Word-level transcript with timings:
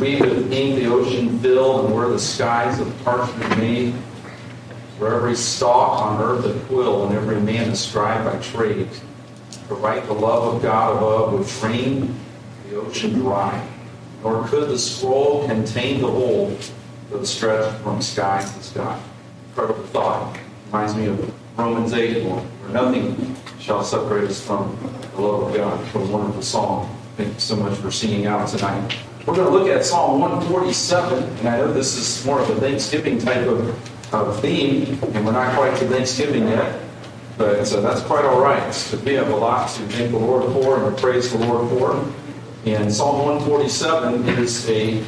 We 0.00 0.20
with 0.20 0.52
ink 0.52 0.76
the 0.76 0.92
ocean 0.92 1.38
fill 1.38 1.86
and 1.86 1.94
where 1.94 2.08
the 2.08 2.18
skies 2.18 2.78
of 2.80 3.02
parchment 3.02 3.56
made? 3.56 3.94
For 4.98 5.14
every 5.14 5.34
stalk 5.34 6.02
on 6.02 6.22
earth 6.22 6.44
a 6.44 6.58
quill 6.66 7.06
and 7.06 7.16
every 7.16 7.40
man 7.40 7.70
a 7.70 7.76
scribe 7.76 8.30
by 8.30 8.38
trade. 8.42 8.90
To 9.68 9.74
write 9.74 10.04
the 10.04 10.12
love 10.12 10.54
of 10.54 10.62
God 10.62 10.98
above 10.98 11.32
which 11.32 11.62
rain 11.62 12.14
the 12.68 12.76
ocean 12.76 13.14
dry. 13.14 13.66
Nor 14.22 14.46
could 14.48 14.68
the 14.68 14.78
scroll 14.78 15.46
contain 15.46 16.02
the 16.02 16.10
whole 16.10 16.54
that 17.10 17.26
stretched 17.26 17.78
from 17.78 18.02
sky 18.02 18.42
to 18.42 18.62
sky. 18.62 19.00
Incredible 19.48 19.86
thought. 19.86 20.38
Reminds 20.66 20.94
me 20.94 21.06
of 21.06 21.34
Romans 21.56 21.94
8, 21.94 22.22
where 22.22 22.70
nothing 22.70 23.34
shall 23.58 23.82
separate 23.82 24.28
us 24.28 24.44
from 24.44 24.76
the 25.14 25.22
love 25.22 25.48
of 25.48 25.56
God. 25.56 25.80
A 25.94 25.98
wonderful 26.06 26.42
song. 26.42 26.94
Thank 27.16 27.32
you 27.32 27.40
so 27.40 27.56
much 27.56 27.78
for 27.78 27.90
singing 27.90 28.26
out 28.26 28.46
tonight. 28.48 28.94
We're 29.26 29.34
going 29.34 29.48
to 29.48 29.58
look 29.58 29.68
at 29.68 29.84
Psalm 29.84 30.20
147, 30.20 31.20
and 31.40 31.48
I 31.48 31.56
know 31.56 31.72
this 31.72 31.96
is 31.96 32.24
more 32.24 32.40
of 32.40 32.48
a 32.48 32.60
Thanksgiving 32.60 33.18
type 33.18 33.44
of, 33.48 34.14
of 34.14 34.40
theme, 34.40 35.02
and 35.02 35.26
we're 35.26 35.32
not 35.32 35.52
quite 35.56 35.76
to 35.78 35.88
Thanksgiving 35.88 36.46
yet, 36.46 36.80
but 37.36 37.72
uh, 37.72 37.80
that's 37.80 38.02
quite 38.02 38.24
all 38.24 38.40
right. 38.40 38.72
So 38.72 38.96
we 38.98 39.14
have 39.14 39.30
a 39.30 39.34
lot 39.34 39.68
to 39.70 39.82
thank 39.88 40.12
the 40.12 40.18
Lord 40.18 40.52
for 40.52 40.78
and 40.78 40.94
to 40.94 41.02
praise 41.02 41.32
the 41.32 41.38
Lord 41.38 41.68
for. 41.70 42.08
And 42.66 42.94
Psalm 42.94 43.18
147 43.18 44.28
is 44.38 44.70
a 44.70 45.02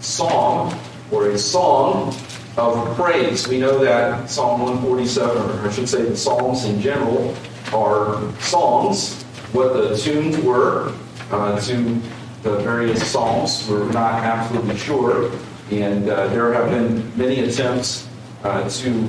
psalm 0.00 0.76
or 1.12 1.30
a 1.30 1.38
song 1.38 2.12
of 2.56 2.96
praise. 2.96 3.46
We 3.46 3.60
know 3.60 3.78
that 3.84 4.28
Psalm 4.28 4.62
147, 4.62 5.48
or 5.48 5.68
I 5.68 5.70
should 5.70 5.88
say 5.88 6.02
the 6.02 6.16
Psalms 6.16 6.64
in 6.64 6.80
general, 6.80 7.36
are 7.72 8.20
songs. 8.40 9.22
What 9.52 9.74
the 9.74 9.96
tunes 9.96 10.38
were 10.38 10.92
uh, 11.30 11.60
to 11.60 12.02
the 12.42 12.56
various 12.58 13.06
Psalms, 13.10 13.68
we're 13.68 13.90
not 13.92 14.14
absolutely 14.14 14.76
sure. 14.76 15.30
And 15.70 16.08
uh, 16.08 16.28
there 16.28 16.52
have 16.52 16.70
been 16.70 17.16
many 17.16 17.40
attempts 17.40 18.08
uh, 18.42 18.68
to 18.68 19.08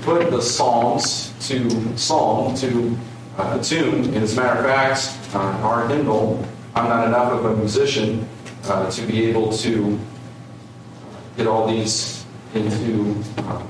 put 0.00 0.30
the 0.30 0.40
Psalms 0.40 1.32
to 1.48 1.96
psalm, 1.98 2.54
to 2.56 2.96
uh, 3.38 3.58
a 3.60 3.62
tune. 3.62 4.04
And 4.04 4.16
as 4.16 4.36
a 4.36 4.40
matter 4.40 4.60
of 4.60 4.66
fact, 4.66 5.34
uh, 5.34 5.38
our 5.38 5.86
hymnal, 5.88 6.44
I'm 6.74 6.88
not 6.88 7.06
enough 7.06 7.32
of 7.32 7.44
a 7.44 7.56
musician 7.56 8.26
uh, 8.64 8.90
to 8.90 9.02
be 9.02 9.26
able 9.26 9.52
to 9.58 9.98
get 11.36 11.46
all 11.46 11.68
these 11.68 12.24
into 12.54 13.22
uh, 13.38 13.62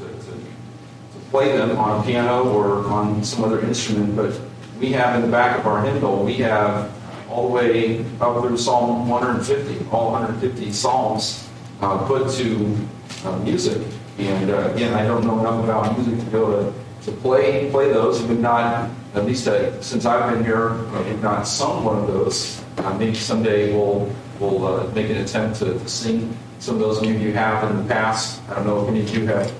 to 0.00 1.30
play 1.30 1.56
them 1.56 1.78
on 1.78 2.00
a 2.00 2.04
piano 2.04 2.52
or 2.52 2.86
on 2.88 3.22
some 3.22 3.44
other 3.44 3.60
instrument, 3.60 4.16
but 4.16 4.38
we 4.80 4.90
have 4.92 5.14
in 5.16 5.22
the 5.22 5.28
back 5.28 5.58
of 5.58 5.66
our 5.66 5.84
hymnal, 5.84 6.24
we 6.24 6.34
have 6.34 6.92
all 7.34 7.48
the 7.48 7.54
way 7.54 7.98
up 8.20 8.40
through 8.40 8.56
Psalm 8.56 9.08
150, 9.08 9.90
all 9.90 10.12
150 10.12 10.70
psalms 10.70 11.48
uh, 11.82 11.98
put 12.06 12.30
to 12.30 12.76
uh, 13.24 13.36
music. 13.38 13.82
And 14.18 14.50
uh, 14.50 14.70
again, 14.72 14.94
I 14.94 15.04
don't 15.04 15.26
know 15.26 15.40
enough 15.40 15.64
about 15.64 15.98
music 15.98 16.24
to 16.24 16.30
be 16.30 16.38
able 16.38 16.72
to, 17.02 17.10
to 17.10 17.12
play 17.18 17.68
play 17.72 17.92
those. 17.92 18.22
We've 18.22 18.38
not, 18.38 18.88
at 19.16 19.26
least 19.26 19.48
uh, 19.48 19.82
since 19.82 20.06
I've 20.06 20.32
been 20.32 20.44
here, 20.44 20.70
uh, 20.70 21.02
we've 21.02 21.22
not 21.22 21.48
sung 21.48 21.84
one 21.84 21.98
of 21.98 22.06
those. 22.06 22.62
Uh, 22.78 22.96
maybe 22.98 23.16
someday 23.16 23.74
we'll 23.74 24.14
we'll 24.38 24.88
make 24.92 25.10
an 25.10 25.16
attempt 25.16 25.58
to, 25.58 25.76
to 25.76 25.88
sing 25.88 26.36
some 26.60 26.76
of 26.76 26.80
those 26.80 27.02
maybe 27.02 27.18
you 27.18 27.32
have 27.32 27.68
in 27.68 27.76
the 27.78 27.92
past. 27.92 28.40
I 28.48 28.54
don't 28.54 28.66
know 28.66 28.80
if 28.82 28.88
any 28.88 29.00
of 29.00 29.10
you 29.10 29.26
have 29.26 29.52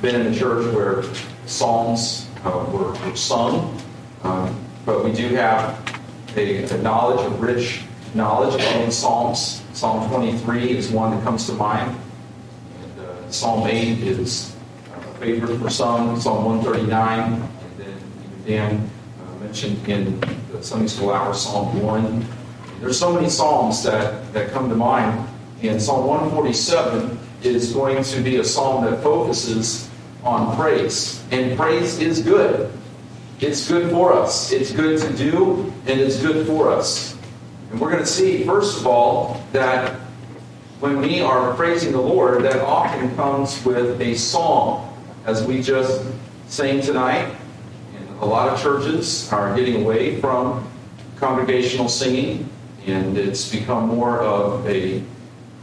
been 0.00 0.20
in 0.20 0.32
a 0.32 0.34
church 0.34 0.72
where 0.72 1.02
psalms 1.46 2.28
uh, 2.44 2.64
were, 2.72 2.92
were, 2.92 3.16
sung, 3.16 3.76
um, 4.22 4.56
but 4.86 5.04
we 5.04 5.12
do 5.12 5.28
have 5.34 5.91
a, 6.36 6.64
a, 6.64 6.78
knowledge, 6.82 7.24
a 7.26 7.30
rich 7.36 7.82
knowledge 8.14 8.54
of 8.54 8.86
the 8.86 8.90
psalms. 8.90 9.62
Psalm 9.72 10.08
23 10.08 10.76
is 10.76 10.90
one 10.90 11.12
that 11.12 11.24
comes 11.24 11.46
to 11.46 11.52
mind. 11.52 11.98
And, 12.82 13.00
uh, 13.00 13.30
Psalm 13.30 13.66
8 13.66 13.98
is 14.00 14.54
a 14.94 15.14
favorite 15.14 15.58
for 15.58 15.70
some. 15.70 16.20
Psalm 16.20 16.44
139, 16.44 17.32
and 17.32 17.42
then 17.78 17.98
Dan 18.46 18.90
uh, 19.20 19.34
mentioned 19.44 19.88
in 19.88 20.20
the 20.50 20.62
Sunday 20.62 20.88
School 20.88 21.12
Hour, 21.12 21.34
Psalm 21.34 21.80
1. 21.82 22.26
There's 22.80 22.98
so 22.98 23.12
many 23.12 23.28
psalms 23.28 23.82
that, 23.84 24.32
that 24.32 24.50
come 24.50 24.68
to 24.68 24.74
mind. 24.74 25.28
And 25.62 25.80
Psalm 25.80 26.06
147 26.06 27.18
is 27.44 27.72
going 27.72 28.02
to 28.02 28.20
be 28.20 28.36
a 28.36 28.44
psalm 28.44 28.84
that 28.84 29.02
focuses 29.02 29.88
on 30.24 30.56
praise. 30.56 31.22
And 31.30 31.56
praise 31.56 31.98
is 32.00 32.20
good. 32.20 32.72
It's 33.42 33.66
good 33.66 33.90
for 33.90 34.12
us. 34.12 34.52
It's 34.52 34.70
good 34.70 35.00
to 35.00 35.12
do, 35.16 35.72
and 35.86 35.98
it's 35.98 36.22
good 36.22 36.46
for 36.46 36.70
us. 36.70 37.18
And 37.72 37.80
we're 37.80 37.90
going 37.90 38.04
to 38.04 38.06
see, 38.06 38.44
first 38.44 38.78
of 38.78 38.86
all, 38.86 39.44
that 39.50 39.96
when 40.78 41.00
we 41.00 41.20
are 41.20 41.52
praising 41.54 41.90
the 41.90 42.00
Lord, 42.00 42.44
that 42.44 42.60
often 42.60 43.12
comes 43.16 43.64
with 43.64 44.00
a 44.00 44.14
song, 44.14 44.96
as 45.26 45.44
we 45.44 45.60
just 45.60 46.06
sang 46.46 46.82
tonight. 46.82 47.34
And 47.96 48.08
a 48.20 48.24
lot 48.24 48.48
of 48.48 48.62
churches 48.62 49.32
are 49.32 49.56
getting 49.56 49.82
away 49.82 50.20
from 50.20 50.70
congregational 51.16 51.88
singing, 51.88 52.48
and 52.86 53.18
it's 53.18 53.50
become 53.50 53.88
more 53.88 54.20
of 54.20 54.64
a 54.68 55.02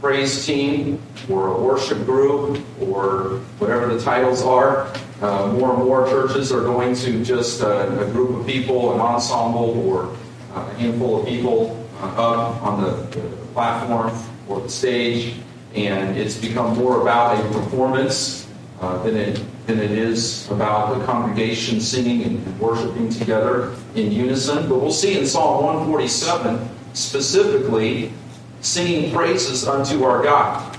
praise 0.02 0.44
team 0.44 1.00
or 1.30 1.48
a 1.56 1.58
worship 1.58 2.04
group 2.04 2.62
or 2.78 3.38
whatever 3.58 3.94
the 3.94 4.02
titles 4.02 4.42
are. 4.42 4.92
Uh, 5.20 5.52
more 5.52 5.74
and 5.74 5.84
more 5.84 6.06
churches 6.08 6.50
are 6.50 6.62
going 6.62 6.94
to 6.94 7.22
just 7.22 7.62
uh, 7.62 7.94
a 8.00 8.10
group 8.10 8.40
of 8.40 8.46
people, 8.46 8.94
an 8.94 9.00
ensemble, 9.00 9.78
or 9.86 10.16
uh, 10.54 10.66
a 10.66 10.74
handful 10.74 11.20
of 11.20 11.28
people 11.28 11.86
uh, 12.00 12.06
up 12.06 12.62
on 12.62 12.82
the, 12.82 12.90
the, 13.18 13.40
platform 13.52 14.16
or 14.48 14.60
the 14.60 14.68
stage, 14.68 15.34
and 15.74 16.16
it's 16.16 16.38
become 16.38 16.74
more 16.78 17.02
about 17.02 17.36
a 17.38 17.48
performance 17.52 18.46
uh, 18.80 19.02
than 19.02 19.16
it 19.16 19.44
than 19.66 19.78
it 19.78 19.90
is 19.90 20.50
about 20.50 20.96
the 20.96 21.04
congregation 21.04 21.80
singing 21.80 22.22
and 22.22 22.60
worshiping 22.60 23.10
together 23.10 23.74
in 23.96 24.10
unison. 24.10 24.68
But 24.68 24.80
we'll 24.80 24.92
see 24.92 25.18
in 25.18 25.26
Psalm 25.26 25.64
147 25.64 26.68
specifically 26.94 28.12
singing 28.60 29.12
praises 29.12 29.66
unto 29.66 30.04
our 30.04 30.22
God. 30.22 30.69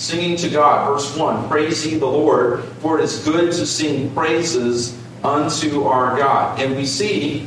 Singing 0.00 0.34
to 0.38 0.48
God, 0.48 0.90
verse 0.90 1.14
1 1.14 1.50
Praise 1.50 1.86
ye 1.86 1.98
the 1.98 2.06
Lord, 2.06 2.64
for 2.80 2.98
it 2.98 3.04
is 3.04 3.22
good 3.22 3.52
to 3.52 3.66
sing 3.66 4.10
praises 4.14 4.98
unto 5.22 5.84
our 5.84 6.16
God. 6.16 6.58
And 6.58 6.74
we 6.74 6.86
see 6.86 7.46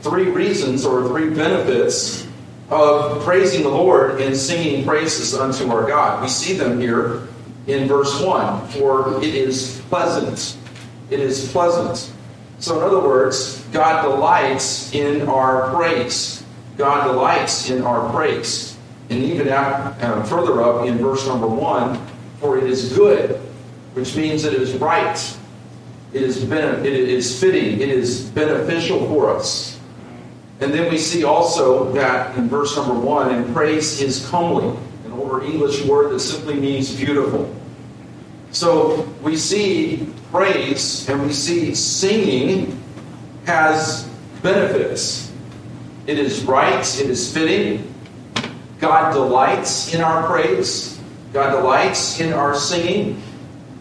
three 0.00 0.30
reasons 0.30 0.86
or 0.86 1.06
three 1.08 1.28
benefits 1.28 2.26
of 2.70 3.22
praising 3.22 3.64
the 3.64 3.68
Lord 3.68 4.18
and 4.18 4.34
singing 4.34 4.86
praises 4.86 5.34
unto 5.34 5.70
our 5.70 5.86
God. 5.86 6.22
We 6.22 6.28
see 6.28 6.54
them 6.54 6.80
here 6.80 7.28
in 7.66 7.86
verse 7.86 8.18
1 8.18 8.68
For 8.68 9.22
it 9.22 9.34
is 9.34 9.82
pleasant. 9.90 10.56
It 11.10 11.20
is 11.20 11.52
pleasant. 11.52 12.10
So, 12.60 12.78
in 12.78 12.82
other 12.82 13.00
words, 13.00 13.62
God 13.72 14.08
delights 14.08 14.94
in 14.94 15.28
our 15.28 15.74
praise. 15.74 16.42
God 16.78 17.12
delights 17.12 17.68
in 17.68 17.82
our 17.82 18.10
praise. 18.10 18.69
And 19.10 19.24
even 19.24 19.48
uh, 19.48 20.24
further 20.24 20.62
up 20.62 20.86
in 20.86 20.98
verse 20.98 21.26
number 21.26 21.48
one, 21.48 22.00
for 22.38 22.56
it 22.56 22.64
is 22.64 22.92
good, 22.92 23.36
which 23.94 24.16
means 24.16 24.44
it 24.44 24.54
is 24.54 24.74
right, 24.74 25.36
it 26.12 26.22
is, 26.22 26.44
ben- 26.44 26.86
it 26.86 26.92
is 26.92 27.38
fitting, 27.38 27.80
it 27.80 27.88
is 27.88 28.30
beneficial 28.30 29.06
for 29.08 29.34
us. 29.34 29.80
And 30.60 30.72
then 30.72 30.90
we 30.90 30.98
see 30.98 31.24
also 31.24 31.92
that 31.92 32.36
in 32.36 32.48
verse 32.48 32.76
number 32.76 32.94
one, 32.94 33.34
and 33.34 33.52
praise 33.52 34.00
is 34.00 34.28
comely, 34.28 34.68
an 35.04 35.12
older 35.12 35.42
English 35.44 35.84
word 35.86 36.12
that 36.12 36.20
simply 36.20 36.54
means 36.54 36.94
beautiful. 36.94 37.52
So 38.52 39.08
we 39.22 39.36
see 39.36 40.12
praise 40.30 41.08
and 41.08 41.26
we 41.26 41.32
see 41.32 41.74
singing 41.74 42.80
has 43.46 44.08
benefits. 44.42 45.32
It 46.06 46.18
is 46.18 46.44
right, 46.44 47.00
it 47.00 47.10
is 47.10 47.32
fitting, 47.32 47.89
God 48.80 49.12
delights 49.12 49.94
in 49.94 50.00
our 50.00 50.26
praise, 50.26 50.98
God 51.32 51.50
delights 51.50 52.18
in 52.18 52.32
our 52.32 52.54
singing, 52.54 53.22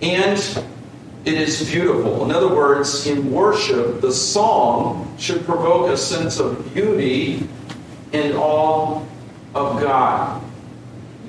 and 0.01 0.37
it 1.25 1.33
is 1.33 1.69
beautiful. 1.69 2.25
In 2.25 2.31
other 2.31 2.53
words, 2.53 3.07
in 3.07 3.31
worship, 3.31 4.01
the 4.01 4.11
song 4.11 5.15
should 5.17 5.45
provoke 5.45 5.89
a 5.89 5.97
sense 5.97 6.39
of 6.39 6.73
beauty 6.73 7.47
in 8.11 8.35
all 8.35 9.07
of 9.55 9.81
God. 9.81 10.41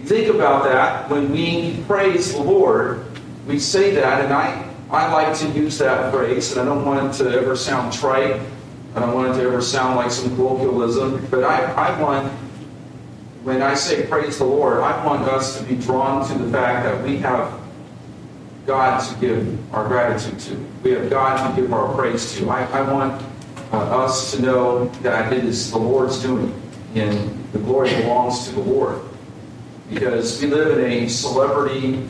Think 0.05 0.35
about 0.35 0.65
that 0.65 1.09
when 1.11 1.31
we 1.31 1.83
praise 1.87 2.33
the 2.33 2.43
Lord, 2.43 3.05
we 3.47 3.59
say 3.59 3.95
that, 3.95 4.25
and 4.25 4.33
I, 4.33 4.69
I 4.91 5.13
like 5.13 5.37
to 5.39 5.49
use 5.49 5.79
that 5.79 6.13
phrase, 6.13 6.53
and 6.53 6.61
I 6.61 6.65
don't 6.65 6.85
want 6.85 7.15
it 7.15 7.25
to 7.25 7.31
ever 7.31 7.57
sound 7.57 7.93
trite. 7.93 8.41
I 8.95 9.01
don't 9.01 9.15
want 9.15 9.35
it 9.35 9.41
to 9.41 9.47
ever 9.47 9.63
sound 9.63 9.97
like 9.97 10.11
some 10.11 10.35
colloquialism, 10.35 11.25
but 11.31 11.45
I, 11.45 11.63
I 11.73 12.01
want 12.01 12.33
when 13.43 13.63
I 13.63 13.75
say 13.75 14.07
praise 14.07 14.39
the 14.39 14.45
Lord, 14.45 14.81
I 14.81 15.05
want 15.05 15.23
us 15.23 15.59
to 15.59 15.65
be 15.65 15.75
drawn 15.77 16.27
to 16.29 16.35
the 16.39 16.51
fact 16.53 16.85
that 16.85 17.03
we 17.05 17.17
have 17.19 17.59
God 18.67 19.01
to 19.01 19.21
give 19.21 19.75
our 19.75 19.89
gratitude 19.89 20.39
to. 20.41 20.67
We 20.83 20.91
have 20.93 21.09
God 21.09 21.55
to 21.55 21.61
give 21.61 21.73
our 21.73 21.95
praise 21.95 22.37
to. 22.37 22.51
I, 22.51 22.65
I 22.67 22.93
want 22.93 23.23
uh, 23.73 23.79
us 23.79 24.33
to 24.33 24.43
know 24.43 24.87
that 25.03 25.33
it 25.33 25.45
is 25.45 25.71
the 25.71 25.79
Lord's 25.79 26.21
doing, 26.23 26.53
and 26.95 27.39
the 27.53 27.59
glory 27.61 27.91
belongs 27.97 28.47
to 28.49 28.55
the 28.55 28.61
Lord. 28.61 29.01
because 29.91 30.41
we 30.41 30.49
live 30.49 30.79
in 30.79 30.85
a 30.85 31.09
celebrity 31.09 32.07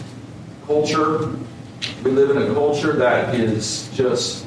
culture. 0.67 1.35
We 2.03 2.11
live 2.11 2.31
in 2.31 2.39
a 2.39 2.55
culture 2.55 2.93
that 2.95 3.35
is 3.35 3.89
just 3.95 4.47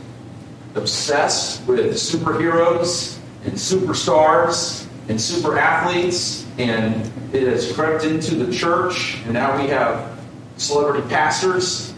obsessed 0.76 1.66
with 1.68 1.94
superheroes 1.96 3.18
and 3.46 3.54
superstars 3.54 4.88
and 5.10 5.20
super 5.20 5.58
athletes, 5.58 6.43
and 6.58 7.12
it 7.34 7.48
has 7.48 7.72
crept 7.72 8.04
into 8.04 8.36
the 8.36 8.54
church, 8.54 9.18
and 9.26 9.34
now 9.34 9.60
we 9.62 9.70
have 9.70 10.20
celebrity 10.58 11.08
pastors, 11.10 11.94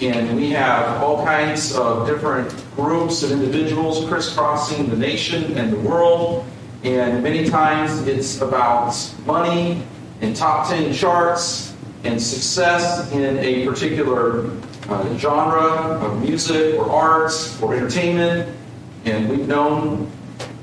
and 0.00 0.36
we 0.36 0.50
have 0.50 1.02
all 1.02 1.24
kinds 1.24 1.74
of 1.74 2.06
different 2.06 2.54
groups 2.76 3.22
and 3.24 3.32
individuals 3.32 4.08
crisscrossing 4.08 4.88
the 4.88 4.96
nation 4.96 5.58
and 5.58 5.72
the 5.72 5.80
world. 5.80 6.46
And 6.84 7.22
many 7.24 7.48
times 7.48 8.06
it's 8.06 8.40
about 8.40 8.94
money 9.26 9.82
and 10.20 10.36
top 10.36 10.68
10 10.68 10.92
charts 10.92 11.74
and 12.04 12.22
success 12.22 13.10
in 13.10 13.38
a 13.38 13.66
particular 13.66 14.50
uh, 14.88 15.18
genre 15.18 15.98
of 16.00 16.22
music 16.22 16.78
or 16.78 16.88
arts 16.88 17.60
or 17.60 17.74
entertainment. 17.74 18.56
And 19.04 19.28
we've 19.28 19.48
known 19.48 20.10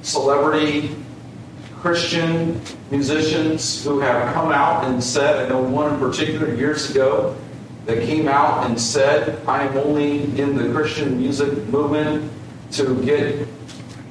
celebrity 0.01 0.95
Christian 1.85 2.59
musicians 2.89 3.83
who 3.83 3.99
have 3.99 4.33
come 4.33 4.51
out 4.51 4.85
and 4.85 5.03
said, 5.03 5.45
I 5.45 5.49
know 5.49 5.61
one 5.61 5.93
in 5.93 5.99
particular 5.99 6.51
years 6.55 6.89
ago 6.89 7.37
that 7.85 7.99
came 7.99 8.27
out 8.27 8.65
and 8.65 8.81
said, 8.81 9.39
I 9.47 9.67
am 9.67 9.77
only 9.77 10.23
in 10.41 10.57
the 10.57 10.73
Christian 10.73 11.15
music 11.19 11.55
movement 11.67 12.31
to 12.71 12.99
get 13.05 13.47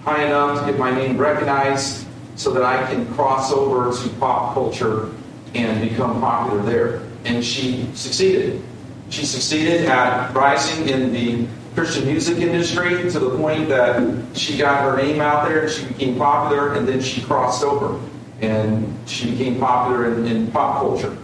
high 0.05 0.25
enough 0.25 0.61
to 0.61 0.71
get 0.71 0.79
my 0.79 0.93
name 0.93 1.19
recognized 1.19 2.07
so 2.37 2.53
that 2.53 2.63
I 2.63 2.87
can 2.87 3.13
cross 3.15 3.51
over 3.51 3.91
to 3.93 4.09
pop 4.21 4.55
culture 4.55 5.11
and 5.57 5.81
become 5.91 6.21
popular 6.21 6.63
there. 6.63 7.03
And 7.25 7.45
she 7.45 7.93
succeeded. 7.95 8.63
She 9.11 9.27
succeeded 9.27 9.87
at 9.87 10.33
rising 10.33 10.89
in 10.89 11.13
the 11.13 11.49
Christian 11.75 12.07
music 12.07 12.39
industry 12.39 13.11
to 13.11 13.19
the 13.19 13.37
point 13.37 13.69
that 13.69 14.37
she 14.37 14.57
got 14.57 14.83
her 14.83 14.97
name 14.97 15.21
out 15.21 15.49
there 15.49 15.63
and 15.63 15.71
she 15.71 15.87
became 15.87 16.17
popular, 16.17 16.75
and 16.75 16.87
then 16.87 17.01
she 17.01 17.21
crossed 17.21 17.65
over 17.65 18.01
and 18.41 18.97
she 19.09 19.31
became 19.31 19.59
popular 19.59 20.13
in, 20.13 20.27
in 20.27 20.51
pop 20.51 20.81
culture. 20.81 21.17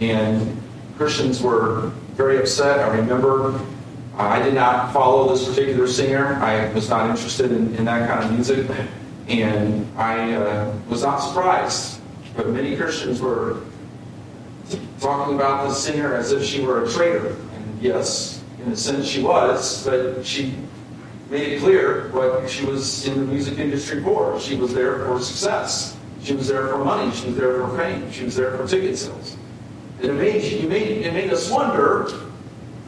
And 0.00 0.60
Christians 0.96 1.40
were 1.40 1.90
very 2.14 2.38
upset. 2.38 2.80
I 2.80 2.96
remember 2.96 3.60
I 4.16 4.40
did 4.42 4.54
not 4.54 4.92
follow 4.92 5.34
this 5.34 5.48
particular 5.48 5.86
singer. 5.86 6.34
I 6.34 6.72
was 6.72 6.88
not 6.88 7.10
interested 7.10 7.50
in, 7.50 7.74
in 7.74 7.84
that 7.86 8.08
kind 8.08 8.24
of 8.24 8.32
music. 8.32 8.70
And 9.28 9.86
I 9.98 10.34
uh, 10.34 10.74
was 10.88 11.02
not 11.02 11.18
surprised. 11.18 12.00
But 12.36 12.48
many 12.48 12.76
Christians 12.76 13.20
were 13.20 13.60
talking 15.00 15.34
about 15.34 15.68
this 15.68 15.82
singer 15.82 16.14
as 16.14 16.32
if 16.32 16.44
she 16.44 16.60
were 16.62 16.84
a 16.84 16.90
traitor. 16.90 17.28
And 17.28 17.82
yes, 17.82 18.33
in 18.64 18.72
a 18.72 18.76
sense 18.76 19.06
she 19.06 19.22
was, 19.22 19.84
but 19.86 20.24
she 20.24 20.54
made 21.30 21.54
it 21.54 21.60
clear 21.60 22.08
what 22.10 22.48
she 22.48 22.64
was 22.64 23.06
in 23.06 23.18
the 23.20 23.26
music 23.26 23.58
industry 23.58 24.02
for. 24.02 24.38
She 24.40 24.56
was 24.56 24.72
there 24.72 25.04
for 25.06 25.20
success. 25.20 25.96
She 26.22 26.34
was 26.34 26.48
there 26.48 26.68
for 26.68 26.84
money. 26.84 27.14
She 27.14 27.26
was 27.26 27.36
there 27.36 27.54
for 27.54 27.76
fame. 27.76 28.10
She 28.10 28.24
was 28.24 28.36
there 28.36 28.56
for 28.56 28.66
ticket 28.66 28.96
sales. 28.96 29.36
And 30.00 30.10
it 30.10 30.14
made, 30.14 30.42
it 30.42 30.68
made, 30.68 31.06
it 31.06 31.12
made 31.12 31.32
us 31.32 31.50
wonder, 31.50 32.08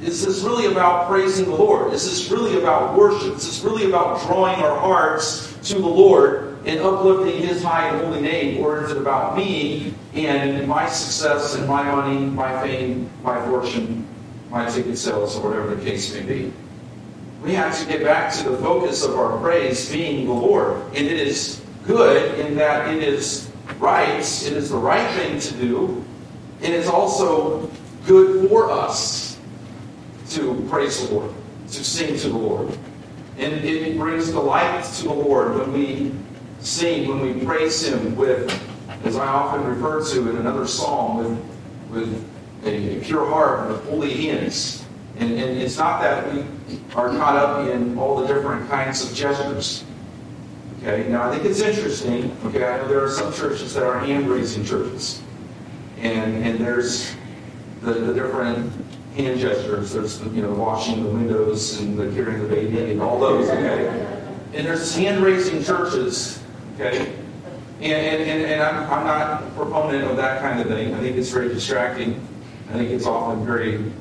is 0.03 0.25
this 0.25 0.43
really 0.43 0.67
about 0.67 1.09
praising 1.09 1.47
the 1.47 1.55
Lord? 1.55 1.93
Is 1.93 2.05
this 2.05 2.31
really 2.31 2.59
about 2.61 2.97
worship? 2.97 3.37
Is 3.37 3.47
this 3.47 3.63
really 3.63 3.87
about 3.87 4.23
drawing 4.27 4.63
our 4.63 4.79
hearts 4.79 5.55
to 5.71 5.75
the 5.75 5.87
Lord 5.87 6.59
and 6.67 6.81
uplifting 6.81 7.41
His 7.43 7.63
high 7.63 7.89
and 7.89 8.05
holy 8.05 8.21
name? 8.21 8.63
Or 8.63 8.85
is 8.85 8.91
it 8.91 8.99
about 8.99 9.37
me 9.37 9.95
and 10.15 10.67
my 10.67 10.87
success 10.89 11.55
and 11.55 11.69
my 11.69 11.83
money, 11.83 12.27
my 12.27 12.61
fame, 12.63 13.09
my 13.23 13.43
fortune, 13.47 14.06
my 14.57 14.71
ticket 14.71 14.97
sales, 14.97 15.37
or 15.37 15.51
whatever 15.51 15.75
the 15.75 15.85
case 15.85 16.15
may 16.15 16.23
be? 16.23 16.53
We 17.43 17.53
have 17.55 17.79
to 17.79 17.87
get 17.87 18.03
back 18.03 18.33
to 18.35 18.51
the 18.51 18.57
focus 18.57 19.05
of 19.05 19.15
our 19.17 19.39
praise 19.39 19.93
being 19.93 20.27
the 20.27 20.33
Lord. 20.33 20.81
And 20.95 21.07
it 21.07 21.21
is 21.21 21.63
good 21.87 22.39
in 22.41 22.57
that 22.57 22.93
it 22.93 23.03
is 23.03 23.51
right, 23.79 24.19
it 24.19 24.53
is 24.53 24.71
the 24.71 24.77
right 24.77 25.09
thing 25.15 25.39
to 25.39 25.55
do, 25.55 26.05
and 26.63 26.73
it's 26.73 26.89
also 26.89 27.71
good 28.07 28.49
for 28.49 28.71
us 28.71 29.39
to 30.31 30.67
praise 30.71 31.07
the 31.07 31.15
Lord, 31.15 31.33
to 31.69 31.85
sing 31.85 32.17
to 32.19 32.29
the 32.29 32.39
Lord. 32.39 32.77
And 33.39 33.53
it 33.65 33.99
brings 33.99 34.31
delight 34.31 34.83
to 34.85 35.05
the 35.05 35.13
Lord 35.13 35.59
when 35.59 35.73
we 35.73 36.13
sing, 36.61 37.09
when 37.09 37.21
we 37.21 37.45
praise 37.45 37.87
Him 37.87 38.17
with, 38.17 38.51
as 39.05 39.17
I 39.17 39.27
often 39.27 39.67
refer 39.67 40.03
to 40.13 40.31
in 40.31 40.37
another 40.39 40.67
psalm, 40.67 41.19
with, 41.19 41.39
with 41.91 42.36
a, 42.65 43.01
pure 43.01 43.27
heart 43.27 43.71
and 43.71 43.89
holy 43.89 44.15
hands. 44.15 44.85
And, 45.19 45.33
and 45.33 45.59
it's 45.59 45.79
not 45.79 46.03
that 46.03 46.33
we 46.33 46.45
are 46.95 47.09
caught 47.11 47.37
up 47.37 47.69
in 47.69 47.97
all 47.99 48.21
the 48.21 48.27
different 48.27 48.69
kinds 48.69 49.09
of 49.09 49.17
gestures. 49.17 49.85
Okay, 50.83 51.09
now 51.09 51.29
I 51.29 51.35
think 51.35 51.45
it's 51.45 51.61
interesting. 51.61 52.37
Okay, 52.45 52.65
I 52.65 52.77
know 52.79 52.89
there 52.89 53.03
are 53.03 53.11
some 53.11 53.33
churches 53.33 53.75
that 53.75 53.83
are 53.83 53.99
hand 53.99 54.29
raising 54.29 54.65
churches 54.65 55.23
and 55.99 56.45
and 56.45 56.59
there's 56.59 57.15
the, 57.83 57.93
the 57.93 58.15
different 58.15 58.73
hand 59.17 59.41
gestures. 59.41 59.93
There's 59.93 60.21
you 60.23 60.43
know 60.43 60.53
washing 60.53 61.03
the 61.03 61.11
windows 61.11 61.81
and 61.81 61.99
the 61.99 62.11
carrying 62.13 62.43
the 62.43 62.49
baby 62.49 62.93
and 62.93 63.03
all 63.03 63.19
those. 63.19 63.49
Okay, 63.49 63.89
and 64.55 64.67
there's 64.67 64.95
hand 64.95 65.23
raising 65.23 65.63
churches. 65.63 66.43
Okay, 66.75 67.15
and 67.81 67.93
and, 67.93 68.23
and, 68.23 68.43
and 68.53 68.63
I'm, 68.63 68.91
I'm 68.91 69.07
not 69.07 69.43
a 69.43 69.51
proponent 69.51 70.05
of 70.05 70.17
that 70.17 70.43
kind 70.43 70.61
of 70.61 70.69
thing. 70.69 70.95
I 70.95 71.01
think 71.01 71.17
it's 71.17 71.31
very 71.31 71.49
distracting. 71.49 72.21
I 72.69 72.73
think 72.73 72.91
it's 72.91 73.07
often 73.07 73.47
very 73.47 73.93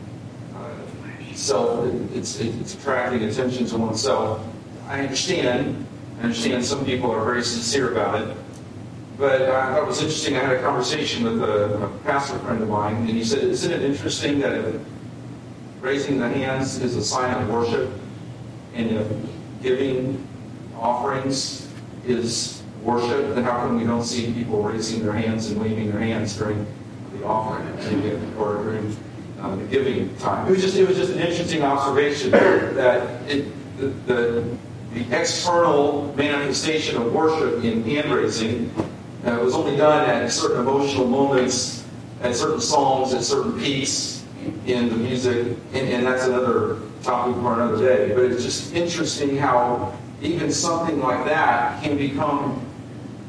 uh, 0.56 1.34
self. 1.34 1.86
It's 2.14 2.40
it's 2.40 2.74
attracting 2.74 3.24
attention 3.24 3.66
to 3.68 3.78
oneself. 3.78 4.46
I 4.88 5.02
understand. 5.02 5.86
I 6.20 6.24
understand 6.24 6.66
some 6.66 6.86
people 6.86 7.12
are 7.12 7.24
very 7.24 7.44
sincere 7.44 7.92
about 7.92 8.22
it. 8.22 8.38
But 9.18 9.44
I 9.44 9.74
thought 9.74 9.84
it 9.84 9.88
was 9.88 10.00
interesting. 10.00 10.36
I 10.36 10.40
had 10.40 10.58
a 10.58 10.62
conversation 10.62 11.24
with 11.24 11.42
a, 11.42 11.86
a 11.86 11.90
pastor 12.00 12.38
friend 12.40 12.62
of 12.62 12.70
mine, 12.70 12.96
and 12.96 13.10
he 13.10 13.24
said, 13.24 13.44
Isn't 13.44 13.72
it 13.72 13.82
interesting 13.82 14.40
that 14.40 14.54
if 14.54 14.82
raising 15.80 16.20
the 16.20 16.28
hands 16.28 16.80
is 16.80 16.96
a 16.96 17.04
sign 17.04 17.42
of 17.42 17.50
worship, 17.50 17.92
and 18.74 18.92
if 18.92 19.08
giving 19.62 20.28
offerings 20.78 21.72
is 22.06 22.62
worship, 22.84 23.36
then 23.36 23.44
how 23.44 23.52
come 23.52 23.78
we 23.78 23.86
don't 23.86 24.04
see 24.04 24.34
people 24.34 24.62
raising 24.62 25.04
their 25.04 25.14
hands 25.14 25.50
and 25.50 25.62
waving 25.62 25.92
their 25.92 26.02
hands 26.02 26.36
during 26.36 26.66
offering 27.26 27.68
or 28.38 28.64
during 28.64 28.96
uh, 29.42 29.56
the 29.56 29.64
giving 29.66 30.16
time? 30.18 30.48
It 30.48 30.52
was 30.52 30.62
just 30.62 30.78
it 30.78 30.88
was 30.88 30.98
just 30.98 31.14
an 31.14 31.20
interesting 31.20 31.64
observation 31.64 32.32
that 32.32 33.30
it, 33.30 33.46
the, 33.78 33.88
the 34.08 34.58
the 34.94 35.20
external 35.20 36.14
manifestation 36.16 36.96
of 37.02 37.12
worship 37.14 37.64
in 37.64 37.84
hand 37.84 38.12
raising 38.12 38.72
uh, 39.26 39.38
was 39.42 39.54
only 39.54 39.76
done 39.76 40.10
at 40.10 40.32
certain 40.32 40.62
emotional 40.62 41.06
moments, 41.06 41.86
at 42.22 42.34
certain 42.34 42.62
songs, 42.62 43.14
at 43.14 43.22
certain 43.22 43.60
peaks 43.60 44.24
in 44.66 44.90
the 44.90 44.96
music, 44.96 45.58
and, 45.74 45.90
and 45.90 46.06
that's 46.06 46.26
another 46.26 46.80
topic 47.04 47.36
for 47.36 47.54
another 47.56 47.78
day. 47.78 48.14
But 48.14 48.26
it's 48.26 48.44
just 48.44 48.74
interesting 48.74 49.36
how 49.36 49.98
even 50.22 50.52
something 50.52 51.00
like 51.00 51.26
that 51.26 51.84
can 51.84 51.98
become 51.98 52.66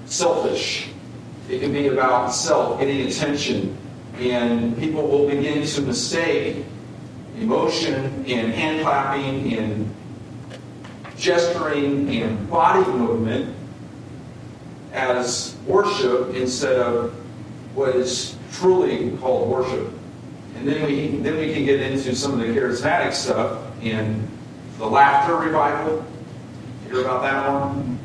selfish. 0.07 0.91
It 1.49 1.61
can 1.61 1.73
be 1.73 1.89
about 1.89 2.29
self, 2.33 2.79
getting 2.79 3.07
attention, 3.07 3.77
and 4.19 4.77
people 4.79 5.07
will 5.07 5.29
begin 5.29 5.67
to 5.67 5.81
mistake 5.83 6.65
emotion 7.39 8.25
and 8.27 8.53
hand 8.53 8.83
clapping 8.83 9.55
and 9.59 9.95
gesturing 11.17 12.09
and 12.23 12.51
body 12.51 12.89
movement 12.93 13.55
as 14.93 15.57
worship 15.67 16.35
instead 16.35 16.79
of 16.79 17.13
what 17.75 17.95
is 17.95 18.37
truly 18.53 19.17
called 19.19 19.49
worship. 19.49 19.91
And 20.57 20.67
then 20.67 20.87
we 20.87 21.09
then 21.19 21.37
we 21.37 21.53
can 21.53 21.67
get 21.67 21.81
into 21.81 22.15
some 22.15 22.33
of 22.33 22.39
the 22.39 22.47
charismatic 22.47 23.13
stuff 23.13 23.61
and 23.83 24.27
the 24.79 24.87
laughter 24.87 25.37
revival. 25.37 26.05
You 26.85 26.97
Hear 26.97 27.01
about 27.03 27.23
that 27.23 27.49
one? 27.49 27.99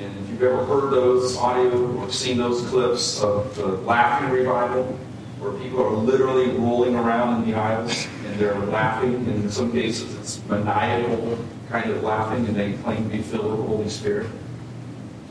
And 0.00 0.24
if 0.24 0.30
you've 0.30 0.42
ever 0.42 0.64
heard 0.64 0.92
those 0.92 1.36
audio 1.36 1.96
or 1.96 2.12
seen 2.12 2.38
those 2.38 2.64
clips 2.68 3.20
of 3.20 3.56
the 3.56 3.66
laughing 3.66 4.30
revival, 4.30 4.96
where 5.40 5.52
people 5.52 5.82
are 5.82 5.90
literally 5.90 6.50
rolling 6.50 6.94
around 6.94 7.42
in 7.42 7.50
the 7.50 7.56
aisles 7.56 8.06
and 8.26 8.38
they're 8.38 8.58
laughing, 8.58 9.14
and 9.14 9.44
in 9.44 9.50
some 9.50 9.72
cases 9.72 10.14
it's 10.16 10.48
maniacal 10.48 11.38
kind 11.68 11.90
of 11.90 12.02
laughing, 12.02 12.46
and 12.46 12.56
they 12.56 12.72
claim 12.74 13.10
to 13.10 13.16
be 13.16 13.22
filled 13.22 13.50
with 13.50 13.60
the 13.60 13.66
Holy 13.66 13.88
Spirit 13.88 14.26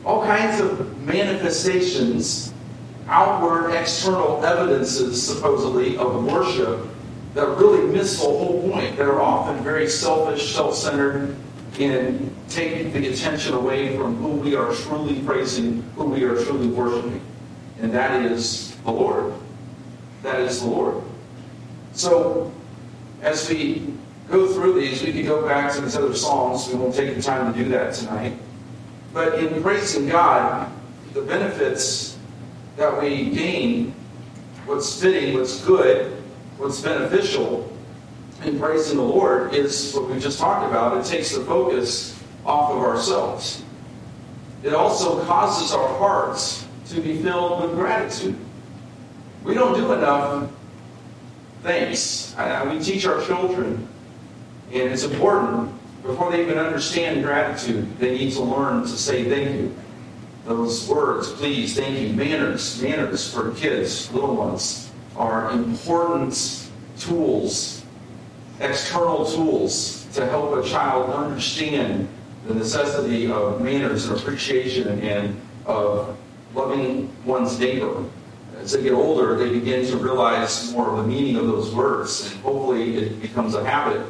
all 0.08 0.24
kinds 0.24 0.58
of 0.58 0.98
manifestations, 1.02 2.54
outward, 3.08 3.74
external 3.74 4.44
evidences, 4.44 5.22
supposedly, 5.22 5.98
of 5.98 6.24
worship 6.24 6.86
that 7.34 7.46
really 7.58 7.86
miss 7.92 8.18
the 8.18 8.24
whole 8.24 8.70
point, 8.70 8.96
that 8.96 9.06
are 9.06 9.20
often 9.20 9.62
very 9.62 9.86
selfish, 9.86 10.54
self 10.54 10.74
centered, 10.74 11.36
in 11.78 12.34
taking 12.48 12.90
the 12.92 13.08
attention 13.08 13.52
away 13.52 13.96
from 13.96 14.16
who 14.16 14.28
we 14.28 14.56
are 14.56 14.72
truly 14.74 15.20
praising, 15.20 15.82
who 15.94 16.04
we 16.04 16.24
are 16.24 16.42
truly 16.42 16.68
worshiping. 16.68 17.20
And 17.80 17.92
that 17.92 18.22
is 18.24 18.74
the 18.78 18.90
Lord. 18.90 19.34
That 20.28 20.40
is 20.42 20.60
the 20.60 20.68
Lord. 20.68 21.02
So, 21.92 22.52
as 23.22 23.48
we 23.48 23.94
go 24.28 24.46
through 24.46 24.80
these, 24.80 25.02
we 25.02 25.12
could 25.12 25.26
go 25.26 25.46
back 25.46 25.72
to 25.74 25.80
these 25.80 25.96
other 25.96 26.14
Psalms. 26.14 26.68
We 26.68 26.74
won't 26.74 26.94
take 26.94 27.14
the 27.14 27.22
time 27.22 27.52
to 27.52 27.58
do 27.58 27.68
that 27.70 27.94
tonight. 27.94 28.34
But 29.12 29.38
in 29.38 29.62
praising 29.62 30.08
God, 30.08 30.70
the 31.14 31.22
benefits 31.22 32.18
that 32.76 33.00
we 33.00 33.30
gain, 33.30 33.94
what's 34.66 35.00
fitting, 35.00 35.34
what's 35.34 35.64
good, 35.64 36.22
what's 36.58 36.80
beneficial 36.80 37.72
in 38.44 38.58
praising 38.60 38.98
the 38.98 39.02
Lord 39.02 39.54
is 39.54 39.92
what 39.94 40.08
we 40.08 40.20
just 40.20 40.38
talked 40.38 40.68
about. 40.68 40.96
It 40.98 41.08
takes 41.08 41.34
the 41.34 41.44
focus 41.44 42.22
off 42.44 42.70
of 42.70 42.78
ourselves. 42.78 43.62
It 44.62 44.74
also 44.74 45.24
causes 45.24 45.72
our 45.72 45.88
hearts 45.98 46.66
to 46.90 47.00
be 47.00 47.20
filled 47.22 47.62
with 47.62 47.72
gratitude. 47.72 48.36
We 49.44 49.54
don't 49.54 49.74
do 49.74 49.92
enough 49.92 50.50
thanks. 51.62 52.34
We 52.70 52.80
teach 52.80 53.06
our 53.06 53.24
children, 53.24 53.88
and 54.72 54.92
it's 54.92 55.04
important 55.04 55.72
before 56.02 56.30
they 56.30 56.42
even 56.42 56.58
understand 56.58 57.22
gratitude, 57.22 57.98
they 57.98 58.16
need 58.16 58.32
to 58.32 58.42
learn 58.42 58.82
to 58.82 58.88
say 58.88 59.28
thank 59.28 59.60
you. 59.60 59.74
Those 60.46 60.88
words, 60.88 61.30
please, 61.32 61.76
thank 61.76 61.98
you, 62.00 62.14
manners, 62.14 62.80
manners 62.80 63.32
for 63.32 63.52
kids, 63.52 64.10
little 64.12 64.34
ones, 64.36 64.90
are 65.16 65.50
important 65.50 66.70
tools, 66.98 67.84
external 68.60 69.26
tools 69.26 70.06
to 70.14 70.26
help 70.26 70.64
a 70.64 70.66
child 70.66 71.10
understand 71.10 72.08
the 72.46 72.54
necessity 72.54 73.30
of 73.30 73.60
manners 73.60 74.06
and 74.06 74.18
appreciation 74.18 75.00
and 75.00 75.38
of 75.66 76.16
loving 76.54 77.10
one's 77.26 77.58
neighbor. 77.58 78.04
As 78.60 78.72
they 78.72 78.82
get 78.82 78.92
older, 78.92 79.36
they 79.36 79.50
begin 79.50 79.86
to 79.86 79.96
realize 79.96 80.72
more 80.72 80.90
of 80.90 80.96
the 80.96 81.04
meaning 81.04 81.36
of 81.36 81.46
those 81.46 81.74
words, 81.74 82.32
and 82.32 82.40
hopefully 82.42 82.96
it 82.96 83.22
becomes 83.22 83.54
a 83.54 83.64
habit. 83.64 84.04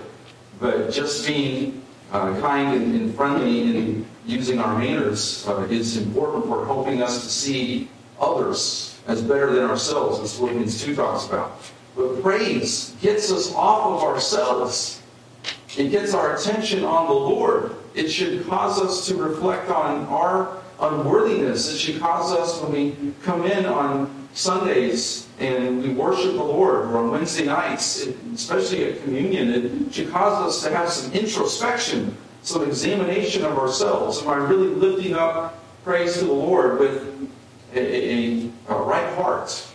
But 0.59 0.91
just 0.91 1.27
being 1.27 1.83
uh, 2.13 2.41
kind 2.41 2.75
and, 2.75 2.95
and, 2.95 3.15
friendly 3.15 3.61
in 3.61 4.07
using 4.27 4.59
our 4.59 4.79
manners 4.79 5.47
uh, 5.47 5.67
is 5.71 5.99
important 5.99 6.47
for 6.47 6.65
helping 6.65 7.03
us 7.03 7.23
to 7.23 7.29
see 7.29 7.89
others 8.19 8.99
as 9.07 9.23
better 9.23 9.53
than 9.53 9.65
ourselves, 9.65 10.19
as 10.21 10.37
Philippians 10.37 10.83
2 10.83 10.97
talks 10.97 11.27
about. 11.27 11.61
But 11.95 12.23
praise 12.23 12.97
gets 13.03 13.31
us 13.31 13.53
off 13.55 14.03
of 14.03 14.09
ourselves. 14.09 15.03
It 15.77 15.91
gets 15.91 16.15
our 16.15 16.37
attention 16.37 16.85
on 16.85 17.07
the 17.07 17.15
Lord. 17.15 17.77
It 17.95 18.09
should 18.09 18.47
cause 18.47 18.81
us 18.81 19.07
to 19.09 19.17
reflect 19.17 19.71
on 19.71 20.07
our 20.07 20.57
unworthiness. 20.81 21.73
It 21.73 21.79
should 21.79 22.01
cause 22.01 22.33
us 22.33 22.63
when 22.63 22.73
we 22.73 23.15
come 23.23 23.45
in 23.45 23.67
on 23.67 24.18
Sundays 24.35 25.29
and 25.39 25.83
we 25.83 25.91
worship 25.91 26.33
the 26.33 26.43
Lord, 26.43 26.87
or 26.87 26.99
on 26.99 27.11
Wednesday 27.11 27.47
nights, 27.47 28.07
especially 28.35 28.85
at 28.85 29.03
communion, 29.03 29.51
it 29.51 29.95
should 29.95 30.11
cause 30.11 30.47
us 30.47 30.63
to 30.65 30.77
have 30.77 30.91
some 30.91 31.13
introspection, 31.13 32.17
some 32.43 32.65
examination 32.65 33.45
of 33.45 33.57
ourselves. 33.59 34.23
Am 34.23 34.29
I 34.29 34.37
really 34.37 34.69
lifting 34.69 35.15
up 35.15 35.63
praise 35.85 36.19
to 36.19 36.25
the 36.25 36.33
Lord 36.33 36.79
with 36.79 37.31
a, 37.75 37.81
a, 37.81 38.51
a 38.69 38.83
right 38.83 39.15
heart? 39.15 39.67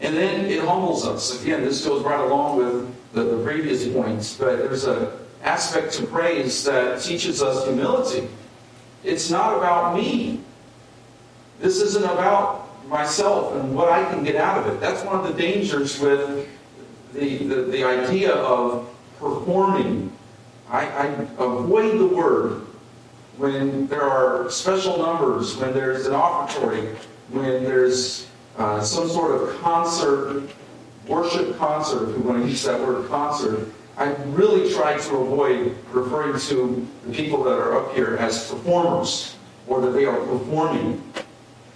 And 0.00 0.16
then 0.16 0.46
it 0.46 0.60
humbles 0.60 1.06
us. 1.06 1.42
Again, 1.42 1.62
this 1.62 1.84
goes 1.84 2.04
right 2.04 2.20
along 2.20 2.58
with 2.58 3.12
the, 3.12 3.24
the 3.24 3.44
previous 3.44 3.86
points, 3.88 4.36
but 4.36 4.58
there's 4.58 4.84
an 4.84 5.08
aspect 5.42 5.92
to 5.94 6.06
praise 6.06 6.64
that 6.64 7.00
teaches 7.00 7.42
us 7.42 7.64
humility. 7.64 8.28
It's 9.02 9.30
not 9.30 9.56
about 9.56 9.96
me. 9.96 10.40
This 11.60 11.80
isn't 11.80 12.04
about 12.04 12.63
myself 12.88 13.54
and 13.54 13.74
what 13.74 13.90
I 13.90 14.04
can 14.12 14.24
get 14.24 14.36
out 14.36 14.58
of 14.58 14.72
it. 14.72 14.80
That's 14.80 15.04
one 15.04 15.16
of 15.16 15.24
the 15.24 15.40
dangers 15.40 15.98
with 16.00 16.48
the, 17.12 17.38
the, 17.38 17.62
the 17.62 17.84
idea 17.84 18.34
of 18.34 18.88
performing. 19.18 20.12
I, 20.68 20.86
I 20.86 21.06
avoid 21.38 21.98
the 21.98 22.06
word 22.06 22.66
when 23.36 23.86
there 23.88 24.02
are 24.02 24.50
special 24.50 24.98
numbers, 24.98 25.56
when 25.56 25.72
there's 25.72 26.06
an 26.06 26.14
offertory, 26.14 26.94
when 27.30 27.64
there's 27.64 28.28
uh, 28.58 28.80
some 28.80 29.08
sort 29.08 29.40
of 29.40 29.60
concert, 29.60 30.48
worship 31.08 31.56
concert, 31.58 32.10
if 32.10 32.16
we 32.16 32.22
want 32.22 32.42
to 32.42 32.48
use 32.48 32.62
that 32.64 32.80
word 32.80 33.08
concert. 33.08 33.68
I 33.96 34.12
really 34.26 34.72
try 34.72 34.96
to 34.96 35.16
avoid 35.16 35.76
referring 35.92 36.38
to 36.40 36.86
the 37.06 37.12
people 37.12 37.44
that 37.44 37.58
are 37.58 37.78
up 37.78 37.94
here 37.94 38.16
as 38.16 38.50
performers 38.50 39.36
or 39.66 39.80
that 39.80 39.90
they 39.90 40.04
are 40.04 40.18
performing. 40.18 41.02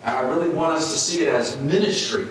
I 0.05 0.21
really 0.21 0.49
want 0.51 0.75
us 0.75 0.93
to 0.93 0.99
see 0.99 1.25
it 1.25 1.29
as 1.29 1.57
ministry, 1.59 2.29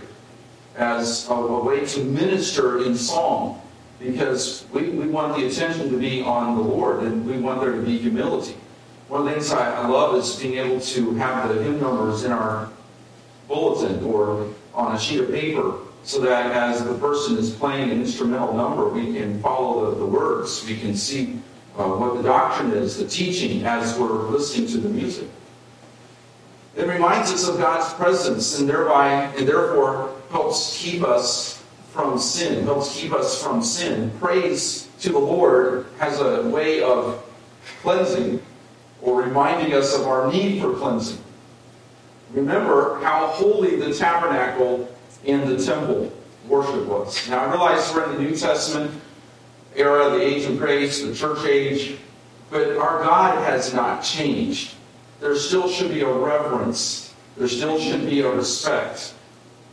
as 0.75 1.27
a, 1.29 1.33
a 1.33 1.63
way 1.63 1.85
to 1.85 2.03
minister 2.03 2.83
in 2.83 2.95
song, 2.95 3.61
because 3.99 4.65
we, 4.71 4.89
we 4.89 5.07
want 5.07 5.37
the 5.37 5.47
attention 5.47 5.89
to 5.89 5.97
be 5.97 6.21
on 6.21 6.55
the 6.55 6.61
Lord 6.61 7.03
and 7.03 7.25
we 7.25 7.37
want 7.37 7.61
there 7.61 7.73
to 7.73 7.81
be 7.81 7.97
humility. 7.97 8.55
One 9.07 9.21
of 9.21 9.27
the 9.27 9.33
things 9.33 9.51
I, 9.51 9.83
I 9.83 9.87
love 9.87 10.15
is 10.15 10.35
being 10.35 10.57
able 10.57 10.79
to 10.79 11.13
have 11.15 11.49
the 11.49 11.63
hymn 11.63 11.79
numbers 11.79 12.23
in 12.23 12.31
our 12.31 12.69
bulletin 13.47 14.03
or 14.03 14.53
on 14.73 14.95
a 14.95 14.99
sheet 14.99 15.21
of 15.21 15.31
paper 15.31 15.79
so 16.03 16.21
that 16.21 16.51
as 16.51 16.83
the 16.85 16.93
person 16.95 17.37
is 17.37 17.49
playing 17.51 17.89
an 17.89 17.99
instrumental 17.99 18.53
number, 18.53 18.87
we 18.87 19.13
can 19.13 19.41
follow 19.41 19.91
the, 19.91 19.99
the 19.99 20.05
words. 20.05 20.63
We 20.65 20.77
can 20.77 20.95
see 20.95 21.39
uh, 21.77 21.83
what 21.83 22.15
the 22.15 22.23
doctrine 22.23 22.71
is, 22.71 22.97
the 22.97 23.07
teaching, 23.07 23.65
as 23.65 23.97
we're 23.97 24.29
listening 24.29 24.67
to 24.67 24.77
the 24.77 24.89
music. 24.89 25.27
It 26.77 26.87
reminds 26.87 27.31
us 27.31 27.47
of 27.47 27.57
God's 27.57 27.91
presence 27.95 28.59
and 28.59 28.69
thereby 28.69 29.33
and 29.35 29.47
therefore 29.47 30.13
helps 30.29 30.77
keep 30.77 31.03
us 31.03 31.63
from 31.91 32.19
sin, 32.19 32.65
helps 32.65 32.95
keep 32.95 33.13
us 33.13 33.41
from 33.41 33.63
sin. 33.63 34.11
Praise 34.19 34.87
to 34.99 35.09
the 35.09 35.17
Lord 35.17 35.87
has 35.97 36.21
a 36.21 36.47
way 36.49 36.83
of 36.83 37.23
cleansing 37.81 38.39
or 39.01 39.23
reminding 39.23 39.73
us 39.73 39.95
of 39.97 40.05
our 40.05 40.31
need 40.31 40.61
for 40.61 40.75
cleansing. 40.75 41.17
Remember 42.31 42.99
how 43.01 43.25
holy 43.27 43.77
the 43.77 43.91
tabernacle 43.91 44.87
and 45.25 45.47
the 45.47 45.63
temple 45.63 46.13
worship 46.47 46.85
was. 46.85 47.27
Now 47.27 47.39
I 47.39 47.49
realize 47.49 47.91
we're 47.91 48.11
in 48.11 48.17
the 48.17 48.29
New 48.29 48.35
Testament 48.35 48.91
era, 49.75 50.11
the 50.11 50.21
age 50.21 50.45
of 50.45 50.59
grace, 50.59 51.01
the 51.01 51.15
church 51.15 51.43
age, 51.43 51.97
but 52.51 52.77
our 52.77 53.03
God 53.03 53.43
has 53.45 53.73
not 53.73 54.03
changed 54.03 54.75
there 55.19 55.35
still 55.35 55.67
should 55.67 55.91
be 55.91 56.01
a 56.01 56.11
reverence. 56.11 57.13
There 57.37 57.47
still 57.47 57.79
should 57.79 58.05
be 58.05 58.21
a 58.21 58.31
respect. 58.31 59.13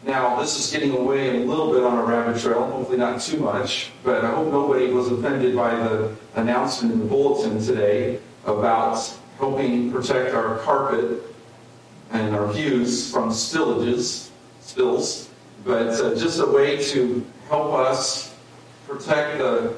Now, 0.05 0.39
this 0.39 0.59
is 0.59 0.71
getting 0.71 0.95
away 0.95 1.43
a 1.43 1.47
little 1.47 1.73
bit 1.73 1.83
on 1.83 1.99
a 1.99 2.05
rabbit 2.05 2.41
trail, 2.41 2.67
hopefully 2.71 2.99
not 2.99 3.23
too 3.23 3.39
much, 3.39 3.91
but 4.03 4.23
I 4.23 4.35
hope 4.35 4.49
nobody 4.53 4.93
was 4.93 5.11
offended 5.11 5.57
by 5.57 5.75
the 5.75 6.15
announcement 6.35 6.93
in 6.93 7.01
the 7.01 7.07
bulletin 7.07 7.63
today 7.63 8.21
about 8.45 8.99
helping 9.39 9.91
protect 9.91 10.35
our 10.35 10.59
carpet 10.59 11.23
and 12.13 12.35
our 12.35 12.53
views 12.53 13.11
from 13.11 13.31
spillages, 13.31 14.29
spills, 14.61 15.31
but 15.65 15.89
uh, 15.89 16.15
just 16.15 16.39
a 16.39 16.47
way 16.47 16.83
to 16.85 17.25
help 17.49 17.73
us 17.73 18.35
protect 18.87 19.39
the, 19.39 19.75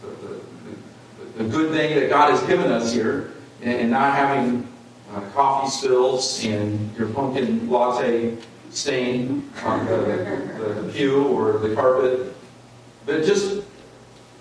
the, 0.00 0.06
the, 0.06 1.42
the 1.42 1.44
good 1.50 1.72
thing 1.72 1.98
that 1.98 2.08
God 2.08 2.30
has 2.30 2.40
given 2.44 2.70
us 2.70 2.92
here 2.92 3.32
and 3.62 3.90
not 3.90 4.14
having 4.14 4.66
uh, 5.12 5.20
coffee 5.30 5.70
spills 5.70 6.44
and 6.44 6.94
your 6.96 7.08
pumpkin 7.08 7.68
latte 7.68 8.36
stain 8.70 9.50
on 9.64 9.86
the, 9.86 10.82
the 10.84 10.92
pew 10.92 11.24
or 11.24 11.58
the 11.58 11.74
carpet, 11.74 12.34
but 13.06 13.24
just 13.24 13.62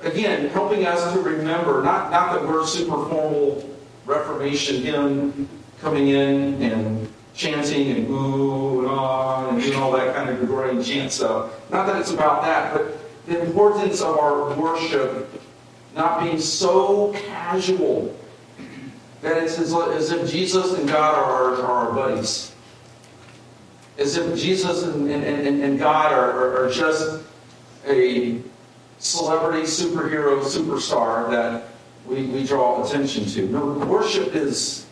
again 0.01 0.49
helping 0.49 0.85
us 0.85 1.13
to 1.13 1.19
remember 1.21 1.81
not 1.83 2.11
not 2.11 2.33
that 2.33 2.47
we're 2.47 2.65
super 2.65 3.07
formal 3.09 3.67
Reformation 4.05 4.81
hymn 4.83 5.49
coming 5.81 6.07
in 6.09 6.61
and 6.61 7.09
chanting 7.33 7.91
and 7.91 8.09
ooh 8.09 8.79
and 8.79 8.87
ah 8.89 9.49
and 9.49 9.61
doing 9.61 9.77
all 9.77 9.91
that 9.91 10.15
kind 10.15 10.29
of 10.29 10.37
Gregorian 10.37 10.81
chant 10.81 11.11
stuff. 11.11 11.51
Not 11.69 11.85
that 11.87 11.99
it's 11.99 12.11
about 12.11 12.41
that, 12.43 12.73
but 12.73 12.97
the 13.25 13.41
importance 13.41 14.01
of 14.01 14.17
our 14.17 14.53
worship 14.55 15.29
not 15.93 16.23
being 16.23 16.39
so 16.39 17.11
casual 17.27 18.15
that 19.21 19.41
it's 19.41 19.57
as, 19.57 19.73
as 19.73 20.11
if 20.11 20.29
Jesus 20.29 20.73
and 20.73 20.87
God 20.87 21.15
are, 21.15 21.55
are, 21.55 21.61
our 21.65 21.91
buddies. 21.93 22.53
As 23.97 24.15
if 24.15 24.37
Jesus 24.37 24.83
and, 24.83 25.09
and, 25.09 25.23
and, 25.23 25.63
and 25.63 25.79
God 25.79 26.13
are, 26.13 26.31
are, 26.31 26.65
are 26.65 26.71
just 26.71 27.23
a 27.87 28.39
celebrity, 28.99 29.63
superhero, 29.63 30.41
superstar 30.41 31.29
that 31.31 31.69
we, 32.05 32.23
we 32.27 32.45
draw 32.45 32.83
attention 32.83 33.25
to. 33.25 33.47
No, 33.47 33.65
worship 33.85 34.35
is 34.35 34.85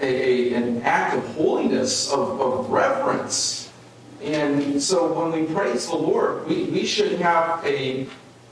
a, 0.00 0.06
a, 0.06 0.54
an 0.54 0.82
act 0.82 1.16
of 1.16 1.24
holiness, 1.34 2.10
of, 2.12 2.40
of 2.40 2.70
reverence. 2.70 3.70
And 4.22 4.82
so 4.82 5.12
when 5.12 5.32
we 5.32 5.52
praise 5.54 5.86
the 5.86 5.96
Lord, 5.96 6.46
we, 6.46 6.64
we 6.64 6.86
should 6.86 7.12
have 7.20 7.64
a 7.64 8.06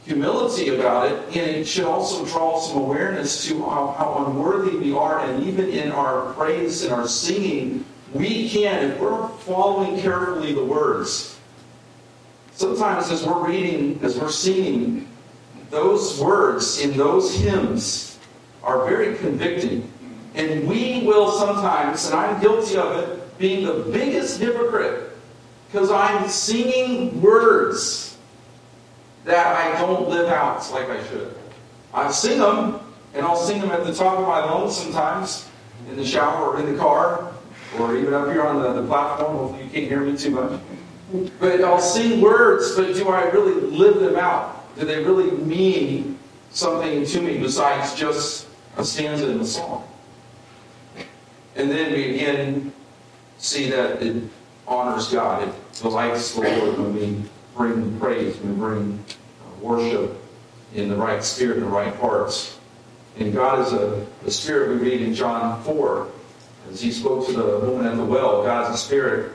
humility 0.04 0.68
about 0.74 1.10
it, 1.10 1.36
and 1.36 1.56
it 1.56 1.66
should 1.66 1.84
also 1.84 2.24
draw 2.26 2.58
some 2.58 2.78
awareness 2.78 3.46
to 3.46 3.62
how, 3.62 3.94
how 3.98 4.24
unworthy 4.26 4.76
we 4.76 4.92
are. 4.92 5.20
And 5.20 5.44
even 5.44 5.68
in 5.68 5.92
our 5.92 6.32
praise 6.34 6.82
and 6.82 6.92
our 6.92 7.06
singing, 7.06 7.84
we 8.12 8.48
can, 8.48 8.90
if 8.90 9.00
we're 9.00 9.28
following 9.28 10.00
carefully 10.00 10.52
the 10.52 10.64
words, 10.64 11.38
sometimes 12.52 13.10
as 13.10 13.24
we're 13.24 13.46
reading, 13.46 14.00
as 14.02 14.18
we're 14.18 14.30
singing, 14.30 15.08
those 15.70 16.20
words 16.20 16.80
in 16.80 16.96
those 16.96 17.34
hymns 17.34 18.18
are 18.62 18.86
very 18.86 19.16
convicting. 19.16 19.90
And 20.34 20.66
we 20.66 21.02
will 21.06 21.32
sometimes, 21.32 22.06
and 22.06 22.14
I'm 22.14 22.40
guilty 22.40 22.76
of 22.76 22.96
it, 22.96 23.38
being 23.38 23.66
the 23.66 23.90
biggest 23.90 24.38
hypocrite 24.40 25.10
because 25.70 25.90
I'm 25.90 26.28
singing 26.28 27.20
words 27.22 28.11
that 29.24 29.56
I 29.56 29.78
don't 29.80 30.08
live 30.08 30.28
out 30.28 30.68
like 30.72 30.88
I 30.88 31.02
should. 31.08 31.34
I 31.94 32.10
sing 32.10 32.38
them, 32.38 32.80
and 33.14 33.24
I'll 33.24 33.36
sing 33.36 33.60
them 33.60 33.70
at 33.70 33.84
the 33.84 33.94
top 33.94 34.18
of 34.18 34.26
my 34.26 34.44
lungs 34.44 34.76
sometimes, 34.76 35.48
in 35.88 35.96
the 35.96 36.04
shower 36.04 36.48
or 36.48 36.60
in 36.60 36.72
the 36.72 36.78
car, 36.78 37.32
or 37.78 37.96
even 37.96 38.14
up 38.14 38.28
here 38.28 38.42
on 38.42 38.62
the, 38.62 38.80
the 38.80 38.86
platform. 38.86 39.36
Hopefully, 39.36 39.64
you 39.64 39.70
can't 39.70 39.86
hear 39.86 40.00
me 40.00 40.16
too 40.16 40.30
much. 40.30 40.60
But 41.38 41.62
I'll 41.62 41.80
sing 41.80 42.20
words, 42.20 42.74
but 42.74 42.94
do 42.94 43.08
I 43.08 43.24
really 43.24 43.60
live 43.60 44.00
them 44.00 44.16
out? 44.16 44.74
Do 44.76 44.86
they 44.86 45.04
really 45.04 45.30
mean 45.30 46.18
something 46.50 47.04
to 47.04 47.20
me 47.20 47.38
besides 47.38 47.94
just 47.94 48.46
a 48.76 48.84
stanza 48.84 49.30
in 49.30 49.40
a 49.40 49.44
song? 49.44 49.86
And 51.54 51.70
then 51.70 51.92
we 51.92 52.14
again 52.14 52.72
see 53.36 53.68
that 53.70 54.02
it 54.02 54.22
honors 54.66 55.12
God. 55.12 55.46
It 55.46 55.54
delights 55.74 56.34
the 56.34 56.40
Lord 56.40 56.78
when 56.78 56.94
we 56.94 57.22
bring 57.56 57.98
praise, 57.98 58.38
we 58.40 58.52
bring 58.52 59.04
uh, 59.40 59.60
worship 59.60 60.18
in 60.74 60.88
the 60.88 60.96
right 60.96 61.22
spirit 61.22 61.58
and 61.58 61.66
the 61.66 61.70
right 61.70 61.94
hearts. 61.96 62.58
And 63.18 63.32
God 63.32 63.66
is 63.66 63.72
a, 63.72 64.06
spirit 64.30 64.70
we 64.70 64.76
read 64.76 65.02
in 65.02 65.14
John 65.14 65.62
4. 65.62 66.08
As 66.70 66.80
he 66.80 66.90
spoke 66.90 67.26
to 67.26 67.32
the 67.32 67.58
woman 67.60 67.86
at 67.86 67.96
the 67.96 68.04
well, 68.04 68.42
God 68.42 68.70
is 68.70 68.76
a 68.76 68.78
spirit. 68.78 69.32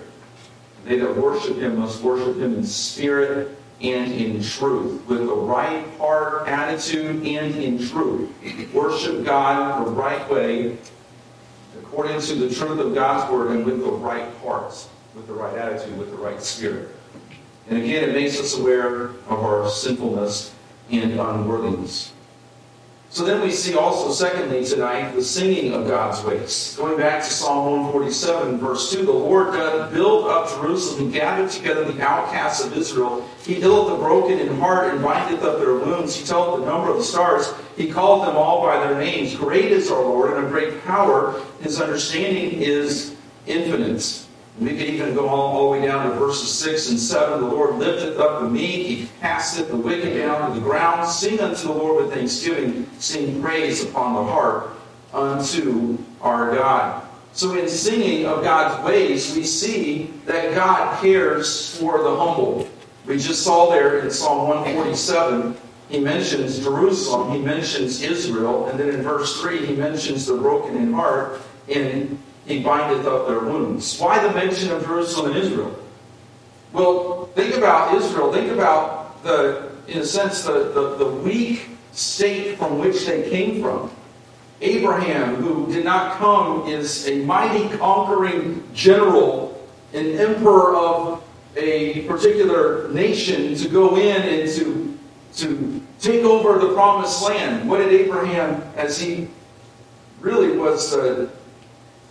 They 0.85 0.97
that 0.97 1.15
worship 1.15 1.57
him 1.57 1.77
must 1.77 2.01
worship 2.01 2.37
him 2.37 2.55
in 2.55 2.63
spirit 2.63 3.57
and 3.81 4.11
in 4.11 4.41
truth, 4.41 5.05
with 5.05 5.19
the 5.19 5.33
right 5.33 5.85
heart 5.97 6.47
attitude 6.47 7.23
and 7.27 7.55
in 7.55 7.77
truth. 7.87 8.31
Worship 8.73 9.23
God 9.23 9.85
the 9.85 9.91
right 9.91 10.27
way, 10.31 10.77
according 11.77 12.19
to 12.21 12.35
the 12.35 12.53
truth 12.53 12.79
of 12.79 12.95
God's 12.95 13.31
word, 13.31 13.51
and 13.51 13.65
with 13.65 13.79
the 13.79 13.91
right 13.91 14.33
hearts 14.41 14.87
with 15.17 15.27
the 15.27 15.33
right 15.33 15.57
attitude, 15.57 15.97
with 15.97 16.11
the 16.11 16.17
right 16.17 16.41
spirit. 16.41 16.89
And 17.69 17.83
again, 17.83 18.09
it 18.09 18.13
makes 18.13 18.39
us 18.39 18.57
aware 18.57 19.07
of 19.07 19.31
our 19.31 19.69
sinfulness 19.69 20.53
and 20.89 21.19
unworthiness. 21.19 22.13
So 23.09 23.25
then 23.25 23.41
we 23.41 23.51
see 23.51 23.73
also, 23.75 24.11
secondly, 24.11 24.65
tonight, 24.65 25.15
the 25.15 25.23
singing 25.23 25.73
of 25.73 25.87
God's 25.87 26.21
ways. 26.23 26.75
Going 26.77 26.97
back 26.97 27.23
to 27.23 27.29
Psalm 27.29 27.65
147, 27.85 28.57
verse 28.57 28.91
2, 28.91 29.05
the 29.05 29.11
Lord 29.11 29.53
doth 29.53 29.93
build 29.93 30.27
up 30.27 30.49
Jerusalem 30.49 31.05
and 31.05 31.13
gather 31.13 31.47
together 31.49 31.85
the 31.85 32.01
outcasts 32.01 32.65
of 32.65 32.75
Israel. 32.75 33.27
He 33.43 33.55
healeth 33.55 33.93
the 33.93 34.03
broken 34.03 34.39
in 34.39 34.59
heart 34.59 34.93
and 34.93 35.03
bindeth 35.03 35.41
up 35.41 35.57
their 35.57 35.75
wounds. 35.75 36.15
He 36.15 36.25
telleth 36.25 36.59
the 36.59 36.65
number 36.65 36.91
of 36.91 36.97
the 36.97 37.03
stars. 37.03 37.53
He 37.77 37.91
calleth 37.91 38.27
them 38.27 38.35
all 38.35 38.61
by 38.61 38.85
their 38.85 38.99
names. 38.99 39.35
Great 39.35 39.71
is 39.71 39.89
our 39.89 40.03
Lord 40.03 40.33
and 40.33 40.45
of 40.45 40.51
great 40.51 40.83
power. 40.83 41.41
His 41.61 41.81
understanding 41.81 42.61
is 42.61 43.15
infinite. 43.45 44.26
We 44.59 44.69
could 44.69 44.87
even 44.87 45.13
go 45.13 45.29
all, 45.29 45.55
all, 45.55 45.73
the 45.73 45.79
way 45.79 45.85
down 45.85 46.09
to 46.09 46.15
verses 46.17 46.51
6 46.51 46.89
and 46.89 46.99
7. 46.99 47.41
The 47.41 47.47
Lord 47.47 47.75
lifteth 47.75 48.19
up 48.19 48.41
the 48.41 48.49
meek, 48.49 48.87
he 48.87 49.09
casteth 49.21 49.69
the 49.69 49.77
wicked 49.77 50.17
down 50.17 50.49
to 50.49 50.59
the 50.59 50.65
ground. 50.65 51.07
Sing 51.07 51.39
unto 51.39 51.67
the 51.67 51.73
Lord 51.73 52.03
with 52.03 52.13
thanksgiving, 52.13 52.89
sing 52.97 53.39
praise 53.41 53.83
upon 53.83 54.15
the 54.15 54.23
harp 54.23 54.75
unto 55.13 55.97
our 56.21 56.55
God. 56.55 57.03
So, 57.33 57.55
in 57.55 57.69
singing 57.69 58.25
of 58.25 58.43
God's 58.43 58.83
ways, 58.83 59.35
we 59.35 59.43
see 59.43 60.11
that 60.25 60.55
God 60.55 60.99
cares 61.01 61.77
for 61.77 62.01
the 62.01 62.15
humble. 62.15 62.67
We 63.05 63.19
just 63.19 63.43
saw 63.43 63.69
there 63.69 63.99
in 63.99 64.09
Psalm 64.09 64.47
147, 64.47 65.55
he 65.89 65.99
mentions 65.99 66.59
Jerusalem, 66.59 67.31
he 67.31 67.39
mentions 67.39 68.01
Israel, 68.01 68.65
and 68.67 68.79
then 68.79 68.89
in 68.89 69.03
verse 69.03 69.39
3, 69.39 69.67
he 69.67 69.75
mentions 69.75 70.25
the 70.25 70.35
broken 70.35 70.77
in 70.77 70.91
heart. 70.93 71.39
In 71.67 72.17
he 72.47 72.63
bindeth 72.63 73.05
up 73.05 73.27
their 73.27 73.41
wounds. 73.41 73.99
Why 73.99 74.25
the 74.25 74.33
mention 74.33 74.71
of 74.71 74.83
Jerusalem 74.85 75.31
and 75.31 75.43
Israel? 75.43 75.77
Well, 76.71 77.25
think 77.35 77.55
about 77.55 77.93
Israel. 77.95 78.31
Think 78.31 78.51
about 78.51 79.21
the, 79.23 79.69
in 79.87 79.99
a 79.99 80.05
sense, 80.05 80.43
the, 80.43 80.71
the, 80.71 80.95
the 80.95 81.05
weak 81.05 81.69
state 81.91 82.57
from 82.57 82.79
which 82.79 83.05
they 83.05 83.29
came 83.29 83.61
from. 83.61 83.91
Abraham, 84.61 85.35
who 85.35 85.71
did 85.71 85.83
not 85.83 86.17
come, 86.17 86.67
is 86.67 87.07
a 87.07 87.23
mighty 87.25 87.69
conquering 87.77 88.63
general, 88.73 89.67
an 89.93 90.17
emperor 90.17 90.75
of 90.75 91.23
a 91.55 92.01
particular 92.03 92.87
nation 92.89 93.55
to 93.55 93.67
go 93.67 93.97
in 93.97 94.21
and 94.21 94.49
to, 94.53 94.97
to 95.35 95.81
take 95.99 96.23
over 96.23 96.59
the 96.59 96.73
promised 96.73 97.23
land. 97.23 97.69
What 97.69 97.79
did 97.79 97.91
Abraham, 97.91 98.61
as 98.75 98.99
he 98.99 99.27
really 100.21 100.57
was 100.57 100.93
uh, 100.93 101.29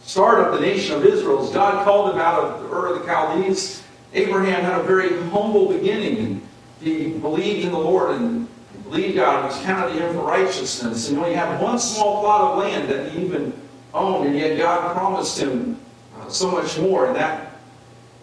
start 0.07 0.38
of 0.38 0.55
the 0.55 0.61
nation 0.61 0.95
of 0.95 1.05
Israel, 1.05 1.45
as 1.45 1.53
God 1.53 1.85
called 1.85 2.14
him 2.14 2.21
out 2.21 2.40
of 2.40 2.73
Ur 2.73 2.95
of 2.95 3.01
the 3.01 3.07
Chaldees, 3.07 3.83
Abraham 4.14 4.62
had 4.62 4.81
a 4.81 4.83
very 4.85 5.09
humble 5.31 5.73
beginning. 5.73 6.19
And 6.19 6.49
he 6.81 7.09
believed 7.09 7.66
in 7.66 7.73
the 7.73 7.79
Lord 7.79 8.12
and 8.12 8.49
believed 8.85 9.16
God 9.16 9.45
and 9.45 9.47
was 9.49 9.59
counted 9.64 9.95
to 9.95 10.07
him 10.07 10.14
for 10.14 10.23
righteousness. 10.23 11.09
And 11.09 11.19
he 11.19 11.23
only 11.23 11.35
had 11.35 11.61
one 11.61 11.79
small 11.79 12.21
plot 12.21 12.53
of 12.53 12.59
land 12.59 12.88
that 12.88 13.11
he 13.12 13.25
even 13.25 13.53
owned, 13.92 14.29
and 14.29 14.38
yet 14.38 14.57
God 14.57 14.95
promised 14.97 15.38
him 15.38 15.79
uh, 16.16 16.29
so 16.29 16.53
much 16.53 16.79
more, 16.79 17.07
and 17.07 17.16
that 17.16 17.59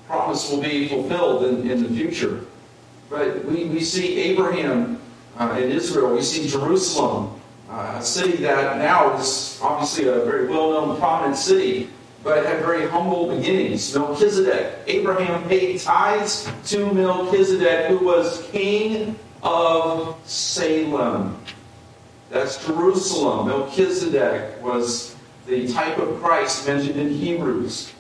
promise 0.08 0.50
will 0.50 0.62
be 0.62 0.88
fulfilled 0.88 1.44
in, 1.46 1.70
in 1.70 1.84
the 1.84 1.90
future. 1.90 2.46
But 3.10 3.44
we, 3.46 3.66
we 3.66 3.84
see 3.84 4.20
Abraham 4.20 5.02
uh, 5.38 5.60
in 5.62 5.70
Israel, 5.70 6.14
we 6.14 6.22
see 6.22 6.48
Jerusalem 6.48 7.42
uh, 7.74 7.98
a 7.98 8.04
city 8.04 8.38
that 8.38 8.78
now 8.78 9.18
is 9.18 9.60
obviously 9.62 10.08
a 10.08 10.24
very 10.26 10.48
well-known, 10.48 10.98
prominent 11.00 11.36
city, 11.36 11.90
but 12.24 12.46
had 12.46 12.60
very 12.60 12.88
humble 12.88 13.36
beginnings. 13.36 13.96
Melchizedek. 13.96 14.78
Abraham 14.86 15.48
paid 15.50 15.80
tithes 15.80 16.50
to 16.66 16.94
Melchizedek, 16.94 17.88
who 17.88 18.06
was 18.06 18.48
king 18.52 19.18
of 19.42 20.16
Salem. 20.26 21.38
That's 22.30 22.64
Jerusalem. 22.64 23.48
Melchizedek 23.48 24.62
was 24.62 25.16
the 25.48 25.68
type 25.74 25.98
of 25.98 26.22
Christ 26.22 26.68
mentioned 26.68 27.00
in 27.00 27.10
Hebrews. 27.10 27.92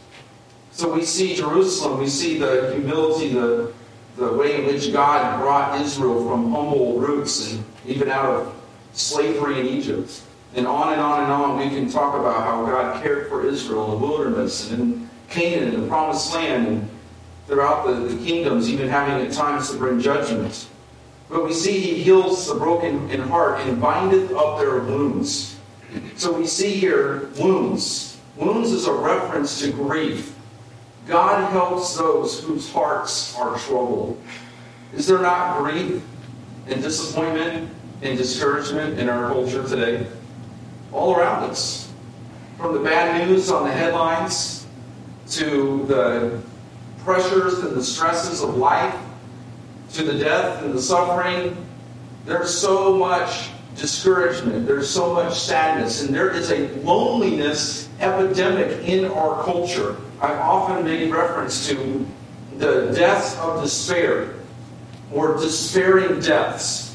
So 0.71 0.93
we 0.93 1.03
see 1.03 1.35
Jerusalem, 1.35 1.99
we 1.99 2.07
see 2.07 2.37
the 2.37 2.73
humility, 2.73 3.29
the, 3.33 3.73
the 4.17 4.33
way 4.33 4.59
in 4.59 4.67
which 4.67 4.93
God 4.93 5.39
brought 5.41 5.81
Israel 5.81 6.27
from 6.27 6.51
humble 6.51 6.99
roots 6.99 7.51
and 7.51 7.63
even 7.85 8.09
out 8.09 8.25
of 8.25 8.62
slavery 8.93 9.59
in 9.59 9.65
Egypt. 9.65 10.21
And 10.55 10.67
on 10.67 10.93
and 10.93 11.01
on 11.01 11.23
and 11.23 11.31
on, 11.31 11.57
we 11.57 11.69
can 11.69 11.89
talk 11.89 12.15
about 12.15 12.43
how 12.43 12.65
God 12.65 13.01
cared 13.01 13.27
for 13.27 13.45
Israel 13.45 13.85
in 13.85 13.91
the 13.99 14.07
wilderness 14.07 14.71
and 14.71 14.81
in 14.81 15.09
Canaan 15.29 15.73
and 15.73 15.83
the 15.83 15.87
promised 15.87 16.33
land 16.33 16.67
and 16.67 16.89
throughout 17.47 17.87
the, 17.87 17.93
the 17.93 18.25
kingdoms, 18.25 18.69
even 18.69 18.87
having 18.87 19.25
at 19.25 19.33
times 19.33 19.71
to 19.71 19.77
bring 19.77 19.99
judgment. 19.99 20.67
But 21.29 21.45
we 21.45 21.53
see 21.53 21.79
he 21.79 22.03
heals 22.03 22.47
the 22.47 22.55
broken 22.55 23.09
in 23.09 23.21
heart 23.21 23.59
and 23.61 23.81
bindeth 23.81 24.31
up 24.33 24.59
their 24.59 24.79
wounds. 24.79 25.57
So 26.15 26.31
we 26.31 26.45
see 26.45 26.73
here 26.73 27.29
wounds. 27.39 28.19
Wounds 28.37 28.71
is 28.71 28.85
a 28.85 28.93
reference 28.93 29.59
to 29.61 29.71
grief. 29.71 30.35
God 31.07 31.51
helps 31.51 31.97
those 31.97 32.43
whose 32.43 32.71
hearts 32.71 33.35
are 33.37 33.57
troubled. 33.57 34.21
Is 34.93 35.07
there 35.07 35.19
not 35.19 35.59
grief 35.59 36.01
and 36.67 36.81
disappointment 36.81 37.69
and 38.03 38.17
discouragement 38.17 38.99
in 38.99 39.09
our 39.09 39.29
culture 39.29 39.67
today, 39.67 40.05
all 40.91 41.15
around 41.15 41.49
us. 41.49 41.91
From 42.57 42.73
the 42.73 42.79
bad 42.79 43.27
news 43.27 43.49
on 43.49 43.63
the 43.63 43.71
headlines 43.71 44.67
to 45.31 45.85
the 45.87 46.41
pressures 47.03 47.59
and 47.59 47.75
the 47.75 47.83
stresses 47.83 48.43
of 48.43 48.57
life 48.57 48.95
to 49.93 50.03
the 50.03 50.17
death 50.17 50.63
and 50.63 50.73
the 50.73 50.81
suffering, 50.81 51.55
there's 52.25 52.53
so 52.53 52.95
much 52.95 53.49
discouragement, 53.75 54.67
there's 54.67 54.89
so 54.89 55.13
much 55.13 55.39
sadness, 55.39 56.03
and 56.03 56.13
there 56.13 56.29
is 56.29 56.51
a 56.51 56.67
loneliness 56.83 57.89
epidemic 57.99 58.87
in 58.87 59.05
our 59.05 59.43
culture. 59.43 59.95
I've 60.21 60.37
often 60.37 60.83
made 60.83 61.11
reference 61.11 61.67
to 61.67 62.05
the 62.57 62.91
deaths 62.93 63.37
of 63.39 63.63
despair 63.63 64.35
or 65.11 65.37
despairing 65.37 66.19
deaths 66.19 66.92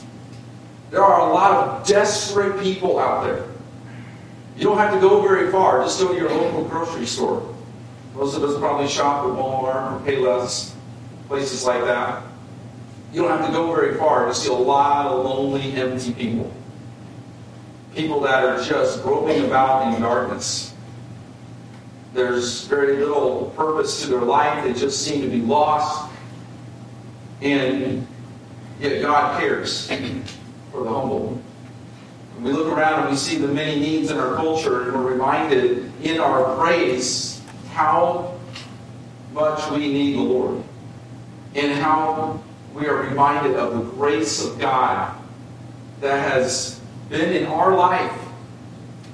there 0.91 1.03
are 1.03 1.29
a 1.29 1.33
lot 1.33 1.53
of 1.53 1.87
desperate 1.87 2.63
people 2.63 2.99
out 2.99 3.25
there. 3.25 3.45
You 4.57 4.65
don't 4.65 4.79
have 4.79 4.93
to 4.95 5.01
go 5.01 5.21
very 5.21 5.53
far. 5.53 5.83
Just 5.85 6.01
go 6.01 6.09
to 6.09 6.15
your 6.15 6.31
local 6.31 6.65
grocery 6.65 7.07
store. 7.07 7.55
Most 8.15 8.37
of 8.37 8.43
us 8.43 8.59
probably 8.59 8.89
shop 8.89 9.25
at 9.25 9.31
Walmart 9.31 9.93
or 9.93 10.07
Payless, 10.07 10.73
places 11.29 11.65
like 11.65 11.85
that. 11.85 12.25
You 13.13 13.23
don't 13.23 13.39
have 13.39 13.47
to 13.47 13.53
go 13.53 13.73
very 13.73 13.97
far 13.97 14.27
to 14.27 14.35
see 14.35 14.49
a 14.49 14.53
lot 14.53 15.07
of 15.07 15.25
lonely, 15.25 15.73
empty 15.75 16.13
people. 16.13 16.53
People 17.95 18.21
that 18.21 18.45
are 18.45 18.63
just 18.63 19.03
groping 19.03 19.45
about 19.45 19.95
in 19.95 20.03
darkness. 20.03 20.75
There's 22.15 22.65
very 22.65 22.97
little 22.97 23.53
purpose 23.57 24.03
to 24.03 24.09
their 24.09 24.21
life. 24.21 24.65
They 24.65 24.73
just 24.73 25.05
seem 25.05 25.23
to 25.23 25.29
be 25.29 25.41
lost. 25.41 26.11
And 27.41 28.07
yet 28.81 29.03
God 29.03 29.39
cares 29.39 29.89
for 30.71 30.85
the 30.85 30.91
humble. 30.91 31.41
When 32.35 32.45
we 32.45 32.53
look 32.53 32.73
around 32.73 33.03
and 33.03 33.11
we 33.11 33.17
see 33.17 33.39
the 33.39 33.49
many 33.49 33.81
needs 33.81 34.11
in 34.11 34.19
our 34.19 34.37
culture, 34.37 34.85
and 34.85 34.93
we're 34.93 35.13
reminded 35.13 35.91
in 36.03 36.21
our 36.21 36.57
praise 36.57 37.43
how 37.73 38.39
much 39.33 39.71
we 39.71 39.93
need 39.93 40.17
the 40.17 40.23
Lord 40.23 40.63
and 41.55 41.73
how 41.73 42.41
we 42.75 42.87
are 42.87 43.03
reminded 43.03 43.57
of 43.57 43.75
the 43.75 43.83
grace 43.93 44.45
of 44.45 44.59
God 44.59 45.17
that 46.01 46.33
has 46.33 46.81
been 47.09 47.33
in 47.33 47.47
our 47.47 47.75
life, 47.75 48.17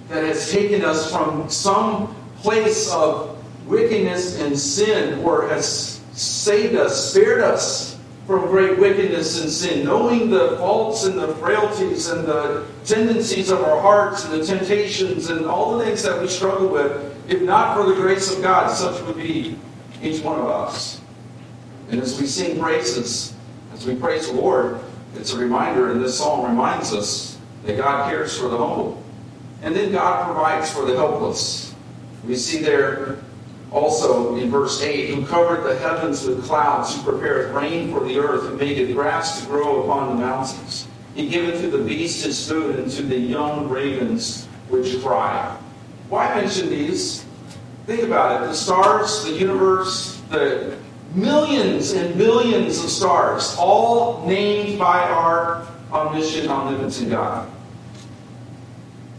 that 0.08 0.24
has 0.24 0.50
taken 0.50 0.84
us 0.84 1.10
from 1.10 1.48
some 1.48 2.14
place 2.38 2.92
of 2.92 3.42
wickedness 3.66 4.40
and 4.40 4.58
sin, 4.58 5.20
or 5.20 5.48
has 5.48 6.00
saved 6.12 6.74
us, 6.74 7.10
spared 7.10 7.40
us 7.40 7.93
from 8.26 8.46
great 8.46 8.78
wickedness 8.78 9.42
and 9.42 9.50
sin, 9.50 9.84
knowing 9.84 10.30
the 10.30 10.56
faults 10.56 11.04
and 11.04 11.18
the 11.18 11.34
frailties 11.36 12.08
and 12.08 12.26
the 12.26 12.66
tendencies 12.84 13.50
of 13.50 13.60
our 13.62 13.80
hearts 13.80 14.24
and 14.24 14.40
the 14.40 14.44
temptations 14.44 15.28
and 15.28 15.44
all 15.44 15.76
the 15.76 15.84
things 15.84 16.02
that 16.02 16.20
we 16.20 16.26
struggle 16.26 16.68
with. 16.68 17.12
If 17.28 17.42
not 17.42 17.76
for 17.76 17.86
the 17.86 17.94
grace 17.94 18.34
of 18.34 18.42
God, 18.42 18.68
such 18.70 19.02
would 19.02 19.16
be 19.16 19.58
each 20.02 20.22
one 20.22 20.40
of 20.40 20.46
us. 20.46 21.00
And 21.90 22.00
as 22.00 22.18
we 22.18 22.26
sing 22.26 22.58
praises, 22.58 23.34
as 23.74 23.86
we 23.86 23.94
praise 23.94 24.28
the 24.28 24.34
Lord, 24.34 24.80
it's 25.14 25.32
a 25.32 25.38
reminder, 25.38 25.92
and 25.92 26.02
this 26.02 26.18
song 26.18 26.48
reminds 26.48 26.92
us 26.92 27.38
that 27.64 27.76
God 27.76 28.10
cares 28.10 28.38
for 28.38 28.48
the 28.48 28.56
humble. 28.56 29.02
And 29.62 29.74
then 29.74 29.92
God 29.92 30.26
provides 30.26 30.70
for 30.70 30.84
the 30.84 30.96
helpless. 30.96 31.74
We 32.26 32.36
see 32.36 32.62
there 32.62 33.18
also 33.74 34.36
in 34.36 34.50
verse 34.50 34.80
8, 34.80 35.14
who 35.14 35.26
covered 35.26 35.64
the 35.64 35.76
heavens 35.76 36.24
with 36.24 36.44
clouds, 36.44 36.94
who 36.94 37.02
prepared 37.02 37.52
rain 37.52 37.92
for 37.92 38.06
the 38.06 38.16
earth, 38.18 38.48
who 38.48 38.56
made 38.56 38.78
the 38.86 38.92
grass 38.92 39.40
to 39.40 39.48
grow 39.48 39.82
upon 39.82 40.10
the 40.10 40.24
mountains. 40.24 40.86
He 41.16 41.28
giveth 41.28 41.60
to 41.60 41.70
the 41.70 41.82
beast 41.84 42.24
his 42.24 42.48
food, 42.48 42.78
and 42.78 42.90
to 42.92 43.02
the 43.02 43.18
young 43.18 43.68
ravens 43.68 44.46
which 44.68 45.02
cry. 45.02 45.56
Why 46.08 46.34
mention 46.36 46.70
these? 46.70 47.24
Think 47.86 48.04
about 48.04 48.42
it. 48.42 48.46
The 48.46 48.54
stars, 48.54 49.24
the 49.24 49.32
universe, 49.32 50.22
the 50.30 50.78
millions 51.14 51.92
and 51.92 52.16
billions 52.16 52.82
of 52.82 52.90
stars, 52.90 53.56
all 53.58 54.24
named 54.24 54.78
by 54.78 55.02
our 55.02 55.66
omniscient, 55.92 56.48
omnipotent 56.48 57.10
God. 57.10 57.50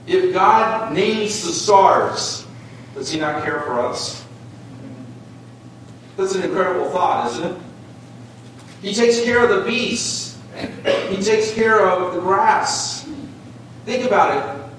If 0.07 0.33
God 0.33 0.93
names 0.93 1.45
the 1.45 1.51
stars, 1.51 2.45
does 2.93 3.11
he 3.11 3.19
not 3.19 3.43
care 3.43 3.61
for 3.61 3.79
us? 3.81 4.24
That's 6.17 6.35
an 6.35 6.43
incredible 6.43 6.89
thought, 6.91 7.31
isn't 7.31 7.51
it? 7.51 7.61
He 8.81 8.93
takes 8.93 9.21
care 9.23 9.43
of 9.43 9.49
the 9.49 9.69
beasts. 9.69 10.39
He 11.09 11.17
takes 11.21 11.53
care 11.53 11.87
of 11.89 12.13
the 12.13 12.21
grass. 12.21 13.09
Think 13.85 14.05
about 14.05 14.37
it. 14.37 14.71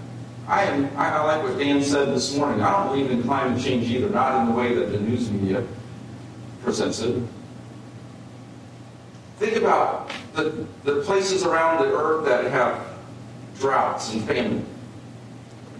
I 0.48 0.62
am. 0.62 0.96
I 0.96 1.22
like 1.24 1.42
what 1.42 1.58
Dan 1.58 1.82
said 1.82 2.08
this 2.08 2.36
morning. 2.36 2.62
I 2.62 2.70
don't 2.70 2.88
believe 2.88 3.10
in 3.10 3.22
climate 3.24 3.62
change 3.62 3.90
either, 3.90 4.08
not 4.08 4.40
in 4.40 4.48
the 4.48 4.54
way 4.58 4.74
that 4.74 4.92
the 4.92 5.00
news 5.00 5.30
media 5.30 5.66
presents 6.62 7.00
it. 7.00 7.22
Think 9.38 9.56
about 9.56 10.10
the, 10.34 10.66
the 10.84 11.02
places 11.02 11.44
around 11.44 11.84
the 11.84 11.92
earth 11.92 12.24
that 12.26 12.50
have 12.50 12.80
droughts 13.58 14.12
and 14.14 14.22
famine. 14.24 14.64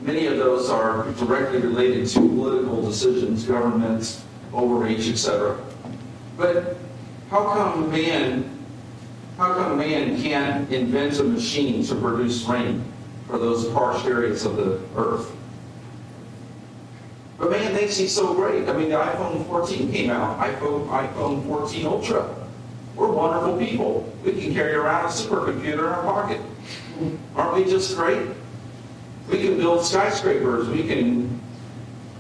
Many 0.03 0.27
of 0.27 0.37
those 0.37 0.69
are 0.69 1.11
directly 1.13 1.61
related 1.61 2.07
to 2.09 2.21
political 2.21 2.83
decisions, 2.83 3.45
governments, 3.45 4.26
overreach, 4.57 5.09
etc. 5.09 5.59
But 6.37 6.77
how 7.31 7.53
come 7.53 7.91
man 7.91 8.53
how 9.37 9.53
come 9.53 9.79
man 9.79 10.21
can't 10.23 10.73
invent 10.73 11.21
a 11.21 11.25
machine 11.25 11.85
to 11.85 11.95
produce 11.95 12.45
rain 12.47 12.83
for 13.27 13.39
those 13.39 13.71
harsh 13.73 14.07
areas 14.07 14.47
of 14.47 14.57
the 14.57 14.81
earth? 14.97 15.31
But 17.39 17.51
man 17.51 17.77
thinks 17.77 17.99
he's 17.99 18.15
so 18.15 18.33
great. 18.33 18.67
I 18.67 18.73
mean, 18.73 18.89
the 18.89 18.97
iPhone 18.97 19.47
14 19.47 19.93
came 19.93 20.11
out, 20.11 20.39
iPhone, 20.39 20.89
iPhone 20.89 21.47
14 21.47 21.87
Ultra. 21.87 22.35
We're 22.95 23.13
wonderful 23.13 23.59
people. 23.59 24.11
We 24.25 24.33
can 24.41 24.55
carry 24.55 24.75
around 24.75 25.05
a 25.05 25.09
supercomputer 25.09 25.75
in 25.75 25.81
our 25.81 26.03
pocket. 26.03 26.41
Aren't 27.37 27.57
we 27.57 27.71
just 27.71 27.95
great? 27.95 28.27
We 29.29 29.43
can 29.43 29.59
build 29.59 29.85
skyscrapers. 29.85 30.69
We 30.69 30.85
can 30.85 31.26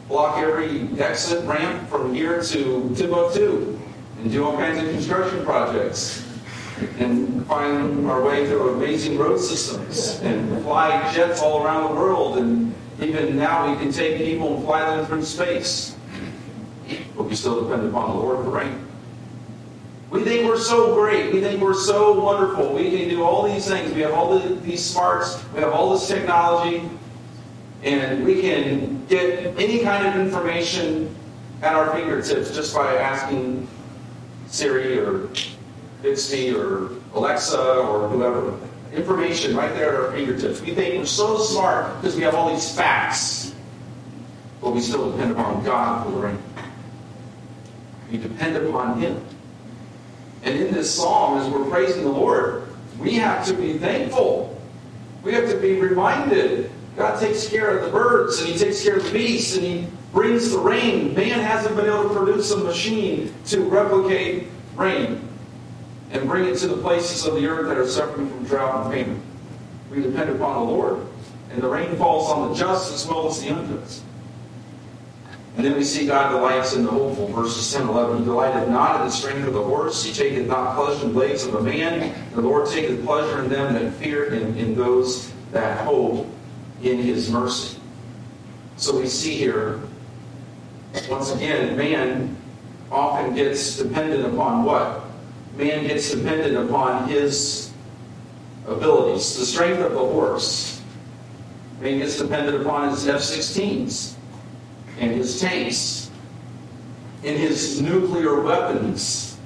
block 0.08 0.38
every 0.38 0.88
exit 1.00 1.44
ramp 1.46 1.88
from 1.88 2.14
here 2.14 2.42
to 2.42 2.94
Timbuktu 2.96 3.78
and 4.20 4.30
do 4.30 4.44
all 4.44 4.56
kinds 4.56 4.82
of 4.82 4.88
construction 4.90 5.44
projects 5.44 6.24
and 6.98 7.44
find 7.46 8.06
our 8.06 8.22
way 8.22 8.46
through 8.46 8.74
amazing 8.74 9.18
road 9.18 9.38
systems 9.38 10.20
and 10.20 10.62
fly 10.62 11.12
jets 11.12 11.40
all 11.40 11.64
around 11.64 11.94
the 11.94 12.00
world 12.00 12.38
and 12.38 12.74
even 13.00 13.36
now 13.36 13.70
we 13.70 13.76
can 13.78 13.92
take 13.92 14.18
people 14.18 14.56
and 14.56 14.64
fly 14.64 14.96
them 14.96 15.06
through 15.06 15.24
space. 15.24 15.96
But 17.16 17.24
we 17.24 17.34
still 17.34 17.62
depend 17.62 17.88
upon 17.88 18.10
the 18.10 18.22
Lord 18.22 18.44
for 18.44 18.50
rain. 18.50 18.86
We 20.10 20.22
think 20.22 20.48
we're 20.48 20.58
so 20.58 20.94
great. 20.94 21.32
We 21.32 21.40
think 21.40 21.60
we're 21.60 21.74
so 21.74 22.18
wonderful. 22.18 22.72
We 22.72 22.90
can 22.90 23.08
do 23.08 23.22
all 23.24 23.42
these 23.42 23.66
things. 23.66 23.92
We 23.92 24.00
have 24.02 24.12
all 24.12 24.38
the, 24.38 24.54
these 24.54 24.84
smarts. 24.84 25.42
We 25.52 25.60
have 25.60 25.72
all 25.72 25.92
this 25.92 26.06
technology. 26.06 26.88
And 27.82 28.24
we 28.24 28.40
can 28.40 29.06
get 29.06 29.58
any 29.58 29.80
kind 29.80 30.06
of 30.06 30.16
information 30.16 31.14
at 31.62 31.74
our 31.74 31.92
fingertips 31.94 32.54
just 32.54 32.74
by 32.74 32.94
asking 32.96 33.68
Siri 34.48 34.98
or 34.98 35.28
Bixby 36.02 36.54
or 36.54 36.90
Alexa 37.14 37.60
or 37.60 38.08
whoever. 38.08 38.58
Information 38.92 39.56
right 39.56 39.72
there 39.74 39.94
at 39.94 40.00
our 40.00 40.12
fingertips. 40.12 40.60
We 40.60 40.74
think 40.74 40.98
we're 40.98 41.06
so 41.06 41.38
smart 41.38 42.00
because 42.00 42.16
we 42.16 42.22
have 42.22 42.34
all 42.34 42.50
these 42.50 42.74
facts. 42.74 43.54
But 44.60 44.70
we 44.70 44.80
still 44.80 45.12
depend 45.12 45.32
upon 45.32 45.64
God 45.64 46.04
for 46.04 46.12
the 46.12 46.18
rain. 46.18 46.38
We 48.10 48.18
depend 48.18 48.56
upon 48.56 49.00
Him. 49.00 49.22
And 50.42 50.58
in 50.58 50.72
this 50.72 50.94
psalm, 50.94 51.38
as 51.38 51.48
we're 51.48 51.68
praising 51.68 52.04
the 52.04 52.10
Lord, 52.10 52.68
we 52.98 53.14
have 53.14 53.44
to 53.46 53.54
be 53.54 53.78
thankful. 53.78 54.58
We 55.22 55.32
have 55.34 55.50
to 55.50 55.56
be 55.56 55.80
reminded 55.80 56.70
God 56.96 57.20
takes 57.20 57.48
care 57.48 57.76
of 57.76 57.84
the 57.84 57.90
birds 57.90 58.40
and 58.40 58.48
He 58.48 58.58
takes 58.58 58.82
care 58.82 58.96
of 58.96 59.04
the 59.04 59.12
beasts 59.12 59.56
and 59.56 59.66
He 59.66 59.86
brings 60.12 60.50
the 60.50 60.58
rain. 60.58 61.14
Man 61.14 61.40
hasn't 61.40 61.76
been 61.76 61.86
able 61.86 62.08
to 62.08 62.14
produce 62.14 62.50
a 62.52 62.56
machine 62.56 63.34
to 63.46 63.60
replicate 63.60 64.48
rain 64.74 65.20
and 66.10 66.28
bring 66.28 66.46
it 66.46 66.56
to 66.58 66.68
the 66.68 66.76
places 66.78 67.26
of 67.26 67.34
the 67.34 67.46
earth 67.46 67.68
that 67.68 67.76
are 67.76 67.86
suffering 67.86 68.28
from 68.30 68.44
drought 68.44 68.86
and 68.86 68.94
famine. 68.94 69.22
We 69.90 70.02
depend 70.02 70.30
upon 70.30 70.66
the 70.66 70.72
Lord. 70.72 71.06
And 71.50 71.62
the 71.62 71.68
rain 71.68 71.96
falls 71.96 72.30
on 72.30 72.48
the 72.48 72.54
just 72.54 72.92
as 72.92 73.06
well 73.06 73.28
as 73.28 73.42
the 73.42 73.48
unjust. 73.48 74.02
And 75.56 75.64
then 75.64 75.74
we 75.74 75.84
see 75.84 76.06
God 76.06 76.32
delights 76.32 76.74
in 76.74 76.84
the 76.84 76.90
hopeful, 76.90 77.28
verses 77.28 77.72
10 77.72 77.88
11. 77.88 78.18
He 78.18 78.24
delighteth 78.24 78.68
not 78.68 79.00
in 79.00 79.06
the 79.06 79.12
strength 79.12 79.46
of 79.46 79.54
the 79.54 79.62
horse, 79.62 80.04
he 80.04 80.12
taketh 80.12 80.46
not 80.46 80.76
pleasure 80.76 81.02
in 81.02 81.08
the 81.08 81.14
blades 81.14 81.44
of 81.44 81.54
a 81.54 81.62
man. 81.62 82.14
The 82.34 82.42
Lord 82.42 82.68
taketh 82.68 83.04
pleasure 83.04 83.42
in 83.42 83.48
them 83.48 83.72
that 83.74 83.92
fear 83.94 84.30
him, 84.30 84.56
in 84.58 84.74
those 84.74 85.32
that 85.52 85.82
hope 85.86 86.26
in 86.82 86.98
his 86.98 87.30
mercy. 87.30 87.78
So 88.76 88.98
we 88.98 89.06
see 89.06 89.34
here, 89.34 89.80
once 91.08 91.34
again, 91.34 91.76
man 91.76 92.36
often 92.90 93.34
gets 93.34 93.76
dependent 93.78 94.32
upon 94.32 94.64
what? 94.64 95.04
Man 95.56 95.86
gets 95.86 96.10
dependent 96.10 96.68
upon 96.68 97.08
his 97.08 97.72
abilities, 98.66 99.38
the 99.38 99.46
strength 99.46 99.80
of 99.80 99.92
the 99.92 99.98
horse. 99.98 100.82
Man 101.80 101.98
gets 101.98 102.18
dependent 102.18 102.62
upon 102.62 102.90
his 102.90 103.06
F 103.08 103.20
16s 103.20 104.14
and 104.98 105.12
his 105.12 105.40
tanks 105.40 106.10
and 107.24 107.36
his 107.36 107.80
nuclear 107.80 108.40
weapons. 108.40 109.38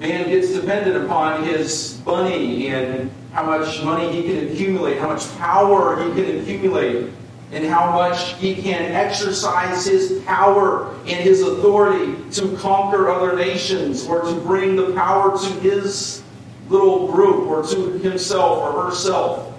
Man 0.00 0.28
gets 0.28 0.52
dependent 0.52 1.04
upon 1.04 1.44
his 1.44 1.94
bunny 2.04 2.68
and 2.68 3.10
how 3.32 3.44
much 3.44 3.82
money 3.82 4.10
he 4.10 4.22
can 4.22 4.48
accumulate, 4.48 4.98
how 4.98 5.08
much 5.08 5.28
power 5.38 6.02
he 6.02 6.22
can 6.22 6.38
accumulate, 6.38 7.12
and 7.52 7.64
how 7.64 7.92
much 7.92 8.34
he 8.34 8.54
can 8.54 8.92
exercise 8.92 9.86
his 9.86 10.22
power 10.24 10.94
and 11.00 11.20
his 11.24 11.42
authority 11.42 12.16
to 12.30 12.56
conquer 12.58 13.10
other 13.10 13.36
nations 13.36 14.06
or 14.06 14.22
to 14.22 14.34
bring 14.40 14.76
the 14.76 14.92
power 14.92 15.38
to 15.38 15.48
his 15.60 16.22
little 16.68 17.10
group 17.10 17.46
or 17.46 17.62
to 17.62 17.92
himself 17.98 18.58
or 18.58 18.84
herself. 18.84 19.54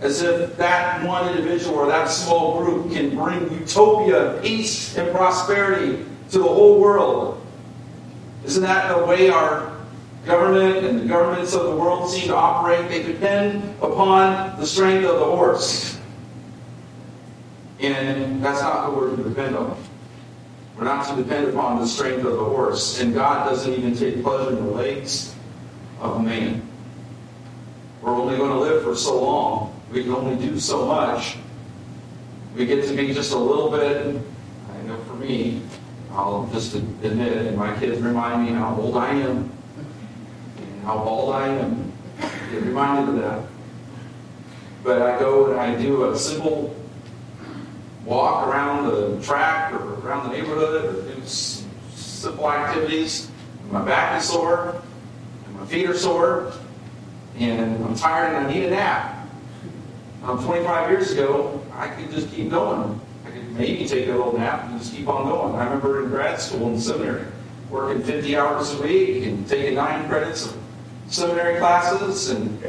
As 0.00 0.22
if 0.22 0.56
that 0.56 1.04
one 1.06 1.28
individual 1.28 1.76
or 1.76 1.86
that 1.86 2.06
small 2.06 2.58
group 2.58 2.92
can 2.92 3.14
bring 3.16 3.50
utopia, 3.60 4.40
peace, 4.42 4.96
and 4.96 5.14
prosperity 5.14 6.04
to 6.30 6.38
the 6.38 6.44
whole 6.44 6.80
world. 6.80 7.40
Isn't 8.44 8.64
that 8.64 8.94
the 8.94 9.04
way 9.06 9.30
our 9.30 9.73
government 10.26 10.84
and 10.84 11.00
the 11.00 11.06
governments 11.06 11.54
of 11.54 11.64
the 11.64 11.76
world 11.76 12.10
seem 12.10 12.28
to 12.28 12.36
operate? 12.36 12.88
They 12.88 13.02
depend 13.02 13.62
upon 13.82 14.58
the 14.58 14.66
strength 14.66 15.04
of 15.04 15.18
the 15.18 15.24
horse. 15.24 15.98
And 17.80 18.42
that's 18.42 18.60
not 18.60 18.92
what 18.92 19.00
we're 19.00 19.16
to 19.16 19.22
depend 19.22 19.56
on. 19.56 19.76
We're 20.76 20.84
not 20.84 21.06
to 21.08 21.22
depend 21.22 21.48
upon 21.48 21.80
the 21.80 21.86
strength 21.86 22.24
of 22.24 22.32
the 22.32 22.44
horse. 22.44 23.00
And 23.00 23.14
God 23.14 23.48
doesn't 23.48 23.72
even 23.72 23.94
take 23.94 24.22
pleasure 24.22 24.56
in 24.56 24.64
the 24.64 24.70
legs 24.70 25.34
of 26.00 26.24
man. 26.24 26.62
We're 28.02 28.12
only 28.12 28.36
going 28.36 28.50
to 28.50 28.58
live 28.58 28.82
for 28.82 28.96
so 28.96 29.22
long. 29.22 29.80
We 29.92 30.02
can 30.02 30.12
only 30.12 30.36
do 30.36 30.58
so 30.58 30.86
much. 30.86 31.36
We 32.54 32.66
get 32.66 32.86
to 32.86 32.94
be 32.94 33.12
just 33.12 33.32
a 33.32 33.38
little 33.38 33.70
bit, 33.70 34.16
I 34.70 34.82
know 34.86 34.96
for 35.04 35.14
me, 35.14 35.62
I'll 36.12 36.48
just 36.52 36.74
admit, 36.74 37.18
it, 37.18 37.46
and 37.46 37.56
my 37.56 37.76
kids 37.78 38.00
remind 38.00 38.46
me 38.46 38.52
how 38.52 38.76
old 38.76 38.96
I 38.96 39.10
am 39.10 39.50
how 40.84 40.98
bald 40.98 41.34
I 41.34 41.48
am. 41.48 41.92
Get 42.50 42.62
reminded 42.62 43.14
of 43.14 43.22
that. 43.22 43.48
But 44.82 45.02
I 45.02 45.18
go 45.18 45.50
and 45.50 45.60
I 45.60 45.80
do 45.80 46.10
a 46.10 46.18
simple 46.18 46.76
walk 48.04 48.46
around 48.46 48.88
the 48.88 49.20
track 49.22 49.72
or 49.72 49.94
around 50.00 50.30
the 50.30 50.36
neighborhood 50.36 50.84
or 50.84 51.14
do 51.14 51.26
simple 51.26 52.50
activities. 52.50 53.30
My 53.70 53.82
back 53.82 54.20
is 54.20 54.28
sore, 54.28 54.82
and 55.46 55.56
my 55.56 55.64
feet 55.66 55.88
are 55.88 55.96
sore, 55.96 56.52
and 57.38 57.82
I'm 57.82 57.94
tired 57.94 58.34
and 58.34 58.46
I 58.46 58.52
need 58.52 58.64
a 58.64 58.70
nap. 58.70 59.26
Um, 60.22 60.44
25 60.44 60.90
years 60.90 61.12
ago, 61.12 61.62
I 61.74 61.88
could 61.88 62.10
just 62.10 62.30
keep 62.30 62.50
going. 62.50 63.00
I 63.26 63.30
could 63.30 63.50
maybe 63.52 63.86
take 63.86 64.06
a 64.08 64.12
little 64.12 64.36
nap 64.38 64.64
and 64.68 64.78
just 64.78 64.94
keep 64.94 65.08
on 65.08 65.28
going. 65.28 65.54
I 65.54 65.64
remember 65.64 66.02
in 66.04 66.10
grad 66.10 66.40
school 66.40 66.68
and 66.68 66.80
seminary, 66.80 67.24
working 67.70 68.02
50 68.02 68.36
hours 68.36 68.74
a 68.74 68.82
week 68.82 69.24
and 69.24 69.48
taking 69.48 69.74
nine 69.76 70.06
credits 70.08 70.46
of 70.46 70.63
seminary 71.08 71.58
classes 71.58 72.30
and 72.30 72.62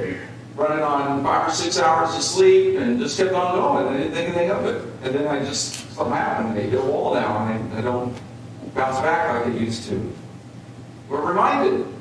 running 0.55 0.83
on 0.83 1.23
five 1.23 1.49
or 1.49 1.51
six 1.51 1.79
hours 1.79 2.15
of 2.15 2.21
sleep 2.21 2.77
and 2.77 2.99
just 2.99 3.17
kept 3.17 3.33
on 3.33 3.55
going. 3.55 3.93
I 3.93 3.97
didn't 3.97 4.13
think 4.13 4.29
anything 4.29 4.51
of 4.51 4.65
it. 4.65 4.81
And 5.03 5.15
then 5.15 5.27
I 5.27 5.43
just, 5.43 5.93
something 5.93 6.15
happened. 6.15 6.57
I 6.57 6.61
hit 6.61 6.79
a 6.79 6.81
wall 6.81 7.13
now 7.13 7.45
and 7.47 7.73
I, 7.73 7.81
don't 7.81 8.15
bounce 8.73 8.99
back 9.01 9.45
like 9.45 9.53
I 9.53 9.57
used 9.57 9.87
to. 9.89 10.13
We're 11.09 11.25
reminded. 11.25 11.81
And 11.81 11.93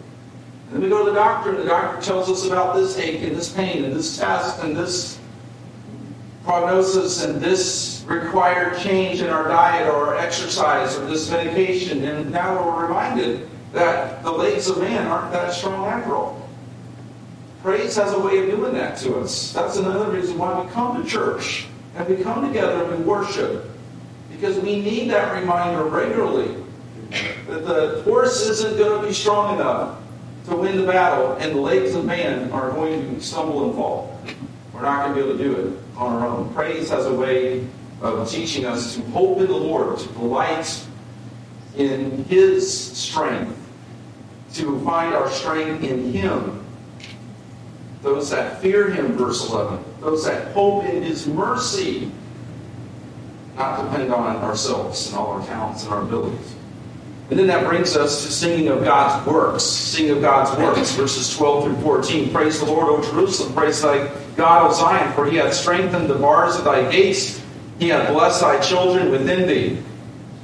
then 0.73 0.83
we 0.83 0.89
go 0.89 1.05
to 1.05 1.11
the 1.11 1.17
doctor 1.17 1.51
and 1.51 1.59
the 1.59 1.65
doctor 1.65 2.01
tells 2.01 2.31
us 2.31 2.47
about 2.47 2.77
this 2.77 2.97
ache 2.99 3.23
and 3.23 3.37
this 3.37 3.53
pain 3.53 3.85
and 3.85 3.95
this 3.95 4.17
test 4.17 4.63
and 4.63 4.77
this 4.77 5.19
prognosis 6.45 7.25
and 7.25 7.41
this 7.41 8.05
required 8.07 8.79
change 8.79 9.21
in 9.21 9.31
our 9.31 9.49
diet 9.49 9.89
or 9.89 10.09
our 10.09 10.17
exercise 10.17 10.97
or 10.97 11.07
this 11.07 11.31
medication. 11.31 12.05
And 12.05 12.31
now 12.31 12.65
we're 12.65 12.87
reminded 12.87 13.49
that 13.75 14.23
the 14.23 14.31
legs 14.31 14.69
of 14.69 14.79
man 14.79 15.07
aren't 15.07 15.33
that 15.33 15.53
strong 15.53 15.87
after 15.87 16.15
all. 16.15 16.49
Praise 17.63 17.97
has 17.97 18.13
a 18.13 18.21
way 18.21 18.39
of 18.39 18.51
doing 18.51 18.75
that 18.75 18.97
to 18.99 19.19
us. 19.19 19.53
That's 19.53 19.77
another 19.77 20.11
reason 20.11 20.39
why 20.39 20.61
we 20.61 20.71
come 20.71 21.03
to 21.03 21.09
church 21.09 21.67
and 21.97 22.09
we 22.09 22.23
come 22.23 22.47
together 22.47 22.85
and 22.85 22.99
we 22.99 23.05
worship. 23.05 23.71
Because 24.31 24.59
we 24.59 24.81
need 24.81 25.11
that 25.11 25.39
reminder 25.39 25.85
regularly 25.85 26.63
that 27.49 27.67
the 27.67 28.03
horse 28.05 28.49
isn't 28.49 28.77
going 28.77 29.01
to 29.01 29.07
be 29.07 29.13
strong 29.13 29.55
enough 29.55 29.99
to 30.47 30.57
win 30.57 30.77
the 30.77 30.87
battle, 30.87 31.33
and 31.37 31.55
the 31.55 31.61
legs 31.61 31.95
of 31.95 32.05
man 32.05 32.51
are 32.51 32.71
going 32.73 33.15
to 33.15 33.21
stumble 33.23 33.65
and 33.65 33.75
fall. 33.75 34.21
We're 34.75 34.83
not 34.83 35.05
going 35.05 35.17
to 35.17 35.23
be 35.23 35.27
able 35.27 35.39
to 35.39 35.45
do 35.45 35.69
it 35.69 35.97
on 35.97 36.13
our 36.13 36.29
own. 36.29 36.53
Praise 36.53 36.91
has 36.91 37.07
a 37.07 37.15
way 37.15 37.67
of 38.03 38.29
teaching 38.31 38.67
us 38.67 38.97
to 38.97 39.03
hope 39.05 39.39
in 39.39 39.47
the 39.47 39.57
Lord, 39.57 39.99
to 39.99 40.09
delight 40.09 40.85
in 41.77 42.25
His 42.25 42.93
strength, 42.93 43.59
to 44.55 44.81
find 44.85 45.15
our 45.15 45.31
strength 45.31 45.85
in 45.85 46.13
Him 46.13 46.65
those 48.05 48.29
that 48.31 48.61
fear 48.61 48.91
him, 48.91 49.17
verse 49.17 49.49
11, 49.51 49.83
those 50.01 50.27
that 50.27 50.53
hope 50.53 50.85
in 50.85 51.03
his 51.03 51.27
mercy, 51.27 52.13
not 53.57 53.83
depend 53.83 54.13
on 54.13 54.37
ourselves 54.37 55.09
and 55.09 55.17
all 55.17 55.33
our 55.33 55.47
talents 55.47 55.85
and 55.85 55.93
our 55.95 56.03
abilities. 56.03 56.55
And 57.31 57.39
then 57.39 57.47
that 57.47 57.67
brings 57.67 57.97
us 57.97 58.27
to 58.27 58.31
singing 58.31 58.69
of 58.69 58.85
God's 58.85 59.27
works. 59.27 59.63
Singing 59.63 60.17
of 60.17 60.21
God's 60.21 60.57
works, 60.59 60.95
verses 60.95 61.35
12 61.35 61.65
through 61.65 61.77
14. 61.77 62.31
Praise 62.31 62.61
the 62.61 62.67
Lord, 62.67 62.89
O 62.89 63.03
Jerusalem. 63.03 63.55
Praise 63.55 63.81
thy 63.81 64.13
God, 64.37 64.71
O 64.71 64.75
Zion, 64.75 65.11
for 65.15 65.25
he 65.25 65.39
hath 65.39 65.55
strengthened 65.55 66.11
the 66.11 66.17
bars 66.17 66.57
of 66.57 66.65
thy 66.65 66.91
gates. 66.93 67.43
He 67.79 67.89
hath 67.89 68.13
blessed 68.13 68.43
thy 68.43 68.61
children 68.61 69.11
within 69.11 69.49
thee. 69.49 69.83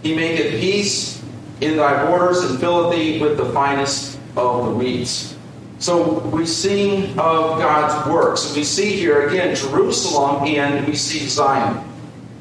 He 0.03 0.16
maketh 0.16 0.59
peace 0.59 1.20
in 1.61 1.77
thy 1.77 2.07
borders 2.07 2.42
and 2.42 2.59
filleth 2.59 2.94
thee 2.94 3.20
with 3.20 3.37
the 3.37 3.46
finest 3.53 4.18
of 4.37 4.66
the 4.66 4.73
wheats. 4.73 5.37
So 5.79 6.18
we 6.29 6.46
see 6.46 7.07
of 7.12 7.59
God's 7.59 8.09
works. 8.11 8.55
We 8.55 8.64
see 8.64 8.92
here 8.92 9.29
again 9.29 9.55
Jerusalem 9.55 10.44
and 10.44 10.87
we 10.87 10.94
see 10.94 11.27
Zion. 11.27 11.87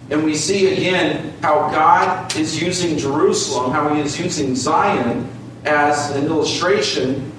And 0.10 0.24
we 0.24 0.36
see 0.36 0.74
again 0.74 1.34
how 1.42 1.70
God 1.70 2.36
is 2.36 2.62
using 2.62 2.98
Jerusalem, 2.98 3.72
how 3.72 3.94
he 3.94 4.02
is 4.02 4.20
using 4.20 4.56
Zion 4.56 5.30
as 5.66 6.12
an 6.16 6.26
illustration 6.26 7.32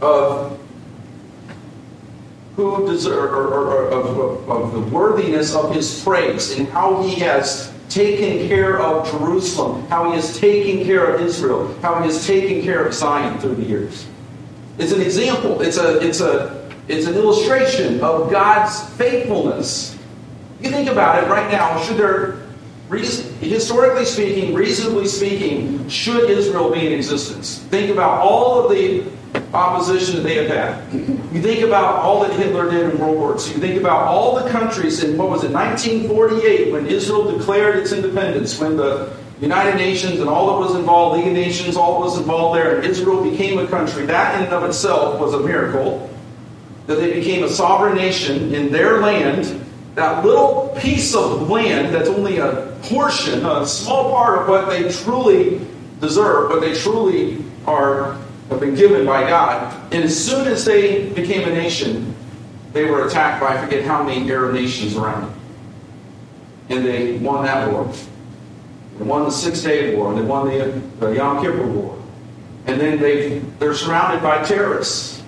of 0.00 0.58
who 2.56 2.86
deserve, 2.86 3.32
or, 3.32 3.48
or, 3.48 3.66
or 3.66 3.88
of, 3.88 4.50
of 4.50 4.72
the 4.72 4.80
worthiness 4.94 5.54
of 5.54 5.74
his 5.74 6.02
praise 6.02 6.58
and 6.58 6.66
how 6.68 7.02
he 7.02 7.14
has 7.16 7.72
taken 7.88 8.48
care 8.48 8.80
of 8.80 9.08
Jerusalem, 9.10 9.86
how 9.88 10.10
he 10.10 10.16
has 10.16 10.38
taken 10.38 10.84
care 10.84 11.14
of 11.14 11.20
Israel, 11.20 11.74
how 11.82 12.00
he 12.00 12.06
has 12.06 12.26
taken 12.26 12.62
care 12.62 12.84
of 12.84 12.94
Zion 12.94 13.38
through 13.38 13.56
the 13.56 13.64
years. 13.64 14.06
It's 14.78 14.92
an 14.92 15.00
example. 15.00 15.60
It's 15.62 15.78
a 15.78 15.98
it's 16.06 16.20
a 16.20 16.70
it's 16.88 17.06
an 17.06 17.14
illustration 17.14 18.00
of 18.00 18.30
God's 18.30 18.88
faithfulness. 18.96 19.98
You 20.60 20.70
think 20.70 20.88
about 20.88 21.22
it 21.22 21.28
right 21.28 21.50
now. 21.50 21.80
Should 21.82 21.96
there, 21.96 22.45
historically 22.90 24.04
speaking, 24.04 24.54
reasonably 24.54 25.06
speaking, 25.06 25.88
should 25.88 26.30
Israel 26.30 26.70
be 26.70 26.86
in 26.86 26.92
existence? 26.92 27.58
Think 27.64 27.90
about 27.90 28.20
all 28.20 28.64
of 28.64 28.70
the 28.70 29.04
opposition 29.52 30.16
that 30.16 30.22
they 30.22 30.36
have 30.36 30.48
had. 30.48 30.92
You 31.34 31.42
think 31.42 31.64
about 31.64 31.96
all 31.96 32.22
that 32.22 32.32
Hitler 32.38 32.70
did 32.70 32.92
in 32.92 32.98
World 32.98 33.16
War 33.16 33.32
II. 33.32 33.54
You 33.54 33.60
think 33.60 33.80
about 33.80 34.06
all 34.06 34.36
the 34.40 34.48
countries 34.50 35.02
in 35.02 35.16
what 35.16 35.28
was 35.28 35.44
it, 35.44 35.50
1948, 35.50 36.72
when 36.72 36.86
Israel 36.86 37.36
declared 37.36 37.76
its 37.76 37.92
independence, 37.92 38.58
when 38.58 38.76
the 38.76 39.16
United 39.40 39.76
Nations 39.76 40.20
and 40.20 40.28
all 40.28 40.46
that 40.46 40.68
was 40.68 40.78
involved, 40.78 41.18
League 41.18 41.26
of 41.26 41.34
Nations, 41.34 41.76
all 41.76 42.00
that 42.00 42.06
was 42.06 42.18
involved 42.18 42.56
there, 42.56 42.76
and 42.76 42.84
Israel 42.84 43.22
became 43.22 43.58
a 43.58 43.66
country. 43.66 44.06
That 44.06 44.36
in 44.36 44.44
and 44.46 44.54
of 44.54 44.64
itself 44.64 45.20
was 45.20 45.34
a 45.34 45.40
miracle. 45.40 46.10
That 46.86 46.96
they 46.96 47.12
became 47.12 47.42
a 47.42 47.48
sovereign 47.48 47.96
nation 47.96 48.54
in 48.54 48.72
their 48.72 49.00
land. 49.00 49.64
That 49.96 50.26
little 50.26 50.76
piece 50.78 51.14
of 51.14 51.48
land 51.48 51.94
that's 51.94 52.10
only 52.10 52.36
a 52.36 52.78
portion, 52.82 53.46
a 53.46 53.66
small 53.66 54.10
part 54.10 54.42
of 54.42 54.48
what 54.48 54.68
they 54.68 54.90
truly 54.90 55.66
deserve, 56.02 56.50
what 56.50 56.60
they 56.60 56.74
truly 56.74 57.42
are 57.66 58.18
have 58.50 58.60
been 58.60 58.74
given 58.74 59.06
by 59.06 59.26
God. 59.26 59.74
And 59.94 60.04
as 60.04 60.22
soon 60.22 60.46
as 60.48 60.66
they 60.66 61.08
became 61.08 61.48
a 61.48 61.50
nation, 61.50 62.14
they 62.74 62.84
were 62.84 63.06
attacked 63.06 63.40
by 63.40 63.56
I 63.56 63.64
forget 63.64 63.84
how 63.84 64.02
many 64.02 64.30
Arab 64.30 64.52
nations 64.52 64.96
around 64.96 65.22
them. 65.22 65.40
And 66.68 66.84
they 66.84 67.16
won 67.16 67.46
that 67.46 67.72
war. 67.72 67.90
They 68.98 69.04
won 69.04 69.24
the 69.24 69.30
Six 69.30 69.62
Day 69.62 69.96
War, 69.96 70.12
and 70.12 70.18
they 70.18 70.26
won 70.26 70.48
the, 70.50 70.82
the 71.00 71.12
Yom 71.14 71.42
Kippur 71.42 71.66
War. 71.66 71.98
And 72.66 72.78
then 72.78 73.00
they, 73.00 73.38
they're 73.58 73.72
surrounded 73.72 74.22
by 74.22 74.42
terrorists. 74.42 75.22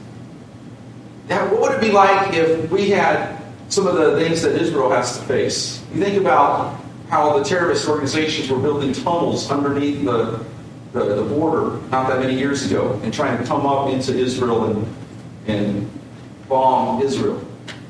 Now, 1.30 1.50
what 1.50 1.62
would 1.62 1.72
it 1.72 1.80
be 1.80 1.90
like 1.90 2.34
if 2.34 2.70
we 2.70 2.90
had 2.90 3.37
some 3.68 3.86
of 3.86 3.96
the 3.96 4.16
things 4.18 4.42
that 4.42 4.60
Israel 4.60 4.90
has 4.90 5.18
to 5.18 5.24
face? 5.24 5.82
You 5.92 6.02
think 6.02 6.20
about 6.20 6.80
how 7.08 7.38
the 7.38 7.44
terrorist 7.44 7.88
organizations 7.88 8.50
were 8.50 8.58
building 8.58 8.92
tunnels 8.92 9.50
underneath 9.50 10.04
the, 10.04 10.44
the, 10.92 11.16
the 11.16 11.24
border 11.24 11.80
not 11.88 12.08
that 12.08 12.20
many 12.20 12.34
years 12.34 12.70
ago 12.70 13.00
and 13.02 13.12
trying 13.12 13.38
to 13.38 13.44
come 13.44 13.66
up 13.66 13.88
into 13.90 14.16
Israel 14.16 14.66
and, 14.66 14.96
and 15.46 15.90
bomb 16.48 17.02
Israel. 17.02 17.42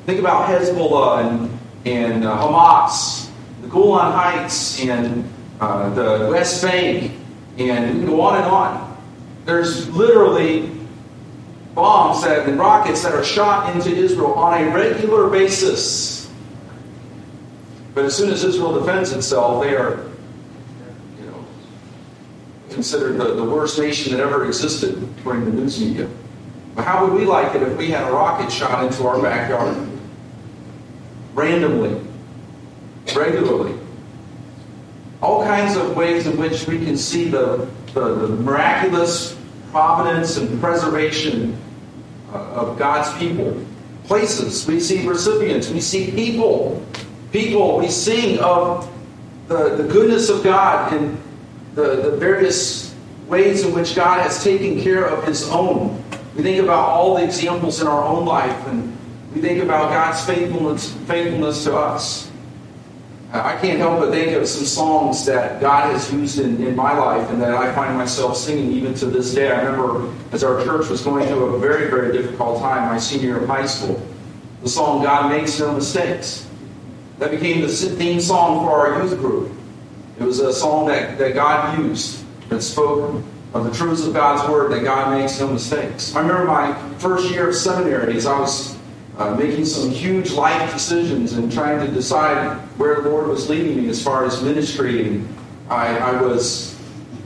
Think 0.06 0.20
about 0.20 0.48
Hezbollah 0.48 1.28
and, 1.28 1.58
and 1.84 2.24
uh, 2.24 2.38
Hamas, 2.38 3.30
the 3.62 3.68
Golan 3.68 4.12
Heights, 4.12 4.80
and 4.80 5.28
uh, 5.60 5.90
the 5.90 6.28
West 6.30 6.62
Bank, 6.62 7.12
and 7.58 7.94
we 7.94 8.00
can 8.00 8.06
go 8.06 8.20
on 8.20 8.36
and 8.36 8.46
on. 8.46 8.96
There's 9.44 9.88
literally 9.90 10.77
bombs 11.78 12.22
that, 12.24 12.48
and 12.48 12.58
rockets 12.58 13.02
that 13.02 13.14
are 13.14 13.24
shot 13.24 13.74
into 13.74 13.94
Israel 13.94 14.34
on 14.34 14.62
a 14.62 14.70
regular 14.70 15.28
basis. 15.28 16.30
But 17.94 18.04
as 18.04 18.16
soon 18.16 18.30
as 18.30 18.44
Israel 18.44 18.78
defends 18.78 19.12
itself, 19.12 19.62
they 19.62 19.74
are 19.74 20.04
you 21.18 21.26
know, 21.26 21.44
considered 22.70 23.18
the, 23.18 23.34
the 23.34 23.44
worst 23.44 23.78
nation 23.78 24.12
that 24.12 24.20
ever 24.20 24.44
existed, 24.46 25.08
according 25.18 25.44
to 25.44 25.50
the 25.52 25.56
news 25.56 25.80
media. 25.80 26.08
But 26.74 26.84
how 26.84 27.06
would 27.06 27.18
we 27.18 27.24
like 27.24 27.54
it 27.54 27.62
if 27.62 27.76
we 27.76 27.90
had 27.90 28.08
a 28.08 28.12
rocket 28.12 28.52
shot 28.52 28.84
into 28.84 29.06
our 29.06 29.22
backyard? 29.22 29.76
Randomly, 31.34 32.00
regularly 33.14 33.78
all 35.20 35.44
kinds 35.44 35.76
of 35.76 35.96
ways 35.96 36.26
in 36.26 36.36
which 36.38 36.66
we 36.66 36.78
can 36.78 36.96
see 36.96 37.28
the, 37.28 37.68
the, 37.94 38.14
the 38.14 38.28
miraculous 38.28 39.36
providence 39.70 40.36
and 40.36 40.60
preservation 40.60 41.58
of 42.32 42.78
God's 42.78 43.16
people. 43.18 43.64
Places, 44.04 44.66
we 44.66 44.80
see 44.80 45.06
recipients, 45.06 45.70
we 45.70 45.80
see 45.80 46.10
people. 46.10 46.84
People, 47.32 47.78
we 47.78 47.88
sing 47.88 48.38
of 48.38 48.90
the, 49.48 49.76
the 49.76 49.84
goodness 49.84 50.30
of 50.30 50.42
God 50.42 50.92
and 50.94 51.20
the, 51.74 51.96
the 51.96 52.16
various 52.16 52.94
ways 53.26 53.64
in 53.64 53.74
which 53.74 53.94
God 53.94 54.20
has 54.22 54.42
taken 54.42 54.80
care 54.80 55.04
of 55.04 55.24
his 55.24 55.48
own. 55.50 56.02
We 56.34 56.42
think 56.42 56.62
about 56.62 56.88
all 56.88 57.16
the 57.16 57.24
examples 57.24 57.80
in 57.82 57.86
our 57.86 58.02
own 58.02 58.24
life, 58.24 58.66
and 58.68 58.96
we 59.34 59.42
think 59.42 59.62
about 59.62 59.90
God's 59.90 60.24
faithfulness, 60.24 60.94
faithfulness 61.06 61.64
to 61.64 61.76
us. 61.76 62.30
I 63.30 63.58
can't 63.60 63.78
help 63.78 64.00
but 64.00 64.10
think 64.10 64.32
of 64.32 64.48
some 64.48 64.64
songs 64.64 65.26
that 65.26 65.60
God 65.60 65.92
has 65.92 66.10
used 66.10 66.38
in, 66.38 66.64
in 66.66 66.74
my 66.74 66.96
life 66.96 67.28
and 67.30 67.42
that 67.42 67.52
I 67.52 67.74
find 67.74 67.94
myself 67.96 68.38
singing 68.38 68.72
even 68.72 68.94
to 68.94 69.06
this 69.06 69.34
day. 69.34 69.52
I 69.52 69.62
remember 69.62 70.10
as 70.32 70.42
our 70.42 70.64
church 70.64 70.88
was 70.88 71.02
going 71.02 71.28
through 71.28 71.56
a 71.56 71.58
very, 71.58 71.90
very 71.90 72.10
difficult 72.16 72.60
time, 72.60 72.88
my 72.88 72.98
senior 72.98 73.26
year 73.26 73.38
of 73.42 73.46
high 73.46 73.66
school, 73.66 74.00
the 74.62 74.68
song 74.68 75.02
God 75.02 75.30
Makes 75.30 75.60
No 75.60 75.74
Mistakes. 75.74 76.48
That 77.18 77.30
became 77.30 77.60
the 77.60 77.68
theme 77.68 78.20
song 78.20 78.64
for 78.64 78.70
our 78.70 79.02
youth 79.02 79.18
group. 79.18 79.52
It 80.18 80.22
was 80.22 80.38
a 80.38 80.52
song 80.52 80.86
that, 80.86 81.18
that 81.18 81.34
God 81.34 81.78
used 81.78 82.24
that 82.48 82.62
spoke 82.62 83.22
of 83.52 83.64
the 83.64 83.70
truths 83.70 84.06
of 84.06 84.14
God's 84.14 84.48
Word, 84.50 84.72
that 84.72 84.84
God 84.84 85.18
makes 85.18 85.38
no 85.40 85.48
mistakes. 85.48 86.14
I 86.14 86.20
remember 86.20 86.44
my 86.44 86.74
first 86.98 87.30
year 87.30 87.48
of 87.48 87.54
seminary 87.54 88.16
as 88.16 88.26
I 88.26 88.38
was 88.38 88.77
uh, 89.18 89.34
making 89.34 89.64
some 89.64 89.90
huge 89.90 90.30
life 90.30 90.72
decisions 90.72 91.32
and 91.32 91.52
trying 91.52 91.84
to 91.84 91.92
decide 91.92 92.56
where 92.78 93.02
the 93.02 93.10
Lord 93.10 93.26
was 93.26 93.50
leading 93.50 93.76
me 93.76 93.88
as 93.88 94.02
far 94.02 94.24
as 94.24 94.42
ministry. 94.42 95.22
I, 95.68 95.98
I 95.98 96.22
was 96.22 96.74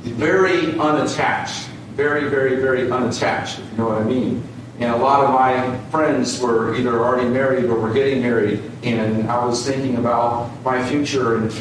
very 0.00 0.78
unattached, 0.78 1.68
very, 1.94 2.30
very, 2.30 2.56
very 2.56 2.90
unattached, 2.90 3.58
if 3.58 3.70
you 3.70 3.76
know 3.76 3.88
what 3.88 3.98
I 3.98 4.04
mean. 4.04 4.42
And 4.80 4.90
a 4.90 4.96
lot 4.96 5.24
of 5.24 5.30
my 5.30 5.78
friends 5.90 6.40
were 6.40 6.74
either 6.74 6.98
already 6.98 7.28
married 7.28 7.66
or 7.66 7.78
were 7.78 7.92
getting 7.92 8.22
married, 8.22 8.62
and 8.82 9.30
I 9.30 9.44
was 9.44 9.64
thinking 9.64 9.96
about 9.96 10.50
my 10.64 10.84
future 10.88 11.36
and 11.36 11.52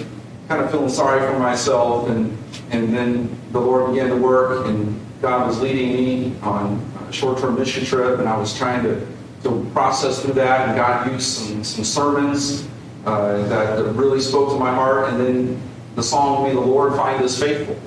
kind 0.48 0.62
of 0.63 0.72
feeling 0.72 0.89
sorry 0.89 1.20
for 1.30 1.38
myself. 1.38 2.10
And, 2.10 2.36
and 2.72 2.94
then 2.96 3.38
the 3.52 3.60
Lord 3.60 3.91
began 3.91 4.08
to 4.08 4.15
work, 4.15 4.65
and 4.65 5.00
God 5.22 5.46
was 5.46 5.60
leading 5.60 5.94
me 5.94 6.36
on 6.41 6.82
a 7.08 7.12
short 7.12 7.38
term 7.39 7.60
mission 7.60 7.86
trip, 7.86 8.17
and 8.17 8.30
I 8.30 8.38
was 8.38 8.58
trying 8.58 8.84
to 8.86 9.06
to 9.44 9.70
process 9.74 10.22
through 10.22 10.34
that, 10.34 10.68
and 10.68 10.78
God 10.78 11.12
used 11.12 11.28
some, 11.28 11.64
some 11.64 11.84
sermons 11.84 12.68
uh, 13.06 13.38
that, 13.48 13.78
that, 13.78 13.84
really 13.94 14.20
spoke 14.20 14.52
to 14.52 14.60
my 14.60 14.74
heart. 14.74 15.10
And 15.10 15.20
then 15.20 15.62
the 15.96 16.04
song 16.04 16.44
"May 16.44 16.54
the 16.54 16.62
Lord 16.62 16.94
Find 16.94 17.24
Us 17.24 17.40
Faithful" 17.40 17.80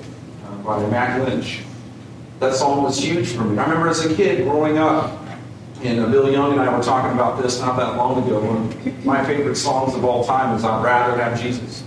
uh, 0.45 0.55
by 0.57 0.85
Mac 0.87 1.25
Lynch. 1.25 1.61
That 2.39 2.53
song 2.53 2.83
was 2.83 3.01
huge 3.01 3.29
for 3.29 3.43
me. 3.43 3.57
I 3.57 3.63
remember 3.63 3.87
as 3.87 4.05
a 4.05 4.13
kid 4.13 4.43
growing 4.43 4.77
up, 4.77 5.17
and 5.83 6.01
uh, 6.01 6.07
Bill 6.07 6.29
Young 6.29 6.51
and 6.51 6.61
I 6.61 6.75
were 6.75 6.83
talking 6.83 7.13
about 7.13 7.41
this 7.41 7.61
not 7.61 7.77
that 7.77 7.95
long 7.95 8.21
ago. 8.25 8.41
One 8.41 8.57
of 8.67 9.05
my 9.05 9.23
favorite 9.23 9.55
songs 9.55 9.95
of 9.95 10.03
all 10.03 10.25
time 10.25 10.55
is 10.55 10.65
"I'd 10.65 10.83
Rather 10.83 11.17
Have 11.21 11.41
Jesus." 11.41 11.83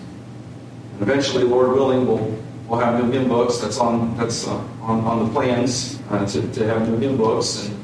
And 0.95 1.03
eventually, 1.03 1.45
Lord 1.45 1.73
willing, 1.73 2.07
we'll 2.07 2.35
we'll 2.67 2.81
have 2.81 3.03
new 3.03 3.11
hymn 3.11 3.29
books. 3.29 3.59
That's 3.59 3.79
on 3.79 4.17
that's 4.17 4.49
uh, 4.49 4.57
on, 4.81 5.01
on 5.05 5.27
the 5.27 5.33
plans 5.35 6.01
uh, 6.11 6.25
to, 6.27 6.53
to 6.53 6.67
have 6.67 6.89
new 6.89 6.97
hymn 6.97 7.19
books 7.19 7.67
and 7.67 7.78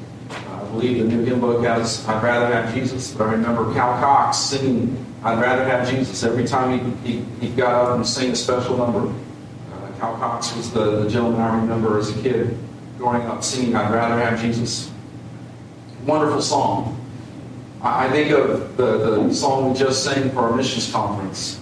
believe 0.74 0.98
the 0.98 1.04
new 1.04 1.24
hymn 1.24 1.40
book 1.40 1.64
has 1.64 2.06
I'd 2.06 2.22
rather 2.22 2.52
have 2.54 2.74
Jesus. 2.74 3.12
But 3.12 3.28
I 3.28 3.32
remember 3.32 3.72
Cal 3.74 3.98
Cox 3.98 4.36
singing 4.36 5.04
I'd 5.22 5.40
rather 5.40 5.64
have 5.64 5.88
Jesus 5.88 6.22
every 6.22 6.44
time 6.44 6.96
he, 7.02 7.12
he, 7.12 7.24
he 7.40 7.48
got 7.54 7.72
up 7.72 7.96
and 7.96 8.06
sang 8.06 8.32
a 8.32 8.36
special 8.36 8.76
number. 8.76 9.08
Uh, 9.72 9.92
Cal 9.98 10.16
Cox 10.16 10.54
was 10.54 10.70
the, 10.72 11.02
the 11.02 11.08
gentleman 11.08 11.40
I 11.40 11.56
remember 11.56 11.98
as 11.98 12.16
a 12.16 12.22
kid 12.22 12.58
growing 12.98 13.22
up 13.22 13.42
singing 13.42 13.74
I'd 13.74 13.92
rather 13.92 14.22
have 14.22 14.40
Jesus. 14.40 14.90
Wonderful 16.04 16.42
song. 16.42 17.00
I, 17.80 18.06
I 18.06 18.10
think 18.10 18.32
of 18.32 18.76
the, 18.76 18.98
the 19.26 19.34
song 19.34 19.72
we 19.72 19.78
just 19.78 20.04
sang 20.04 20.30
for 20.30 20.40
our 20.40 20.56
missions 20.56 20.92
conference, 20.92 21.60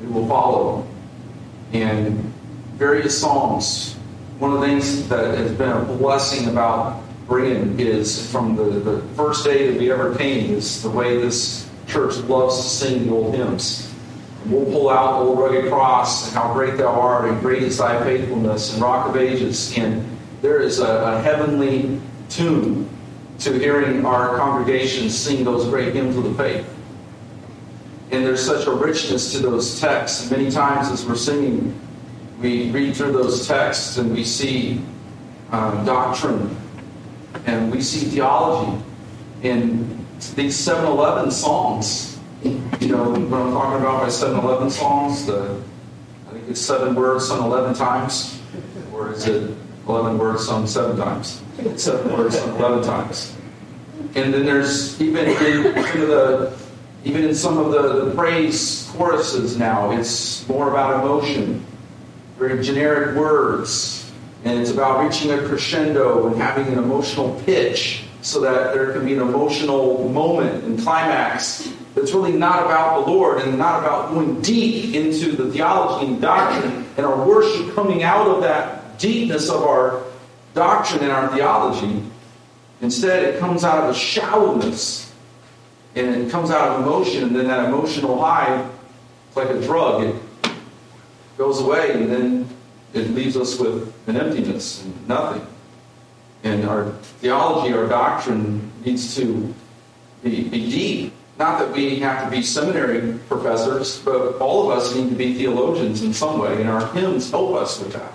We 0.00 0.08
Will 0.08 0.26
Follow. 0.26 0.86
And 1.72 2.32
various 2.76 3.20
songs. 3.20 3.94
One 4.38 4.52
of 4.52 4.60
the 4.60 4.66
things 4.66 5.08
that 5.08 5.38
has 5.38 5.52
been 5.52 5.70
a 5.70 5.84
blessing 5.84 6.48
about 6.48 7.03
bringing 7.26 7.78
is 7.80 8.30
from 8.30 8.56
the, 8.56 8.64
the 8.64 9.00
first 9.14 9.44
day 9.44 9.70
that 9.70 9.78
we 9.78 9.90
ever 9.90 10.14
came 10.14 10.52
is 10.52 10.82
the 10.82 10.90
way 10.90 11.16
this 11.16 11.68
church 11.86 12.16
loves 12.18 12.56
to 12.56 12.68
sing 12.68 13.06
the 13.06 13.12
old 13.12 13.34
hymns. 13.34 13.92
And 14.42 14.52
we'll 14.52 14.66
pull 14.66 14.90
out 14.90 15.22
Old 15.22 15.38
Rugged 15.38 15.70
Cross 15.70 16.28
and 16.28 16.36
How 16.36 16.52
Great 16.52 16.76
Thou 16.76 16.88
Art 16.88 17.30
and 17.30 17.40
Great 17.40 17.62
is 17.62 17.78
Thy 17.78 18.02
Faithfulness 18.02 18.74
and 18.74 18.82
Rock 18.82 19.08
of 19.08 19.16
Ages. 19.16 19.76
And 19.78 20.06
there 20.42 20.60
is 20.60 20.80
a, 20.80 20.86
a 20.86 21.20
heavenly 21.20 22.00
tune 22.28 22.88
to 23.40 23.58
hearing 23.58 24.04
our 24.04 24.36
congregation 24.36 25.08
sing 25.10 25.44
those 25.44 25.66
great 25.68 25.94
hymns 25.94 26.16
of 26.16 26.24
the 26.24 26.34
faith. 26.34 26.68
And 28.10 28.24
there's 28.24 28.44
such 28.44 28.66
a 28.66 28.70
richness 28.70 29.32
to 29.32 29.38
those 29.38 29.80
texts. 29.80 30.22
And 30.22 30.30
many 30.30 30.50
times 30.50 30.88
as 30.88 31.04
we're 31.06 31.16
singing, 31.16 31.78
we 32.40 32.70
read 32.70 32.94
through 32.94 33.12
those 33.12 33.48
texts 33.48 33.96
and 33.96 34.12
we 34.12 34.24
see 34.24 34.82
um, 35.50 35.84
doctrine 35.84 36.54
and 37.46 37.70
we 37.70 37.80
see 37.80 38.06
theology 38.06 38.82
in 39.42 40.04
these 40.34 40.56
7-Eleven 40.56 41.30
songs. 41.30 42.18
You 42.42 42.88
know 42.88 43.10
what 43.10 43.18
I'm 43.18 43.30
talking 43.52 43.80
about 43.80 44.02
by 44.02 44.08
7-Eleven 44.08 44.70
songs? 44.70 45.26
The, 45.26 45.60
I 46.28 46.32
think 46.32 46.48
it's 46.48 46.60
seven 46.60 46.94
words 46.94 47.28
sung 47.28 47.44
11 47.44 47.74
times. 47.74 48.40
Or 48.92 49.12
is 49.12 49.26
it 49.26 49.54
11 49.88 50.18
words 50.18 50.46
sung 50.46 50.66
seven 50.66 50.96
times? 50.96 51.42
seven 51.76 52.12
words 52.16 52.38
sung 52.38 52.56
11 52.56 52.84
times. 52.84 53.36
And 54.14 54.32
then 54.32 54.44
there's 54.44 55.00
even 55.00 55.26
in, 55.26 55.62
the, 55.72 56.56
even 57.04 57.24
in 57.24 57.34
some 57.34 57.58
of 57.58 57.72
the, 57.72 58.06
the 58.06 58.14
praise 58.14 58.90
choruses 58.96 59.58
now, 59.58 59.90
it's 59.90 60.46
more 60.48 60.70
about 60.70 61.02
emotion, 61.02 61.64
very 62.38 62.62
generic 62.62 63.16
words 63.16 64.03
and 64.44 64.58
it's 64.58 64.70
about 64.70 65.02
reaching 65.02 65.30
a 65.30 65.38
crescendo 65.46 66.26
and 66.28 66.36
having 66.36 66.66
an 66.68 66.78
emotional 66.78 67.40
pitch 67.44 68.04
so 68.20 68.40
that 68.40 68.74
there 68.74 68.92
can 68.92 69.04
be 69.04 69.14
an 69.14 69.20
emotional 69.20 70.08
moment 70.08 70.64
and 70.64 70.78
climax 70.80 71.68
that's 71.94 72.12
really 72.12 72.32
not 72.32 72.64
about 72.64 73.04
the 73.04 73.10
Lord 73.10 73.40
and 73.40 73.58
not 73.58 73.80
about 73.80 74.10
going 74.10 74.40
deep 74.42 74.94
into 74.94 75.32
the 75.32 75.50
theology 75.50 76.06
and 76.06 76.20
doctrine 76.20 76.84
and 76.96 77.06
our 77.06 77.26
worship 77.26 77.74
coming 77.74 78.02
out 78.02 78.26
of 78.26 78.42
that 78.42 78.98
deepness 78.98 79.48
of 79.48 79.62
our 79.62 80.02
doctrine 80.54 81.02
and 81.02 81.12
our 81.12 81.28
theology. 81.34 82.02
Instead, 82.80 83.22
it 83.22 83.38
comes 83.38 83.64
out 83.64 83.84
of 83.84 83.90
a 83.90 83.94
shallowness 83.98 85.12
and 85.94 86.08
it 86.08 86.30
comes 86.30 86.50
out 86.50 86.70
of 86.70 86.82
emotion, 86.82 87.22
and 87.22 87.36
then 87.36 87.46
that 87.46 87.66
emotional 87.66 88.20
high, 88.20 88.68
it's 89.28 89.36
like 89.36 89.48
a 89.48 89.60
drug, 89.60 90.02
it 90.02 90.16
goes 91.38 91.60
away, 91.60 91.92
and 91.92 92.10
then 92.10 92.48
it 92.94 93.10
leaves 93.10 93.36
us 93.36 93.58
with 93.58 93.92
an 94.06 94.16
emptiness 94.16 94.84
and 94.84 95.08
nothing. 95.08 95.46
And 96.44 96.64
our 96.64 96.90
theology, 97.20 97.74
our 97.74 97.86
doctrine 97.86 98.70
needs 98.84 99.16
to 99.16 99.52
be, 100.22 100.44
be 100.44 100.70
deep. 100.70 101.12
Not 101.38 101.58
that 101.58 101.72
we 101.72 101.98
have 102.00 102.24
to 102.24 102.30
be 102.30 102.42
seminary 102.42 103.18
professors, 103.28 103.98
but 103.98 104.38
all 104.38 104.70
of 104.70 104.78
us 104.78 104.94
need 104.94 105.10
to 105.10 105.16
be 105.16 105.34
theologians 105.34 106.02
in 106.02 106.14
some 106.14 106.38
way, 106.38 106.60
and 106.60 106.70
our 106.70 106.86
hymns 106.92 107.30
help 107.30 107.56
us 107.56 107.80
with 107.80 107.92
that. 107.94 108.12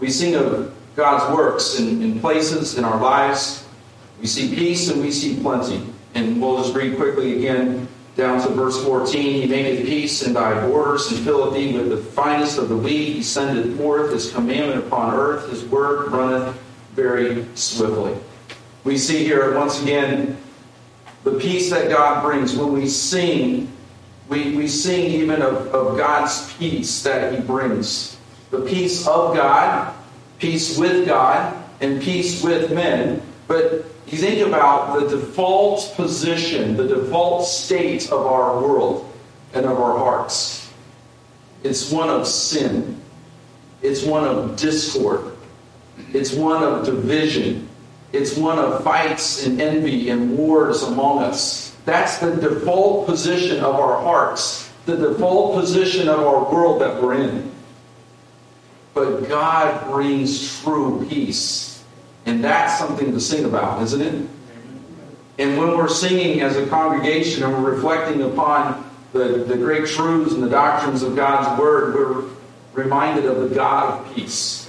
We 0.00 0.10
sing 0.10 0.34
of 0.34 0.74
God's 0.96 1.34
works 1.36 1.78
in, 1.78 2.00
in 2.02 2.20
places 2.20 2.78
in 2.78 2.84
our 2.84 3.00
lives. 3.00 3.66
We 4.20 4.26
see 4.26 4.54
peace 4.54 4.88
and 4.88 5.02
we 5.02 5.10
see 5.10 5.40
plenty. 5.40 5.84
And 6.14 6.40
we'll 6.40 6.62
just 6.62 6.74
read 6.74 6.96
quickly 6.96 7.38
again 7.38 7.88
down 8.16 8.40
to 8.42 8.48
verse 8.50 8.82
14, 8.84 9.42
He 9.42 9.46
maketh 9.46 9.86
peace 9.86 10.22
in 10.22 10.34
thy 10.34 10.66
borders, 10.66 11.10
and 11.10 11.24
filleth 11.24 11.54
thee 11.54 11.76
with 11.76 11.90
the 11.90 11.96
finest 11.96 12.58
of 12.58 12.68
the 12.68 12.76
wheat. 12.76 13.14
He 13.14 13.22
sendeth 13.22 13.76
forth 13.76 14.12
his 14.12 14.32
commandment 14.32 14.86
upon 14.86 15.14
earth, 15.14 15.50
his 15.50 15.64
word 15.64 16.12
runneth 16.12 16.56
very 16.92 17.44
swiftly. 17.54 18.16
We 18.84 18.98
see 18.98 19.24
here 19.24 19.54
once 19.54 19.82
again 19.82 20.36
the 21.24 21.38
peace 21.38 21.70
that 21.70 21.88
God 21.88 22.22
brings. 22.22 22.54
When 22.54 22.72
we 22.72 22.86
sing, 22.86 23.72
we, 24.28 24.54
we 24.56 24.68
sing 24.68 25.10
even 25.10 25.42
of, 25.42 25.54
of 25.74 25.96
God's 25.96 26.52
peace 26.54 27.02
that 27.02 27.34
He 27.34 27.40
brings. 27.40 28.16
The 28.50 28.60
peace 28.60 29.06
of 29.08 29.34
God, 29.34 29.94
peace 30.38 30.78
with 30.78 31.06
God, 31.06 31.56
and 31.80 32.00
peace 32.00 32.42
with 32.44 32.72
men. 32.72 33.22
But 33.48 33.86
you 34.14 34.20
think 34.20 34.46
about 34.46 35.00
the 35.00 35.08
default 35.08 35.92
position, 35.96 36.76
the 36.76 36.86
default 36.86 37.46
state 37.46 38.12
of 38.12 38.26
our 38.26 38.60
world 38.60 39.12
and 39.52 39.66
of 39.66 39.80
our 39.80 39.98
hearts. 39.98 40.72
It's 41.64 41.90
one 41.90 42.08
of 42.08 42.26
sin. 42.26 43.00
It's 43.82 44.04
one 44.04 44.24
of 44.24 44.56
discord. 44.56 45.36
It's 46.12 46.32
one 46.32 46.62
of 46.62 46.86
division. 46.86 47.68
It's 48.12 48.36
one 48.36 48.58
of 48.58 48.84
fights 48.84 49.44
and 49.46 49.60
envy 49.60 50.10
and 50.10 50.38
wars 50.38 50.84
among 50.84 51.18
us. 51.18 51.74
That's 51.84 52.18
the 52.18 52.36
default 52.36 53.06
position 53.06 53.58
of 53.64 53.74
our 53.74 54.00
hearts, 54.00 54.70
the 54.86 54.96
default 54.96 55.60
position 55.60 56.08
of 56.08 56.20
our 56.20 56.52
world 56.52 56.80
that 56.82 57.02
we're 57.02 57.14
in. 57.14 57.50
But 58.94 59.28
God 59.28 59.90
brings 59.90 60.62
true 60.62 61.04
peace 61.08 61.73
and 62.26 62.42
that's 62.42 62.78
something 62.78 63.12
to 63.12 63.20
sing 63.20 63.44
about, 63.44 63.82
isn't 63.82 64.00
it? 64.00 64.28
And 65.38 65.58
when 65.58 65.76
we're 65.76 65.88
singing 65.88 66.40
as 66.40 66.56
a 66.56 66.66
congregation 66.66 67.42
and 67.42 67.52
we're 67.52 67.72
reflecting 67.72 68.22
upon 68.22 68.88
the, 69.12 69.44
the 69.46 69.56
great 69.56 69.86
truths 69.86 70.32
and 70.32 70.42
the 70.42 70.48
doctrines 70.48 71.02
of 71.02 71.16
God's 71.16 71.60
Word, 71.60 71.94
we're, 71.94 72.34
reminded 72.74 73.24
of 73.26 73.48
the 73.48 73.54
God 73.54 74.00
of 74.00 74.14
peace. 74.14 74.68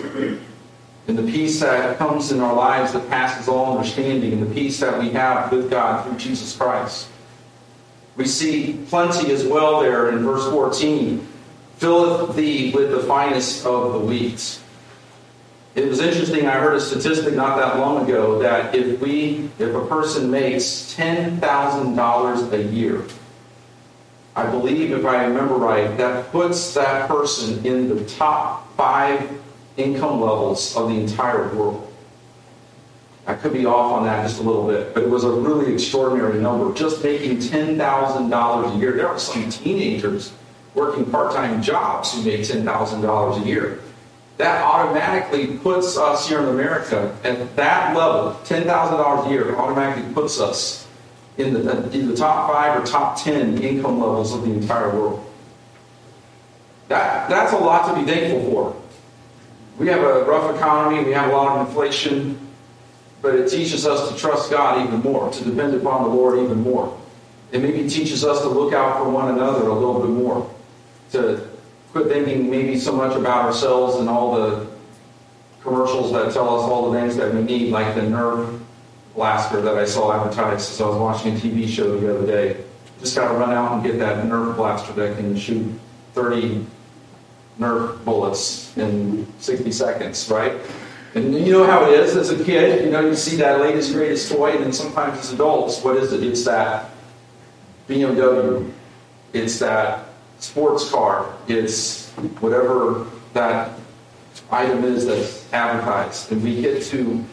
And 1.08 1.18
the 1.18 1.24
peace 1.24 1.60
that 1.60 1.98
comes 1.98 2.32
in 2.32 2.40
our 2.40 2.54
lives 2.54 2.94
that 2.94 3.10
passes 3.10 3.48
all 3.48 3.78
understanding, 3.78 4.34
and 4.34 4.42
the 4.42 4.54
peace 4.54 4.80
that 4.80 5.00
we 5.00 5.10
have 5.12 5.52
with 5.52 5.70
God 5.70 6.06
through 6.06 6.18
Jesus 6.18 6.56
Christ. 6.56 7.10
We 8.16 8.26
see 8.26 8.86
plenty 8.90 9.32
as 9.32 9.46
well 9.46 9.82
there 9.82 10.10
in 10.10 10.24
verse 10.24 10.50
14. 10.50 11.28
Filleth 11.78 12.36
thee 12.36 12.72
with 12.74 12.92
the 12.92 13.02
finest 13.02 13.66
of 13.66 13.94
the 13.94 14.00
wheat. 14.00 14.60
It 15.76 15.90
was 15.90 16.00
interesting, 16.00 16.48
I 16.48 16.52
heard 16.52 16.76
a 16.76 16.80
statistic 16.80 17.34
not 17.34 17.58
that 17.58 17.80
long 17.80 18.06
ago 18.06 18.40
that 18.40 18.74
if 18.74 19.02
we 19.02 19.50
if 19.60 19.76
a 19.76 19.86
person 19.88 20.32
makes 20.32 20.94
ten 20.96 21.38
thousand 21.42 21.98
dollars 21.98 22.42
a 22.54 22.64
year, 22.64 23.04
I 24.38 24.50
believe 24.50 24.94
if 24.94 25.06
I 25.06 25.26
remember 25.26 25.56
right, 25.56 25.98
that 25.98 26.32
puts 26.32 26.74
that 26.76 27.10
person 27.10 27.66
in 27.66 27.90
the 27.90 28.06
top 28.06 28.74
five 28.78 29.30
income 29.76 30.22
levels 30.22 30.78
of 30.78 30.88
the 30.88 30.96
entire 30.96 31.54
world. 31.54 31.92
I 33.28 33.34
could 33.34 33.52
be 33.52 33.66
off 33.66 33.92
on 33.92 34.06
that 34.06 34.24
just 34.24 34.40
a 34.40 34.44
little 34.44 34.68
bit, 34.68 34.94
but 34.94 35.04
it 35.04 35.10
was 35.10 35.26
a 35.26 35.32
really 35.32 35.74
extraordinary 35.74 36.40
number. 36.40 36.74
Just 36.74 37.04
making 37.04 37.38
$10,000 37.38 38.76
a 38.76 38.78
year. 38.78 38.92
There 38.92 39.08
are 39.08 39.18
some 39.18 39.50
teenagers 39.50 40.32
working 40.76 41.10
part 41.10 41.34
time 41.34 41.62
jobs 41.62 42.14
who 42.14 42.24
make 42.24 42.42
$10,000 42.42 43.42
a 43.42 43.46
year. 43.48 43.80
That 44.38 44.64
automatically 44.64 45.58
puts 45.58 45.98
us 45.98 46.28
here 46.28 46.40
in 46.40 46.50
America 46.50 47.18
at 47.24 47.56
that 47.56 47.96
level, 47.96 48.38
$10,000 48.44 49.28
a 49.28 49.30
year, 49.30 49.56
automatically 49.56 50.14
puts 50.14 50.42
us 50.42 50.88
in 51.38 51.54
the, 51.54 51.92
in 51.92 52.10
the 52.10 52.16
top 52.16 52.50
five 52.50 52.82
or 52.82 52.86
top 52.86 53.22
10 53.22 53.62
income 53.62 54.00
levels 54.00 54.34
of 54.34 54.44
the 54.44 54.52
entire 54.52 54.90
world. 54.90 55.26
That, 56.90 57.30
that's 57.30 57.54
a 57.54 57.58
lot 57.58 57.94
to 57.94 58.00
be 58.00 58.10
thankful 58.10 58.52
for. 58.52 58.82
We 59.78 59.88
have 59.88 60.02
a 60.02 60.24
rough 60.24 60.56
economy, 60.56 61.04
we 61.04 61.12
have 61.14 61.30
a 61.30 61.34
lot 61.34 61.58
of 61.58 61.68
inflation, 61.68 62.40
but 63.22 63.36
it 63.36 63.50
teaches 63.50 63.86
us 63.86 64.12
to 64.12 64.18
trust 64.18 64.52
God 64.52 64.86
even 64.86 65.00
more, 65.00 65.32
to 65.32 65.44
depend 65.44 65.74
upon 65.74 66.04
the 66.04 66.10
Lord 66.10 66.40
even 66.40 66.62
more. 66.62 66.98
It 67.52 67.62
maybe 67.62 67.90
teaches 67.90 68.24
us 68.24 68.42
to 68.42 68.50
look 68.50 68.74
out 68.74 68.98
for 68.98 69.10
one 69.10 69.34
another 69.34 69.68
a 69.68 69.74
little 69.74 70.00
bit 70.00 70.10
more, 70.10 70.50
to 71.12 71.50
quit 71.96 72.10
thinking 72.10 72.50
maybe 72.52 72.78
so 72.78 72.92
much 72.92 73.16
about 73.16 73.46
ourselves 73.46 73.96
and 73.96 74.10
all 74.10 74.36
the 74.36 74.68
commercials 75.62 76.12
that 76.12 76.34
tell 76.34 76.60
us 76.60 76.70
all 76.70 76.92
the 76.92 77.00
things 77.00 77.16
that 77.16 77.34
we 77.34 77.42
need, 77.42 77.72
like 77.72 77.96
the 77.96 78.02
Nerf 78.02 78.60
blaster 79.14 79.62
that 79.62 79.78
I 79.78 79.86
saw 79.86 80.12
advertised 80.12 80.74
as 80.74 80.82
I 80.82 80.88
was 80.88 80.98
watching 80.98 81.38
a 81.38 81.40
TV 81.40 81.70
show 81.70 81.98
the 81.98 82.14
other 82.14 82.28
day. 82.28 82.62
Just 83.00 83.16
got 83.16 83.32
to 83.32 83.36
run 83.36 83.52
out 83.52 83.72
and 83.72 83.82
get 83.82 83.98
that 84.00 84.26
Nerf 84.26 84.58
blaster 84.58 84.92
that 84.92 85.16
can 85.16 85.38
shoot 85.38 85.72
30 86.16 86.66
Nerf 87.62 88.04
bullets 88.04 88.76
in 88.76 89.26
60 89.40 89.72
seconds, 89.72 90.30
right? 90.30 90.60
And 91.14 91.34
you 91.34 91.54
know 91.54 91.66
how 91.66 91.90
it 91.90 91.98
is 91.98 92.18
as 92.18 92.30
a 92.30 92.44
kid, 92.44 92.84
you 92.84 92.92
know, 92.92 93.08
you 93.08 93.16
see 93.16 93.38
that 93.38 93.62
latest, 93.62 93.94
greatest 93.94 94.30
toy, 94.30 94.52
and 94.52 94.66
then 94.66 94.74
sometimes 94.74 95.20
as 95.20 95.32
adults, 95.32 95.82
what 95.82 95.96
is 95.96 96.12
it? 96.12 96.24
It's 96.24 96.44
that 96.44 96.90
BMW, 97.88 98.70
it's 99.32 99.60
that 99.60 100.10
sports 100.46 100.90
car, 100.92 101.34
it's 101.48 102.12
whatever 102.40 103.08
that 103.34 103.78
item 104.52 104.84
is 104.84 105.06
that's 105.06 105.52
advertised. 105.54 106.32
And 106.32 106.44
we 106.44 106.62
get 106.62 106.84
to, 106.84 107.24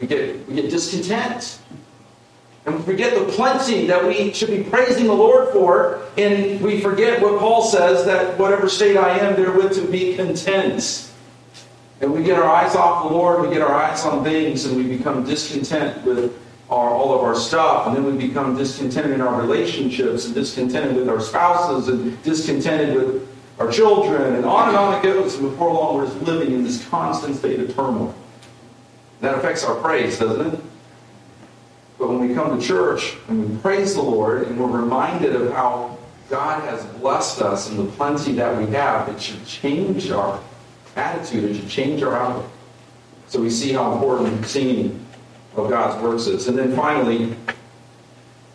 we 0.00 0.06
get, 0.06 0.48
we 0.48 0.54
get 0.56 0.70
discontent. 0.70 1.60
And 2.66 2.76
we 2.76 2.82
forget 2.82 3.14
the 3.14 3.32
plenty 3.32 3.86
that 3.86 4.04
we 4.04 4.32
should 4.32 4.50
be 4.50 4.62
praising 4.62 5.06
the 5.06 5.14
Lord 5.14 5.52
for, 5.52 6.02
and 6.18 6.60
we 6.60 6.80
forget 6.80 7.22
what 7.22 7.38
Paul 7.38 7.62
says 7.62 8.04
that 8.04 8.38
whatever 8.38 8.68
state 8.68 8.96
I 8.96 9.18
am, 9.18 9.36
therewith 9.36 9.74
to 9.76 9.90
be 9.90 10.14
content. 10.16 11.10
And 12.00 12.12
we 12.12 12.22
get 12.22 12.38
our 12.38 12.48
eyes 12.48 12.76
off 12.76 13.08
the 13.08 13.14
Lord, 13.14 13.40
we 13.40 13.52
get 13.52 13.62
our 13.62 13.72
eyes 13.72 14.04
on 14.04 14.22
things, 14.22 14.66
and 14.66 14.76
we 14.76 14.96
become 14.96 15.24
discontent 15.24 16.04
with 16.04 16.36
our, 16.70 16.90
all 16.90 17.14
of 17.14 17.22
our 17.22 17.34
stuff. 17.34 17.86
And 17.86 17.96
then 17.96 18.04
we 18.04 18.26
become 18.28 18.56
discontented 18.56 19.12
in 19.12 19.20
our 19.20 19.40
relationships, 19.40 20.26
and 20.26 20.34
discontented 20.34 20.96
with 20.96 21.08
our 21.08 21.20
spouses, 21.20 21.88
and 21.88 22.22
discontented 22.22 22.94
with 22.94 23.28
our 23.58 23.70
children, 23.70 24.34
and 24.36 24.44
on 24.44 24.68
and 24.68 24.76
on 24.76 24.94
it 24.94 25.02
goes. 25.02 25.34
And 25.36 25.50
before 25.50 25.72
long, 25.72 25.96
we're 25.96 26.06
just 26.06 26.20
living 26.22 26.54
in 26.54 26.62
this 26.62 26.86
constant 26.88 27.36
state 27.36 27.60
of 27.60 27.74
turmoil. 27.74 28.14
That 29.20 29.34
affects 29.34 29.64
our 29.64 29.74
praise, 29.76 30.18
doesn't 30.18 30.54
it? 30.54 30.60
But 31.98 32.08
when 32.08 32.20
we 32.20 32.34
come 32.34 32.58
to 32.58 32.64
church 32.64 33.16
and 33.26 33.50
we 33.50 33.56
praise 33.60 33.94
the 33.94 34.02
Lord 34.02 34.46
and 34.46 34.60
we're 34.60 34.80
reminded 34.80 35.34
of 35.34 35.52
how 35.52 35.98
God 36.30 36.62
has 36.62 36.84
blessed 37.00 37.42
us 37.42 37.68
and 37.68 37.78
the 37.78 37.90
plenty 37.92 38.32
that 38.34 38.56
we 38.56 38.70
have, 38.72 39.08
it 39.08 39.20
should 39.20 39.44
change 39.44 40.10
our 40.10 40.40
attitude. 40.94 41.44
It 41.44 41.54
should 41.54 41.68
change 41.68 42.02
our 42.02 42.14
outlook. 42.14 42.50
So 43.26 43.40
we 43.40 43.50
see 43.50 43.72
how 43.72 43.92
important 43.94 44.46
singing 44.46 45.04
of 45.58 45.70
God's 45.70 46.02
works 46.02 46.26
is. 46.26 46.48
And 46.48 46.58
then 46.58 46.74
finally, 46.74 47.34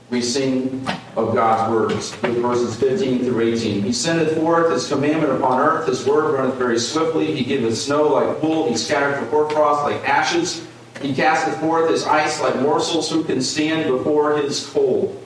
we 0.10 0.22
sing 0.22 0.86
of 1.16 1.34
God's 1.34 1.72
words 1.72 2.22
with 2.22 2.38
verses 2.38 2.76
15 2.76 3.26
through 3.26 3.54
18. 3.54 3.84
He 3.84 3.93
sendeth 3.93 4.38
forth 4.38 4.72
his 4.72 4.88
commandment 4.88 5.34
upon 5.34 5.60
earth, 5.60 5.88
his 5.88 6.06
word 6.06 6.34
runneth 6.34 6.56
very 6.56 6.80
swiftly. 6.80 7.36
He 7.36 7.43
giveth 7.43 7.78
snow 7.78 8.08
like 8.10 8.41
wool, 8.41 8.70
he 8.70 8.78
scattereth 8.78 9.20
the 9.20 9.26
hoarfrost 9.28 9.84
like 9.84 10.08
ashes. 10.08 10.68
He 11.01 11.14
casteth 11.14 11.60
forth 11.60 11.89
his 11.89 12.06
ice 12.06 12.41
like 12.41 12.60
morsels, 12.62 13.10
who 13.10 13.24
can 13.24 13.41
stand 13.41 13.89
before 13.89 14.38
his 14.38 14.68
cold? 14.68 15.20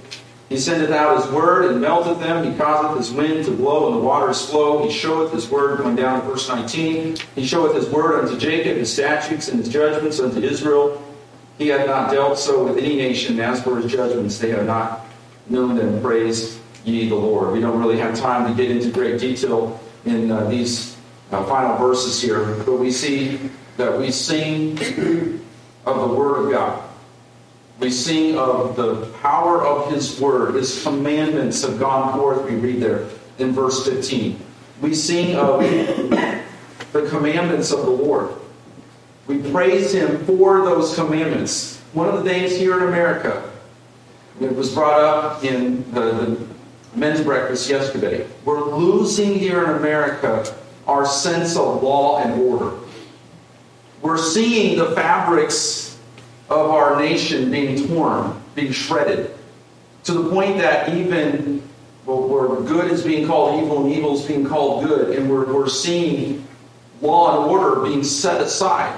He 0.50 0.58
sendeth 0.58 0.92
out 0.92 1.22
his 1.22 1.32
word 1.34 1.66
and 1.66 1.82
melteth 1.82 2.20
them. 2.20 2.50
He 2.50 2.58
causeth 2.58 2.98
his 2.98 3.12
wind 3.12 3.46
to 3.46 3.52
blow, 3.52 3.88
and 3.88 3.98
the 3.98 4.00
waters 4.00 4.50
flow. 4.50 4.88
He 4.88 4.92
showeth 4.92 5.34
his 5.34 5.50
word, 5.50 5.80
going 5.80 5.98
down 5.98 6.22
to 6.22 6.26
verse 6.26 6.48
19. 6.48 7.18
He 7.36 7.46
showeth 7.46 7.76
his 7.76 7.90
word 7.90 8.24
unto 8.24 8.40
Jacob, 8.40 8.78
his 8.78 8.92
statutes 8.94 9.50
and 9.50 9.60
his 9.60 9.68
judgments 9.68 10.22
unto 10.22 10.40
Israel. 10.40 11.04
He 11.58 11.70
hath 11.70 11.88
not 11.88 12.12
dealt 12.12 12.38
so 12.38 12.64
with 12.64 12.78
any 12.78 12.95
nation. 12.95 13.39
As 13.39 13.64
for 13.64 13.78
his 13.78 13.91
judgments, 13.91 14.38
they 14.38 14.51
have 14.51 14.66
not 14.66 15.05
known 15.49 15.76
them. 15.76 16.01
Praise 16.01 16.60
ye 16.84 17.10
the 17.10 17.16
Lord. 17.16 17.51
We 17.51 17.60
don't 17.60 17.80
really 17.80 17.97
have 17.97 18.16
time 18.16 18.47
to 18.47 18.53
get 18.53 18.72
into 18.72 18.91
great 18.91 19.20
detail 19.20 19.80
in 20.05 20.32
uh, 20.32 20.49
these 20.49 20.97
uh, 21.32 21.43
final 21.45 21.78
verses 21.78 22.22
here, 22.22 22.55
but 22.64 22.80
we 22.80 22.91
see 22.91 23.49
that 23.76 23.97
we 23.97 24.12
sing 24.12 24.78
of 25.86 26.10
the 26.10 26.16
Word 26.16 26.45
of 26.45 26.51
God. 26.51 26.84
We 27.80 27.91
sing 27.91 28.38
of 28.38 28.76
the 28.76 29.08
power 29.22 29.66
of 29.66 29.91
His 29.91 30.20
Word. 30.20 30.55
His 30.55 30.82
commandments 30.84 31.62
have 31.64 31.80
gone 31.80 32.18
forth, 32.18 32.45
we 32.49 32.55
read 32.55 32.82
there 32.82 33.08
in 33.38 33.51
verse 33.51 33.86
15. 33.88 34.39
We 34.82 34.93
sing 34.93 35.36
of 35.36 35.60
the 35.60 37.08
commandments 37.10 37.72
of 37.72 37.82
the 37.82 37.91
Lord. 37.91 38.32
We 39.28 39.52
praise 39.52 39.94
Him 39.94 40.26
for 40.26 40.62
those 40.62 40.96
commandments. 40.96 41.80
One 41.94 42.08
of 42.08 42.24
the 42.24 42.30
things 42.30 42.56
here 42.56 42.78
in 42.78 42.88
America, 42.88 43.52
it 44.40 44.56
was 44.56 44.74
brought 44.74 45.02
up 45.02 45.44
in 45.44 45.90
the, 45.92 46.12
the 46.12 46.48
men's 46.96 47.22
breakfast 47.22 47.70
yesterday. 47.70 48.26
We're 48.46 48.64
losing 48.76 49.38
here 49.38 49.64
in 49.66 49.72
America 49.72 50.56
our 50.88 51.06
sense 51.06 51.58
of 51.58 51.84
law 51.84 52.20
and 52.24 52.42
order. 52.42 52.78
We're 54.02 54.18
seeing 54.18 54.78
the 54.78 54.92
fabrics 54.92 56.00
of 56.50 56.70
our 56.70 57.00
nation 57.00 57.52
being 57.52 57.88
torn, 57.88 58.42
being 58.56 58.72
shredded, 58.72 59.36
to 60.06 60.14
the 60.14 60.30
point 60.30 60.60
that 60.60 60.94
even 60.94 61.62
where 62.06 62.62
good 62.62 62.90
is 62.90 63.04
being 63.04 63.28
called 63.28 63.62
evil 63.62 63.84
and 63.84 63.94
evil 63.94 64.18
is 64.18 64.26
being 64.26 64.46
called 64.46 64.86
good, 64.86 65.18
and 65.18 65.30
we're, 65.30 65.52
we're 65.52 65.68
seeing 65.68 66.48
law 67.02 67.42
and 67.42 67.52
order 67.52 67.82
being 67.82 68.04
set 68.04 68.40
aside, 68.40 68.98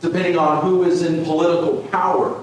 depending 0.00 0.38
on 0.38 0.62
who 0.62 0.84
is 0.84 1.02
in 1.02 1.24
political 1.24 1.82
power. 1.88 2.42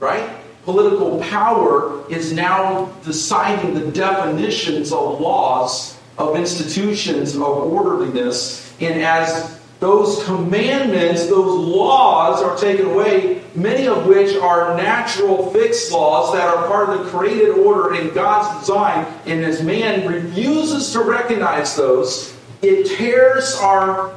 Right? 0.00 0.30
Political 0.64 1.20
power 1.20 2.04
is 2.10 2.32
now 2.32 2.86
deciding 3.04 3.74
the 3.74 3.90
definitions 3.90 4.92
of 4.92 5.20
laws, 5.20 5.98
of 6.18 6.36
institutions, 6.36 7.34
of 7.34 7.42
orderliness, 7.42 8.74
and 8.80 9.02
as 9.02 9.60
those 9.82 10.22
commandments, 10.24 11.26
those 11.26 11.58
laws 11.58 12.40
are 12.40 12.56
taken 12.56 12.86
away, 12.86 13.42
many 13.56 13.88
of 13.88 14.06
which 14.06 14.36
are 14.36 14.76
natural 14.76 15.50
fixed 15.50 15.90
laws 15.90 16.32
that 16.34 16.46
are 16.46 16.68
part 16.68 16.90
of 16.90 17.04
the 17.04 17.10
created 17.10 17.50
order 17.50 17.94
in 17.94 18.14
God's 18.14 18.60
design. 18.60 19.04
And 19.26 19.44
as 19.44 19.60
man 19.60 20.06
refuses 20.06 20.92
to 20.92 21.00
recognize 21.00 21.74
those, 21.74 22.36
it 22.62 22.96
tears 22.96 23.56
our 23.56 24.14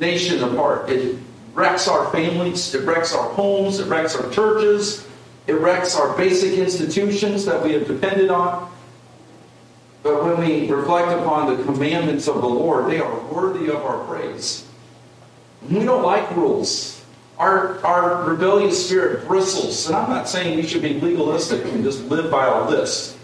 nation 0.00 0.42
apart. 0.42 0.90
It 0.90 1.16
wrecks 1.58 1.88
our 1.88 2.10
families, 2.12 2.74
it 2.74 2.86
wrecks 2.86 3.12
our 3.12 3.28
homes, 3.30 3.80
it 3.80 3.88
wrecks 3.88 4.14
our 4.14 4.30
churches, 4.30 5.06
it 5.46 5.54
wrecks 5.54 5.96
our 5.96 6.16
basic 6.16 6.58
institutions 6.58 7.44
that 7.44 7.62
we 7.62 7.72
have 7.72 7.86
depended 7.86 8.30
on. 8.30 8.70
But 10.02 10.24
when 10.24 10.38
we 10.38 10.70
reflect 10.70 11.08
upon 11.08 11.56
the 11.56 11.62
commandments 11.64 12.28
of 12.28 12.36
the 12.36 12.48
Lord, 12.48 12.90
they 12.90 13.00
are 13.00 13.20
worthy 13.32 13.68
of 13.68 13.76
our 13.76 14.04
praise. 14.04 14.64
We 15.68 15.80
don't 15.80 16.04
like 16.04 16.30
rules. 16.36 17.04
Our, 17.38 17.84
our 17.84 18.24
rebellious 18.24 18.86
spirit 18.86 19.26
bristles. 19.26 19.86
And 19.86 19.96
I'm 19.96 20.08
not 20.08 20.28
saying 20.28 20.56
we 20.56 20.66
should 20.66 20.82
be 20.82 21.00
legalistic 21.00 21.64
and 21.66 21.84
just 21.84 22.04
live 22.04 22.30
by 22.30 22.46
a 22.46 22.68
list. 22.68 23.16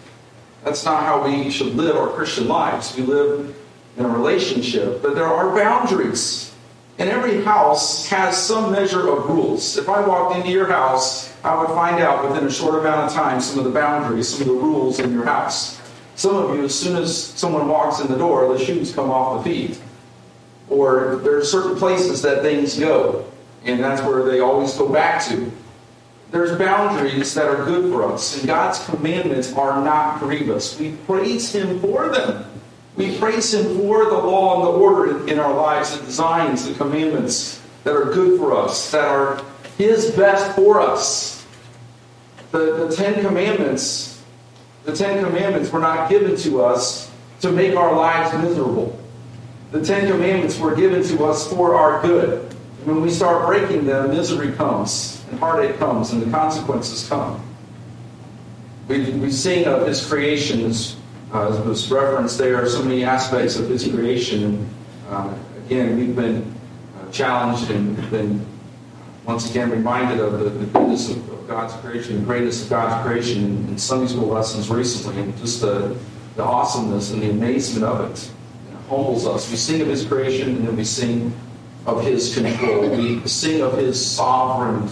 That's 0.64 0.85
not 0.85 1.05
how 1.05 1.24
we 1.24 1.51
should 1.51 1.74
live 1.74 1.97
our 1.97 2.09
Christian 2.09 2.49
lives. 2.49 2.97
We 2.97 3.03
live 3.03 3.55
in 3.97 4.05
a 4.05 4.09
relationship, 4.09 5.03
but 5.03 5.14
there 5.14 5.26
are 5.26 5.55
boundaries. 5.55 6.53
And 6.99 7.09
every 7.09 7.42
house 7.42 8.09
has 8.09 8.40
some 8.40 8.70
measure 8.70 9.09
of 9.09 9.28
rules. 9.28 9.76
If 9.76 9.88
I 9.88 10.07
walked 10.07 10.36
into 10.36 10.51
your 10.51 10.66
house, 10.66 11.34
I 11.42 11.59
would 11.59 11.68
find 11.68 12.01
out 12.01 12.28
within 12.28 12.47
a 12.47 12.51
short 12.51 12.78
amount 12.78 13.11
of 13.11 13.12
time 13.12 13.40
some 13.40 13.59
of 13.59 13.64
the 13.64 13.70
boundaries, 13.70 14.28
some 14.28 14.42
of 14.42 14.47
the 14.47 14.55
rules 14.55 15.01
in 15.01 15.12
your 15.12 15.24
house. 15.24 15.80
Some 16.14 16.36
of 16.36 16.57
you, 16.57 16.64
as 16.64 16.78
soon 16.78 16.97
as 16.97 17.16
someone 17.16 17.66
walks 17.66 18.01
in 18.01 18.07
the 18.07 18.16
door, 18.16 18.57
the 18.57 18.64
shoes 18.64 18.95
come 18.95 19.11
off 19.11 19.42
the 19.42 19.51
feet. 19.51 19.80
Or 20.70 21.16
there 21.16 21.36
are 21.36 21.45
certain 21.45 21.76
places 21.76 22.22
that 22.22 22.42
things 22.42 22.78
go, 22.78 23.24
and 23.64 23.82
that's 23.82 24.01
where 24.03 24.22
they 24.24 24.38
always 24.40 24.72
go 24.74 24.88
back 24.88 25.24
to. 25.26 25.51
There's 26.30 26.57
boundaries 26.57 27.34
that 27.34 27.47
are 27.47 27.64
good 27.64 27.92
for 27.92 28.12
us, 28.12 28.38
and 28.38 28.47
God's 28.47 28.84
commandments 28.86 29.53
are 29.55 29.84
not 29.84 30.20
grievous. 30.20 30.78
We 30.78 30.92
praise 31.07 31.53
Him 31.53 31.80
for 31.80 32.09
them. 32.09 32.47
We 32.97 33.18
praise 33.18 33.53
Him 33.53 33.78
for 33.78 34.05
the 34.05 34.18
law 34.18 34.57
and 34.57 34.64
the 34.64 34.78
order 34.78 35.26
in 35.28 35.38
our 35.38 35.53
lives, 35.53 35.99
the 35.99 36.05
designs, 36.05 36.68
the 36.68 36.74
commandments 36.74 37.61
that 37.82 37.95
are 37.95 38.12
good 38.12 38.38
for 38.38 38.57
us, 38.57 38.90
that 38.92 39.05
are 39.05 39.42
His 39.76 40.11
best 40.12 40.55
for 40.55 40.80
us. 40.80 41.45
The, 42.53 42.86
the 42.86 42.95
Ten 42.95 43.20
Commandments, 43.24 44.22
the 44.84 44.95
Ten 44.95 45.24
Commandments 45.24 45.72
were 45.72 45.80
not 45.80 46.09
given 46.09 46.36
to 46.36 46.62
us 46.62 47.11
to 47.40 47.51
make 47.51 47.74
our 47.74 47.97
lives 47.97 48.32
miserable. 48.42 48.99
The 49.72 49.84
Ten 49.84 50.09
Commandments 50.09 50.59
were 50.59 50.74
given 50.74 51.03
to 51.03 51.24
us 51.24 51.53
for 51.53 51.74
our 51.74 52.01
good. 52.01 52.42
When 52.84 53.01
we 53.01 53.11
start 53.11 53.47
breaking 53.47 53.86
them, 53.86 54.11
misery 54.11 54.53
comes, 54.53 55.24
and 55.30 55.40
heartache 55.40 55.78
comes, 55.78 56.12
and 56.12 56.22
the 56.22 56.30
consequences 56.30 57.09
come. 57.09 57.42
We, 58.86 59.11
we 59.12 59.32
sing 59.32 59.66
of 59.66 59.86
His 59.88 60.07
creation, 60.07 60.70
as, 61.35 61.59
uh, 61.59 61.62
was 61.64 61.91
referenced 61.91 62.39
there, 62.39 62.64
so 62.68 62.82
many 62.82 63.05
aspects 63.05 63.57
of 63.57 63.68
His 63.68 63.89
creation. 63.89 64.68
Uh, 65.09 65.35
again, 65.66 65.97
we've 65.97 66.14
been 66.14 66.55
uh, 67.01 67.11
challenged 67.11 67.70
and 67.70 67.97
been 68.11 68.47
once 69.24 69.51
again 69.51 69.70
reminded 69.70 70.20
of 70.20 70.39
the, 70.39 70.51
the 70.51 70.66
goodness 70.66 71.11
of, 71.11 71.16
of, 71.30 71.49
God's 71.49 71.74
creation, 71.74 72.20
the 72.20 72.24
greatness 72.24 72.62
of 72.62 72.70
God's 72.70 73.07
creation 73.07 73.45
in, 73.45 73.68
in 73.68 73.78
Sunday 73.78 74.07
school 74.07 74.28
lessons 74.28 74.70
recently, 74.70 75.20
and 75.20 75.37
just 75.37 75.61
the, 75.61 75.97
the 76.37 76.43
awesomeness 76.43 77.11
and 77.11 77.20
the 77.20 77.30
amazement 77.30 77.85
of 77.85 78.11
it 78.11 78.30
humbles 78.89 79.26
us. 79.26 79.51
We 79.51 79.57
sing 79.57 79.82
of 79.82 79.89
His 79.89 80.07
creation 80.07 80.57
and 80.57 80.68
then 80.68 80.76
we 80.76 80.85
sing 80.85 81.35
of 81.87 82.03
His 82.03 82.35
control. 82.35 82.89
We 82.89 83.26
sing 83.26 83.61
of 83.61 83.76
His 83.76 84.05
sovereign, 84.05 84.89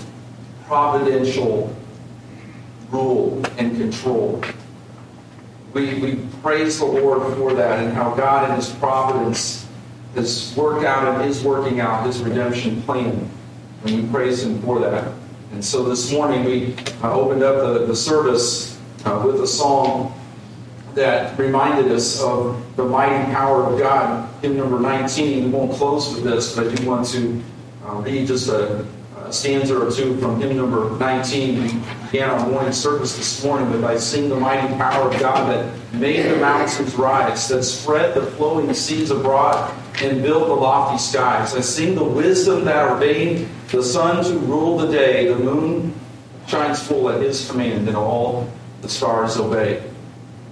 providential 0.67 1.75
rule 2.91 3.43
and 3.57 3.77
control. 3.77 4.43
We, 5.75 5.95
we 6.01 6.17
praise 6.43 6.79
the 6.79 6.85
Lord 6.85 7.35
for 7.37 7.55
that 7.55 7.83
and 7.83 7.93
how 7.93 8.15
God 8.15 8.51
in 8.51 8.57
His 8.57 8.71
providence 8.71 9.67
has 10.15 10.55
worked 10.57 10.85
out 10.85 11.21
and 11.21 11.31
is 11.31 11.43
working 11.43 11.81
out 11.81 12.07
His 12.07 12.21
redemption 12.21 12.83
plan. 12.83 13.31
And 13.85 14.03
we 14.03 14.11
praise 14.11 14.43
Him 14.43 14.61
for 14.63 14.81
that. 14.81 15.13
And 15.53 15.65
so 15.65 15.83
this 15.83 16.13
morning 16.13 16.45
we 16.45 16.75
uh, 17.03 17.13
opened 17.13 17.43
up 17.43 17.57
the, 17.57 17.87
the 17.87 17.97
service 17.97 18.79
uh, 19.05 19.23
with 19.25 19.41
a 19.41 19.47
song 19.47 20.19
that 20.95 21.39
reminded 21.39 21.91
us 21.91 22.21
of 22.21 22.63
the 22.77 22.85
mighty 22.85 23.33
power 23.33 23.65
of 23.65 23.79
God. 23.79 24.29
Hymn 24.43 24.57
number 24.57 24.79
19. 24.79 25.45
We 25.45 25.51
won't 25.51 25.73
close 25.73 26.15
with 26.15 26.25
this, 26.25 26.55
but 26.55 26.67
I 26.67 26.75
do 26.75 26.87
want 26.87 27.07
to 27.09 27.43
uh, 27.87 27.95
read 27.97 28.27
just 28.27 28.49
a, 28.49 28.87
a, 29.19 29.33
stanza 29.33 29.79
or 29.79 29.91
two 29.91 30.19
from 30.19 30.41
hymn 30.41 30.57
number 30.57 30.91
19. 30.99 31.83
Began 32.13 32.29
our 32.29 32.47
morning 32.47 32.73
service 32.73 33.17
this 33.17 33.43
morning 33.43 33.71
but 33.73 33.91
I 33.91 33.97
sing 33.97 34.29
the 34.29 34.37
mighty 34.37 34.69
power 34.75 35.11
of 35.11 35.19
God 35.19 35.49
that 35.49 35.95
made 35.95 36.31
the 36.31 36.37
mountains 36.37 36.95
rise, 36.95 37.49
that 37.49 37.63
spread 37.63 38.15
the 38.15 38.27
flowing 38.33 38.75
seas 38.75 39.11
abroad 39.11 39.75
and 40.03 40.21
built 40.21 40.49
the 40.49 40.53
lofty 40.53 40.99
skies. 40.99 41.55
I 41.55 41.61
sing 41.61 41.95
the 41.95 42.05
wisdom 42.05 42.67
that 42.67 42.91
ordained 42.91 43.49
the 43.69 43.83
sun 43.83 44.23
to 44.27 44.39
rule 44.41 44.77
the 44.77 44.93
day. 44.93 45.29
The 45.29 45.39
moon 45.39 45.95
shines 46.49 46.87
full 46.87 47.09
at 47.09 47.23
his 47.23 47.51
command, 47.51 47.89
and 47.89 47.97
all 47.97 48.47
the 48.83 48.91
stars 48.91 49.39
obey. 49.39 49.83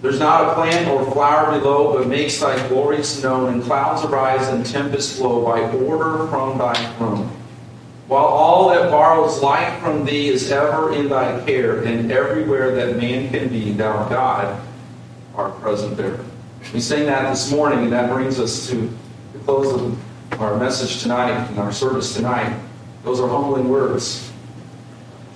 There's 0.01 0.19
not 0.19 0.49
a 0.49 0.55
plant 0.55 0.89
or 0.89 1.13
flower 1.13 1.59
below, 1.59 1.93
but 1.93 2.09
makes 2.09 2.41
thy 2.41 2.69
glories 2.69 3.23
known, 3.23 3.53
and 3.53 3.63
clouds 3.63 4.03
arise 4.03 4.49
and 4.49 4.65
tempests 4.65 5.19
blow 5.19 5.45
by 5.45 5.61
order 5.73 6.27
from 6.29 6.57
thy 6.57 6.73
throne. 6.95 7.37
While 8.11 8.25
all 8.25 8.71
that 8.71 8.91
borrows 8.91 9.41
life 9.41 9.81
from 9.81 10.05
thee 10.05 10.31
is 10.31 10.51
ever 10.51 10.93
in 10.93 11.09
thy 11.09 11.45
care, 11.47 11.85
and 11.85 12.11
everywhere 12.11 12.75
that 12.75 12.97
man 12.97 13.31
can 13.31 13.49
be, 13.51 13.71
thou 13.71 14.09
God 14.09 14.61
art 15.37 15.61
present 15.61 15.97
there. 15.97 16.19
We 16.75 16.81
sang 16.81 17.07
that 17.07 17.31
this 17.31 17.53
morning, 17.53 17.85
and 17.85 17.93
that 17.93 18.11
brings 18.11 18.41
us 18.41 18.69
to 18.69 18.93
the 19.33 19.39
close 19.45 19.73
of 19.81 20.41
our 20.41 20.59
message 20.59 21.01
tonight 21.01 21.31
and 21.31 21.59
our 21.61 21.71
service 21.71 22.13
tonight. 22.13 22.53
Those 23.05 23.21
are 23.21 23.29
humbling 23.29 23.69
words 23.69 24.29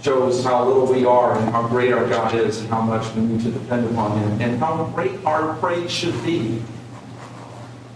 shows 0.02 0.42
how 0.42 0.66
little 0.66 0.92
we 0.92 1.04
are 1.04 1.38
and 1.38 1.50
how 1.50 1.68
great 1.68 1.92
our 1.92 2.08
God 2.08 2.34
is 2.34 2.58
and 2.58 2.68
how 2.68 2.80
much 2.80 3.06
we 3.14 3.22
need 3.22 3.40
to 3.42 3.52
depend 3.52 3.88
upon 3.88 4.18
Him 4.18 4.40
and 4.40 4.58
how 4.58 4.90
great 4.96 5.24
our 5.24 5.54
praise 5.58 5.92
should 5.92 6.20
be. 6.24 6.60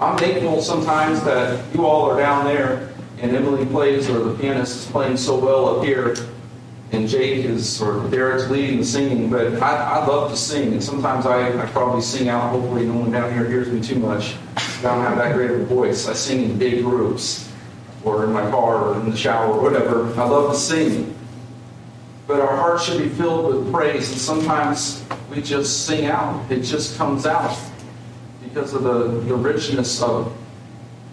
I'm 0.00 0.16
thankful 0.16 0.62
sometimes 0.62 1.20
that 1.24 1.74
you 1.74 1.84
all 1.84 2.08
are 2.08 2.16
down 2.16 2.44
there 2.44 2.87
and 3.20 3.34
Emily 3.34 3.66
plays 3.66 4.08
or 4.08 4.20
the 4.20 4.38
pianist 4.38 4.76
is 4.76 4.90
playing 4.90 5.16
so 5.16 5.38
well 5.38 5.78
up 5.78 5.84
here 5.84 6.14
and 6.92 7.06
Jake 7.06 7.44
is 7.44 7.82
or 7.82 8.08
Derek's 8.08 8.48
leading 8.48 8.78
the 8.78 8.84
singing, 8.84 9.28
but 9.30 9.62
I, 9.62 10.00
I 10.00 10.06
love 10.06 10.30
to 10.30 10.36
sing 10.36 10.72
and 10.72 10.82
sometimes 10.82 11.26
I, 11.26 11.60
I 11.60 11.66
probably 11.66 12.00
sing 12.00 12.28
out. 12.28 12.50
Hopefully 12.50 12.86
no 12.86 12.94
one 12.94 13.10
down 13.10 13.32
here 13.32 13.46
hears 13.46 13.68
me 13.68 13.80
too 13.80 13.98
much. 13.98 14.36
I 14.56 14.82
don't 14.82 15.04
have 15.04 15.18
that 15.18 15.34
great 15.34 15.50
of 15.50 15.60
a 15.60 15.64
voice. 15.64 16.08
I 16.08 16.14
sing 16.14 16.44
in 16.44 16.58
big 16.58 16.82
groups 16.82 17.52
or 18.04 18.24
in 18.24 18.32
my 18.32 18.48
car 18.50 18.76
or 18.76 19.00
in 19.00 19.10
the 19.10 19.16
shower 19.16 19.52
or 19.52 19.62
whatever. 19.62 20.06
I 20.18 20.24
love 20.24 20.52
to 20.52 20.58
sing 20.58 21.14
but 22.28 22.40
our 22.40 22.54
hearts 22.54 22.84
should 22.84 23.02
be 23.02 23.08
filled 23.08 23.46
with 23.46 23.72
praise. 23.72 24.12
And 24.12 24.20
sometimes 24.20 25.02
we 25.30 25.40
just 25.40 25.86
sing 25.86 26.04
out, 26.04 26.48
it 26.52 26.60
just 26.60 26.96
comes 26.98 27.24
out 27.24 27.58
because 28.44 28.74
of 28.74 28.82
the, 28.82 29.08
the 29.26 29.34
richness 29.34 30.02
of 30.02 30.36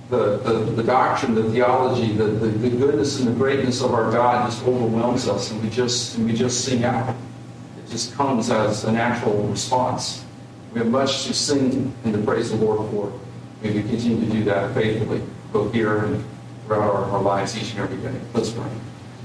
the, 0.10 0.38
the, 0.38 0.54
the 0.54 0.84
doctrine, 0.84 1.34
the 1.34 1.44
theology, 1.50 2.14
the, 2.14 2.26
the, 2.26 2.48
the, 2.48 2.70
goodness 2.70 3.20
and 3.20 3.28
the 3.28 3.34
greatness 3.34 3.82
of 3.82 3.94
our 3.94 4.12
God 4.12 4.50
just 4.50 4.64
overwhelms 4.64 5.28
us, 5.28 5.52
and 5.52 5.64
we 5.64 5.70
just, 5.70 6.18
and 6.18 6.28
we 6.28 6.34
just 6.34 6.64
sing 6.64 6.84
out. 6.84 7.10
It 7.10 7.90
just 7.90 8.14
comes 8.14 8.52
as 8.52 8.84
a 8.84 8.92
natural 8.92 9.44
response. 9.48 10.24
We 10.74 10.80
have 10.80 10.90
much 10.90 11.26
to 11.26 11.34
sing 11.34 11.94
and 12.04 12.14
to 12.14 12.22
praise 12.22 12.52
the 12.52 12.58
Lord 12.58 12.90
for. 12.92 13.12
May 13.64 13.72
we 13.72 13.82
continue 13.82 14.24
to 14.26 14.32
do 14.32 14.44
that 14.44 14.76
faithfully, 14.76 15.24
both 15.52 15.74
here 15.74 16.06
and 16.06 16.24
throughout 16.66 16.82
our, 16.82 17.06
our 17.06 17.22
lives 17.22 17.58
each 17.58 17.72
and 17.72 17.80
every 17.80 17.98
day. 17.98 18.16
Let's 18.34 18.52
pray. 18.52 18.70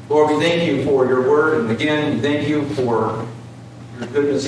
Lord, 0.08 0.34
we 0.34 0.42
thank 0.42 0.66
you 0.66 0.84
for 0.84 1.06
your 1.06 1.28
word. 1.28 1.60
And 1.60 1.70
again, 1.70 2.16
we 2.16 2.20
thank 2.20 2.48
you 2.48 2.64
for 2.70 3.26
your 3.98 4.08
goodness 4.08 4.38